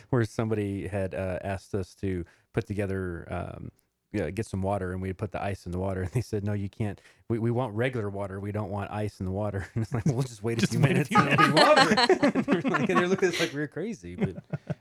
where 0.09 0.25
somebody 0.25 0.87
had 0.87 1.15
uh, 1.15 1.39
asked 1.43 1.73
us 1.73 1.95
to 1.95 2.25
put 2.53 2.67
together 2.67 3.27
um, 3.31 3.71
yeah, 4.13 4.29
get 4.29 4.45
some 4.45 4.61
water 4.61 4.91
and 4.91 5.01
we 5.01 5.13
put 5.13 5.31
the 5.31 5.41
ice 5.41 5.65
in 5.65 5.71
the 5.71 5.79
water 5.79 6.01
and 6.03 6.11
they 6.11 6.21
said 6.21 6.43
no 6.43 6.53
you 6.53 6.69
can't 6.69 6.99
we, 7.29 7.39
we 7.39 7.51
want 7.51 7.73
regular 7.73 8.09
water 8.09 8.39
we 8.39 8.51
don't 8.51 8.69
want 8.69 8.91
ice 8.91 9.19
in 9.19 9.25
the 9.25 9.31
water 9.31 9.67
and 9.75 9.83
it's 9.83 9.93
like 9.93 10.05
well, 10.05 10.15
we'll 10.15 10.23
just 10.23 10.43
wait 10.43 10.57
a 10.57 10.61
Just 10.61 10.73
few 10.73 10.81
wait 10.81 10.91
a 10.91 10.93
minutes 10.93 11.09
few 11.09 11.19
and 11.19 11.39
add 11.39 11.53
water 11.53 11.95
and 12.35 12.45
they're, 12.45 12.61
like, 12.69 12.89
and 12.89 12.99
they're 12.99 13.07
looking 13.07 13.29
at 13.29 13.35
us 13.35 13.39
like 13.39 13.53
we're 13.53 13.67
crazy 13.67 14.15
but 14.15 14.35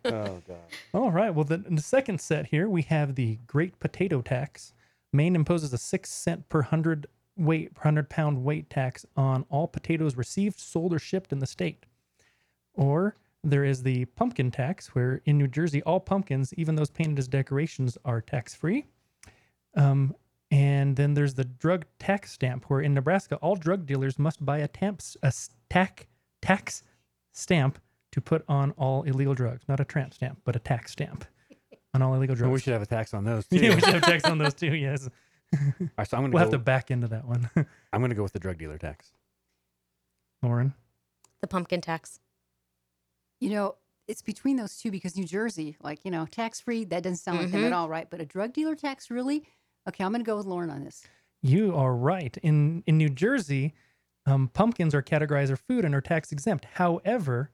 oh 0.05 0.43
god. 0.49 0.59
All 0.93 1.11
right. 1.11 1.31
Well, 1.31 1.45
then 1.45 1.65
in 1.69 1.77
the 1.77 1.83
second 1.83 2.21
set 2.21 2.47
here, 2.47 2.69
we 2.69 2.83
have 2.83 3.15
the 3.15 3.39
Great 3.47 3.79
Potato 3.79 4.23
Tax. 4.23 4.73
Maine 5.13 5.37
imposes 5.37 5.73
a 5.73 5.79
six 5.79 6.11
cent 6.11 6.49
per 6.49 6.63
hundred 6.63 7.07
weight 7.37 7.75
per 7.75 7.83
hundred 7.83 8.09
pound 8.09 8.43
weight 8.45 8.69
tax 8.71 9.07
on 9.17 9.45
all 9.51 9.69
potatoes 9.69 10.17
received, 10.17 10.59
sold, 10.59 10.93
or 10.93 10.99
shipped 10.99 11.33
in 11.33 11.39
the 11.39 11.47
state. 11.47 11.87
Or 12.75 13.17
there 13.43 13.65
is 13.65 13.83
the 13.83 14.05
pumpkin 14.05 14.51
tax, 14.51 14.89
where 14.95 15.23
in 15.25 15.39
New 15.39 15.49
Jersey, 15.49 15.83
all 15.85 16.01
pumpkins, 16.01 16.53
even 16.55 16.75
those 16.75 16.91
painted 16.91 17.19
as 17.19 17.29
decorations, 17.29 17.97
are 18.05 18.21
tax 18.21 18.55
free. 18.55 18.85
Um, 19.77 20.15
and 20.51 20.97
then 20.97 21.15
there's 21.15 21.35
the 21.35 21.45
drug 21.45 21.87
tax 21.99 22.33
stamp, 22.33 22.65
where 22.69 22.81
in 22.81 22.93
Nebraska, 22.95 23.37
all 23.37 23.55
drug 23.57 23.87
dealers 23.87 24.19
must 24.19 24.45
buy 24.45 24.59
a, 24.59 24.69
tamps, 24.69 25.17
a 25.23 25.27
s- 25.27 25.51
tac, 25.71 26.09
tax 26.43 26.83
stamp 27.33 27.79
to 28.13 28.21
put 28.21 28.45
on 28.49 28.73
all 28.73 29.05
illegal 29.05 29.35
drugs. 29.35 29.63
Not 29.69 29.79
a 29.81 29.85
tramp 29.85 30.13
stamp, 30.13 30.41
but 30.45 30.57
a 30.57 30.59
tax 30.59 30.91
stamp 30.93 31.25
on 31.95 32.03
all 32.03 32.15
illegal 32.15 32.35
drugs. 32.35 32.47
Well, 32.49 32.53
we 32.55 32.61
should 32.61 32.73
have 32.73 32.83
a 32.83 32.87
tax 32.87 33.15
on 33.15 33.25
those 33.25 33.47
too. 33.47 33.57
yeah, 33.63 33.75
we 33.75 33.81
should 33.81 33.95
have 33.95 34.03
tax 34.03 34.25
on 34.25 34.39
those 34.39 34.55
too. 34.55 34.75
Yes, 34.75 35.09
All 35.55 35.59
right, 35.99 36.07
so 36.09 36.17
I'm 36.17 36.23
gonna 36.25 36.33
we'll 36.35 36.41
have 36.43 36.51
to 36.51 36.59
back 36.59 36.91
into 36.93 37.09
that 37.09 37.25
one. 37.27 37.49
I'm 37.93 38.01
gonna 38.01 38.15
go 38.15 38.23
with 38.23 38.33
the 38.33 38.39
drug 38.39 38.57
dealer 38.59 38.79
tax. 38.79 39.13
Lauren, 40.43 40.75
The 41.41 41.47
pumpkin 41.49 41.81
tax. 41.81 42.21
You 43.41 43.51
know, 43.51 43.77
it's 44.07 44.23
between 44.23 44.57
those 44.57 44.77
two 44.77 44.91
because 44.91 45.17
New 45.17 45.25
Jersey, 45.25 45.77
like, 45.83 46.05
you 46.05 46.11
know, 46.11 46.27
tax 46.27 46.61
free, 46.61 46.85
that 46.87 47.03
doesn't 47.03 47.17
sound 47.19 47.39
like 47.39 47.51
them 47.51 47.65
at 47.65 47.73
Mhm. 47.73 47.77
all, 47.77 47.89
right? 47.89 48.09
But 48.11 48.21
a 48.21 48.27
drug 48.27 48.53
dealer 48.53 48.75
tax, 48.75 49.11
really? 49.11 49.45
Okay, 49.89 50.05
I'm 50.05 50.13
going 50.13 50.21
to 50.23 50.27
go 50.27 50.37
with 50.37 50.47
Lauren 50.47 50.71
on 50.71 50.85
this. 50.85 51.05
you 51.43 51.75
are 51.75 51.95
right. 51.97 52.37
In 52.43 52.83
in 52.87 52.99
New 52.99 53.09
Jersey, 53.09 53.73
um, 54.27 54.49
pumpkins 54.49 54.95
are 54.95 55.03
categorized 55.03 55.51
as 55.51 55.59
food 55.59 55.87
and 55.87 55.95
are 55.95 56.03
tax 56.03 56.33
exempt. 56.33 56.67
However, 56.75 57.51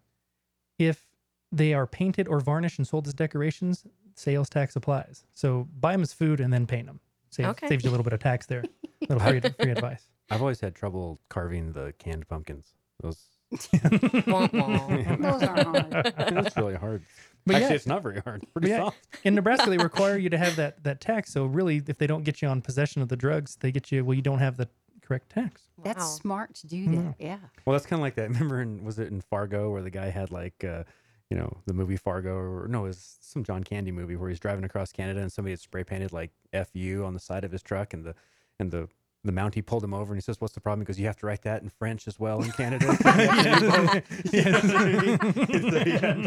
if 0.77 1.07
they 1.53 1.73
are 1.73 1.87
painted 1.87 2.27
or 2.27 2.41
varnished 2.41 2.79
and 2.79 2.87
sold 2.89 3.07
as 3.07 3.15
decorations, 3.15 3.87
sales 4.17 4.49
tax 4.51 4.75
applies. 4.75 5.25
So 5.35 5.69
buy 5.79 5.93
them 5.93 6.03
as 6.03 6.13
food 6.13 6.41
and 6.41 6.53
then 6.53 6.67
paint 6.67 6.87
them. 6.89 6.99
Save, 7.31 7.47
Okay. 7.47 7.69
Saves 7.69 7.85
you 7.85 7.91
a 7.91 7.93
little 7.93 8.03
bit 8.03 8.13
of 8.13 8.19
tax 8.19 8.47
there. 8.47 8.65
little 9.09 9.21
free, 9.21 9.39
free 9.41 9.71
advice. 9.71 10.09
I've 10.31 10.41
always 10.41 10.59
had 10.61 10.75
trouble 10.75 11.21
carving 11.29 11.73
the 11.73 11.95
canned 11.99 12.27
pumpkins. 12.27 12.75
Those 13.01 13.19
Womp 13.19 13.21
womp. 13.21 13.36
Those 14.27 15.43
are 15.43 15.65
hard. 15.65 16.15
that's 16.17 16.57
really 16.57 16.75
hard. 16.75 17.03
But 17.45 17.57
Actually, 17.57 17.69
yeah. 17.71 17.75
it's 17.77 17.87
not 17.87 18.03
very 18.03 18.21
hard. 18.21 18.45
Pretty 18.53 18.71
yeah, 18.71 18.79
soft. 18.79 18.99
in 19.23 19.35
Nebraska, 19.37 19.71
they 19.71 19.79
require 19.91 20.17
you 20.19 20.29
to 20.31 20.39
have 20.39 20.57
that 20.57 20.83
that 20.83 21.01
tax. 21.01 21.33
So 21.33 21.47
really, 21.47 21.81
if 21.87 21.97
they 21.99 22.07
don't 22.09 22.25
get 22.25 22.43
you 22.43 22.49
on 22.49 22.61
possession 22.61 23.03
of 23.03 23.09
the 23.09 23.17
drugs, 23.17 23.57
they 23.61 23.71
get 23.71 23.93
you. 23.93 24.05
Well, 24.05 24.15
you 24.15 24.23
don't 24.23 24.41
have 24.41 24.57
the 24.57 24.69
correct 25.01 25.31
tax. 25.31 25.63
That's 25.85 26.01
Wow. 26.01 26.07
smart 26.07 26.55
to 26.57 26.67
do 26.67 26.87
that. 26.97 27.15
Yeah. 27.21 27.39
Well, 27.65 27.75
that's 27.75 27.87
kind 27.87 28.01
of 28.01 28.03
like 28.03 28.17
that. 28.17 28.31
Remember, 28.31 28.61
in, 28.63 28.83
was 28.85 28.99
it 28.99 29.09
in 29.13 29.21
Fargo 29.21 29.71
where 29.71 29.83
the 29.83 29.91
guy 29.91 30.09
had 30.09 30.33
like, 30.33 30.65
uh, 30.65 30.83
you 31.31 31.37
know, 31.37 31.57
the 31.67 31.73
movie 31.75 31.97
Fargo, 31.97 32.35
or 32.37 32.67
no, 32.69 32.81
it 32.85 32.89
was 32.89 33.17
some 33.21 33.45
John 33.45 33.63
Candy 33.63 33.93
movie 33.93 34.17
where 34.17 34.29
he's 34.29 34.41
driving 34.41 34.65
across 34.65 34.91
Canada 34.91 35.21
and 35.21 35.31
somebody 35.31 35.53
had 35.53 35.61
spray 35.61 35.85
painted 35.85 36.13
like 36.13 36.33
"fu" 36.53 37.05
on 37.05 37.15
the 37.15 37.21
side 37.21 37.45
of 37.45 37.53
his 37.53 37.63
truck, 37.63 37.95
and 37.95 38.05
the 38.05 38.15
and 38.59 38.73
the 38.73 38.89
the 39.27 39.33
Mountie 39.33 39.65
pulled 39.65 39.85
him 39.85 39.93
over 39.93 40.13
and 40.13 40.17
he 40.17 40.23
says, 40.23 40.41
"What's 40.41 40.55
the 40.55 40.61
problem?" 40.61 40.81
Because 40.81 40.99
you 40.99 41.07
have 41.07 41.17
to 41.19 41.27
write 41.27 41.43
that 41.43 41.63
in 41.63 41.69
French 41.69 42.09
as 42.09 42.19
well 42.19 42.43
in 42.43 42.51
Canada. 42.53 42.87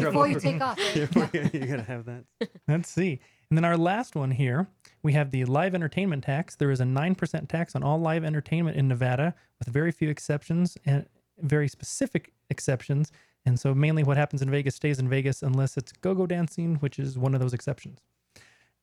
Before 0.00 0.28
you 0.28 0.38
take 0.38 0.60
off. 0.60 0.78
you 0.94 1.06
gotta 1.06 1.84
have 1.86 2.04
that. 2.04 2.24
Let's 2.68 2.88
see. 2.88 3.20
And 3.50 3.58
then 3.58 3.64
our 3.64 3.76
last 3.76 4.14
one 4.14 4.30
here, 4.30 4.68
we 5.02 5.12
have 5.14 5.32
the 5.32 5.44
live 5.44 5.74
entertainment 5.74 6.22
tax. 6.22 6.54
There 6.54 6.70
is 6.70 6.80
a 6.80 6.84
9% 6.84 7.48
tax 7.48 7.74
on 7.74 7.82
all 7.82 7.98
live 8.00 8.22
entertainment 8.24 8.76
in 8.76 8.86
Nevada 8.86 9.34
with 9.58 9.68
very 9.68 9.90
few 9.90 10.08
exceptions 10.08 10.78
and 10.86 11.06
very 11.38 11.66
specific 11.66 12.32
exceptions. 12.50 13.10
And 13.44 13.58
so 13.58 13.74
mainly 13.74 14.04
what 14.04 14.16
happens 14.16 14.42
in 14.42 14.50
Vegas 14.50 14.76
stays 14.76 15.00
in 15.00 15.08
Vegas 15.08 15.42
unless 15.42 15.76
it's 15.76 15.90
go-go 15.92 16.26
dancing, 16.26 16.76
which 16.76 16.98
is 16.98 17.18
one 17.18 17.34
of 17.34 17.40
those 17.40 17.54
exceptions. 17.54 18.00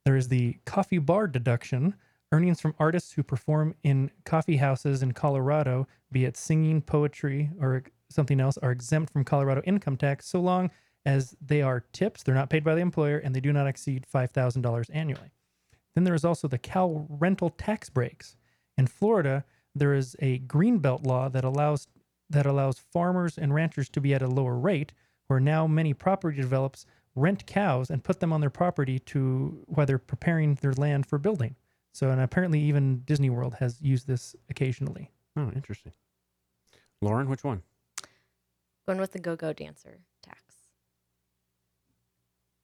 There 0.03 0.15
is 0.15 0.28
the 0.28 0.57
coffee 0.65 0.97
bar 0.97 1.28
deduction. 1.28 1.95
Earnings 2.32 2.60
from 2.60 2.76
artists 2.78 3.14
who 3.14 3.24
perform 3.24 3.74
in 3.84 4.12
coffee 4.26 4.58
houses 4.58 5.02
in 5.02 5.14
Colorado, 5.14 5.88
be 6.12 6.26
it 6.26 6.36
singing, 6.36 6.82
poetry, 6.82 7.52
or 7.60 7.84
something 8.10 8.40
else, 8.40 8.58
are 8.58 8.72
exempt 8.72 9.14
from 9.14 9.24
Colorado 9.24 9.62
income 9.66 9.96
tax 9.96 10.28
so 10.28 10.40
long 10.40 10.70
as 11.06 11.38
they 11.40 11.62
are 11.62 11.86
tips, 11.94 12.22
they're 12.22 12.36
not 12.36 12.50
paid 12.50 12.66
by 12.66 12.76
the 12.76 12.82
employer, 12.82 13.18
and 13.18 13.34
they 13.34 13.40
do 13.40 13.54
not 13.54 13.66
exceed 13.66 14.06
$5,000 14.14 14.90
annually. 14.94 15.32
Then 15.96 16.04
there 16.04 16.14
is 16.14 16.26
also 16.26 16.50
the 16.50 16.58
Cal 16.58 17.08
rental 17.10 17.50
tax 17.50 17.90
breaks. 17.90 18.36
In 18.78 18.88
Florida, 18.88 19.46
there 19.74 19.94
is 19.94 20.18
a 20.20 20.40
greenbelt 20.40 21.06
law 21.06 21.30
that 21.30 21.46
allows 21.46 21.88
that 22.30 22.46
allows 22.46 22.78
farmers 22.78 23.38
and 23.38 23.54
ranchers 23.54 23.88
to 23.88 24.02
be 24.02 24.14
at 24.14 24.22
a 24.22 24.28
lower 24.28 24.58
rate, 24.58 24.92
where 25.28 25.40
now 25.40 25.66
many 25.66 25.94
property 25.94 26.42
develops 26.42 26.86
rent 27.16 27.46
cows 27.46 27.90
and 27.90 28.04
put 28.04 28.20
them 28.20 28.34
on 28.34 28.42
their 28.42 28.50
property 28.50 29.00
to 29.00 29.64
while 29.66 29.86
they're 29.86 29.98
preparing 29.98 30.56
their 30.56 30.74
land 30.74 31.06
for 31.06 31.18
building. 31.18 31.56
So, 31.98 32.12
and 32.12 32.22
apparently 32.22 32.60
even 32.60 33.00
Disney 33.06 33.32
World 33.32 33.56
has 33.56 33.82
used 33.82 34.06
this 34.06 34.36
occasionally. 34.52 35.10
Oh, 35.36 35.50
interesting. 35.56 35.93
Lauren, 37.02 37.28
which 37.28 37.43
one? 37.43 37.64
Going 38.86 39.00
with 39.00 39.14
the 39.14 39.20
go-go 39.20 39.52
dancer 39.52 39.98
tax. 40.22 40.39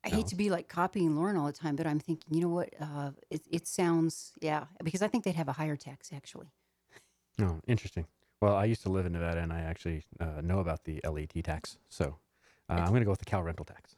I 0.03 0.09
hate 0.09 0.27
to 0.27 0.35
be 0.35 0.51
like 0.51 0.67
copying 0.67 1.15
Lauren 1.15 1.35
all 1.35 1.47
the 1.47 1.51
time, 1.51 1.75
but 1.75 1.87
I'm 1.87 1.99
thinking, 1.99 2.31
you 2.35 2.41
know 2.41 2.49
what? 2.49 2.69
Uh, 2.79 3.09
it, 3.31 3.41
it 3.49 3.67
sounds, 3.67 4.33
yeah, 4.39 4.65
because 4.83 5.01
I 5.01 5.07
think 5.07 5.23
they'd 5.23 5.33
have 5.33 5.49
a 5.49 5.53
higher 5.53 5.77
tax 5.77 6.11
actually. 6.13 6.51
Oh, 7.41 7.59
interesting. 7.65 8.05
Well, 8.39 8.55
I 8.55 8.65
used 8.65 8.83
to 8.83 8.89
live 8.89 9.07
in 9.07 9.13
Nevada, 9.13 9.39
and 9.39 9.51
I 9.51 9.61
actually 9.61 10.03
uh, 10.19 10.41
know 10.43 10.59
about 10.59 10.83
the 10.83 11.01
LET 11.09 11.43
tax. 11.43 11.79
So 11.89 12.17
uh, 12.69 12.73
I'm 12.73 12.89
going 12.89 13.01
to 13.01 13.05
go 13.05 13.09
with 13.09 13.19
the 13.19 13.25
Cal 13.25 13.41
rental 13.41 13.65
tax. 13.65 13.95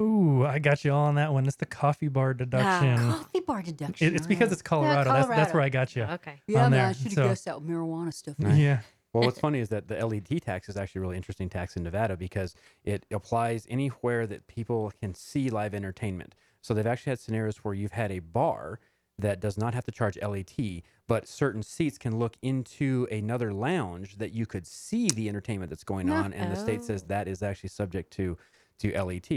Ooh, 0.00 0.46
I 0.46 0.58
got 0.58 0.84
you 0.84 0.92
all 0.92 1.06
on 1.06 1.16
that 1.16 1.32
one. 1.32 1.46
It's 1.46 1.56
the 1.56 1.66
coffee 1.66 2.08
bar 2.08 2.32
deduction. 2.34 2.96
Ah, 2.98 3.18
coffee 3.18 3.40
bar 3.40 3.62
deduction. 3.62 4.08
It- 4.08 4.14
it's 4.16 4.26
because 4.26 4.50
it's 4.52 4.62
Colorado. 4.62 5.12
That's 5.12 5.28
that's 5.28 5.52
where 5.52 5.62
I 5.62 5.68
got 5.68 5.94
you. 5.94 6.04
Okay. 6.04 6.40
Yeah, 6.46 6.64
on 6.64 6.70
man, 6.70 6.80
there. 6.80 6.86
I 6.88 6.92
should 6.92 7.04
have 7.04 7.12
So- 7.12 7.28
guessed 7.28 7.44
that 7.44 7.56
marijuana 7.58 8.12
stuff. 8.12 8.36
Yeah. 8.38 8.80
Well, 9.12 9.24
what's 9.24 9.40
funny 9.40 9.58
is 9.58 9.70
that 9.70 9.88
the 9.88 9.96
LET 10.06 10.40
tax 10.40 10.68
is 10.68 10.76
actually 10.76 11.00
a 11.00 11.02
really 11.02 11.16
interesting 11.16 11.48
tax 11.48 11.76
in 11.76 11.82
Nevada 11.82 12.16
because 12.16 12.54
it 12.84 13.04
applies 13.10 13.66
anywhere 13.68 14.24
that 14.28 14.46
people 14.46 14.92
can 15.00 15.14
see 15.14 15.50
live 15.50 15.74
entertainment. 15.74 16.36
So 16.62 16.74
they've 16.74 16.86
actually 16.86 17.10
had 17.10 17.18
scenarios 17.18 17.58
where 17.58 17.74
you've 17.74 17.92
had 17.92 18.12
a 18.12 18.20
bar 18.20 18.78
that 19.18 19.40
does 19.40 19.58
not 19.58 19.74
have 19.74 19.84
to 19.84 19.90
charge 19.90 20.16
LET, 20.22 20.82
but 21.08 21.26
certain 21.26 21.62
seats 21.64 21.98
can 21.98 22.18
look 22.18 22.36
into 22.40 23.08
another 23.10 23.52
lounge 23.52 24.16
that 24.18 24.32
you 24.32 24.46
could 24.46 24.66
see 24.66 25.08
the 25.08 25.28
entertainment 25.28 25.70
that's 25.70 25.84
going 25.84 26.06
No. 26.06 26.14
on, 26.14 26.32
and 26.32 26.52
the 26.52 26.56
state 26.56 26.84
says 26.84 27.02
oh. 27.02 27.08
that 27.08 27.26
is 27.26 27.42
actually 27.42 27.68
subject 27.70 28.12
to 28.12 28.38
to 28.78 28.92
LET. 28.92 29.28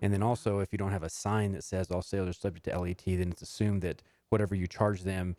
And 0.00 0.12
then 0.12 0.22
also, 0.22 0.60
if 0.60 0.72
you 0.72 0.78
don't 0.78 0.92
have 0.92 1.02
a 1.02 1.10
sign 1.10 1.52
that 1.52 1.64
says 1.64 1.90
all 1.90 2.02
sales 2.02 2.28
are 2.28 2.32
subject 2.32 2.66
to 2.66 2.78
LET, 2.78 3.02
then 3.06 3.30
it's 3.30 3.42
assumed 3.42 3.82
that 3.82 4.02
whatever 4.30 4.54
you 4.54 4.66
charge 4.66 5.02
them 5.02 5.36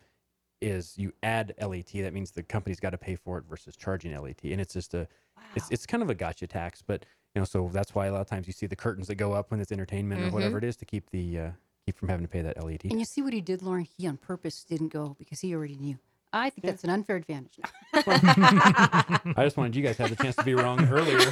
is 0.60 0.96
you 0.96 1.12
add 1.22 1.54
LET. 1.60 1.90
That 1.94 2.14
means 2.14 2.30
the 2.30 2.42
company's 2.42 2.80
got 2.80 2.90
to 2.90 2.98
pay 2.98 3.16
for 3.16 3.38
it 3.38 3.44
versus 3.48 3.76
charging 3.76 4.16
LET, 4.16 4.44
and 4.44 4.60
it's 4.60 4.74
just 4.74 4.94
a, 4.94 5.08
it's 5.56 5.70
it's 5.70 5.86
kind 5.86 6.02
of 6.02 6.10
a 6.10 6.14
gotcha 6.14 6.46
tax. 6.46 6.82
But 6.82 7.04
you 7.34 7.40
know, 7.40 7.44
so 7.44 7.68
that's 7.72 7.94
why 7.94 8.06
a 8.06 8.12
lot 8.12 8.20
of 8.20 8.28
times 8.28 8.46
you 8.46 8.52
see 8.52 8.66
the 8.66 8.76
curtains 8.76 9.08
that 9.08 9.16
go 9.16 9.32
up 9.32 9.50
when 9.50 9.60
it's 9.60 9.72
entertainment 9.72 10.22
or 10.22 10.30
whatever 10.30 10.58
it 10.58 10.64
is 10.64 10.76
to 10.76 10.84
keep 10.84 11.10
the 11.10 11.38
uh, 11.38 11.50
keep 11.84 11.98
from 11.98 12.08
having 12.08 12.24
to 12.24 12.30
pay 12.30 12.42
that 12.42 12.62
LET. 12.62 12.84
And 12.84 12.98
you 12.98 13.04
see 13.04 13.22
what 13.22 13.32
he 13.32 13.40
did, 13.40 13.62
Lauren? 13.62 13.88
He 13.96 14.06
on 14.06 14.16
purpose 14.16 14.64
didn't 14.64 14.88
go 14.88 15.16
because 15.18 15.40
he 15.40 15.54
already 15.54 15.76
knew. 15.76 15.98
I 16.34 16.48
think 16.48 16.64
that's 16.64 16.82
an 16.82 16.90
unfair 16.90 17.16
advantage. 17.16 17.58
I 17.94 19.34
just 19.38 19.58
wanted 19.58 19.76
you 19.76 19.82
guys 19.82 19.96
to 19.96 20.02
have 20.04 20.16
the 20.16 20.22
chance 20.22 20.34
to 20.36 20.44
be 20.44 20.54
wrong 20.54 20.88
earlier. 20.88 21.18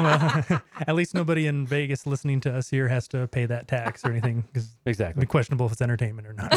well, 0.00 0.62
at 0.86 0.94
least 0.94 1.14
nobody 1.14 1.46
in 1.46 1.66
Vegas 1.66 2.06
listening 2.06 2.40
to 2.40 2.54
us 2.54 2.70
here 2.70 2.88
has 2.88 3.06
to 3.08 3.26
pay 3.28 3.44
that 3.44 3.68
tax 3.68 4.02
or 4.04 4.10
anything 4.10 4.40
because 4.40 4.64
it'd 4.64 4.86
exactly. 4.86 5.20
be 5.20 5.26
questionable 5.26 5.66
if 5.66 5.72
it's 5.72 5.82
entertainment 5.82 6.26
or 6.26 6.32
not. 6.32 6.50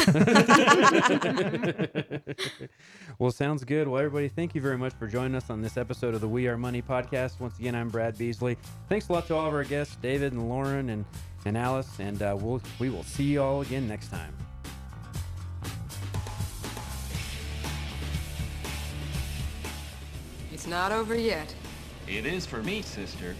well, 3.18 3.30
sounds 3.30 3.62
good. 3.64 3.88
Well, 3.88 3.98
everybody, 3.98 4.28
thank 4.28 4.54
you 4.54 4.62
very 4.62 4.78
much 4.78 4.94
for 4.94 5.06
joining 5.06 5.34
us 5.34 5.50
on 5.50 5.60
this 5.60 5.76
episode 5.76 6.14
of 6.14 6.22
the 6.22 6.28
We 6.28 6.48
Are 6.48 6.56
Money 6.56 6.80
podcast. 6.80 7.40
Once 7.40 7.58
again, 7.58 7.74
I'm 7.74 7.90
Brad 7.90 8.16
Beasley. 8.16 8.56
Thanks 8.88 9.10
a 9.10 9.12
lot 9.12 9.26
to 9.26 9.34
all 9.34 9.48
of 9.48 9.52
our 9.52 9.64
guests, 9.64 9.96
David 9.96 10.32
and 10.32 10.48
Lauren 10.48 10.88
and, 10.88 11.04
and 11.44 11.58
Alice, 11.58 11.98
and 11.98 12.22
uh, 12.22 12.34
we'll, 12.40 12.62
we 12.78 12.88
will 12.88 13.04
see 13.04 13.24
you 13.24 13.42
all 13.42 13.60
again 13.60 13.86
next 13.86 14.08
time. 14.08 14.34
It's 20.64 20.70
not 20.70 20.92
over 20.92 21.14
yet. 21.14 21.54
It 22.08 22.24
is 22.24 22.46
for 22.46 22.62
me, 22.62 22.80
sister. 22.80 23.36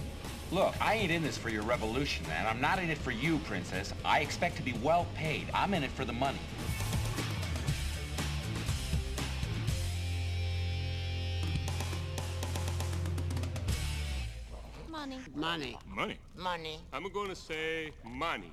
Look, 0.53 0.75
I 0.79 0.93
ain't 0.93 1.11
in 1.11 1.23
this 1.23 1.39
for 1.39 1.49
your 1.49 1.63
revolution, 1.63 2.27
and 2.37 2.47
I'm 2.47 2.61
not 2.61 2.79
in 2.79 2.91
it 2.91 2.99
for 2.99 3.13
you, 3.13 3.39
princess. 3.47 3.95
I 4.05 4.21
expect 4.21 4.57
to 4.57 4.63
be 4.63 4.75
well 4.83 5.07
paid. 5.15 5.47
I'm 5.55 5.73
in 5.73 5.83
it 5.85 5.91
for 5.93 6.05
the 6.05 6.13
money. 6.13 6.39
Money. 14.91 15.19
Money. 15.35 15.79
Money. 15.89 16.19
Money. 16.37 16.79
I'm 16.93 17.11
going 17.11 17.31
to 17.31 17.37
say 17.37 17.93
money. 18.05 18.53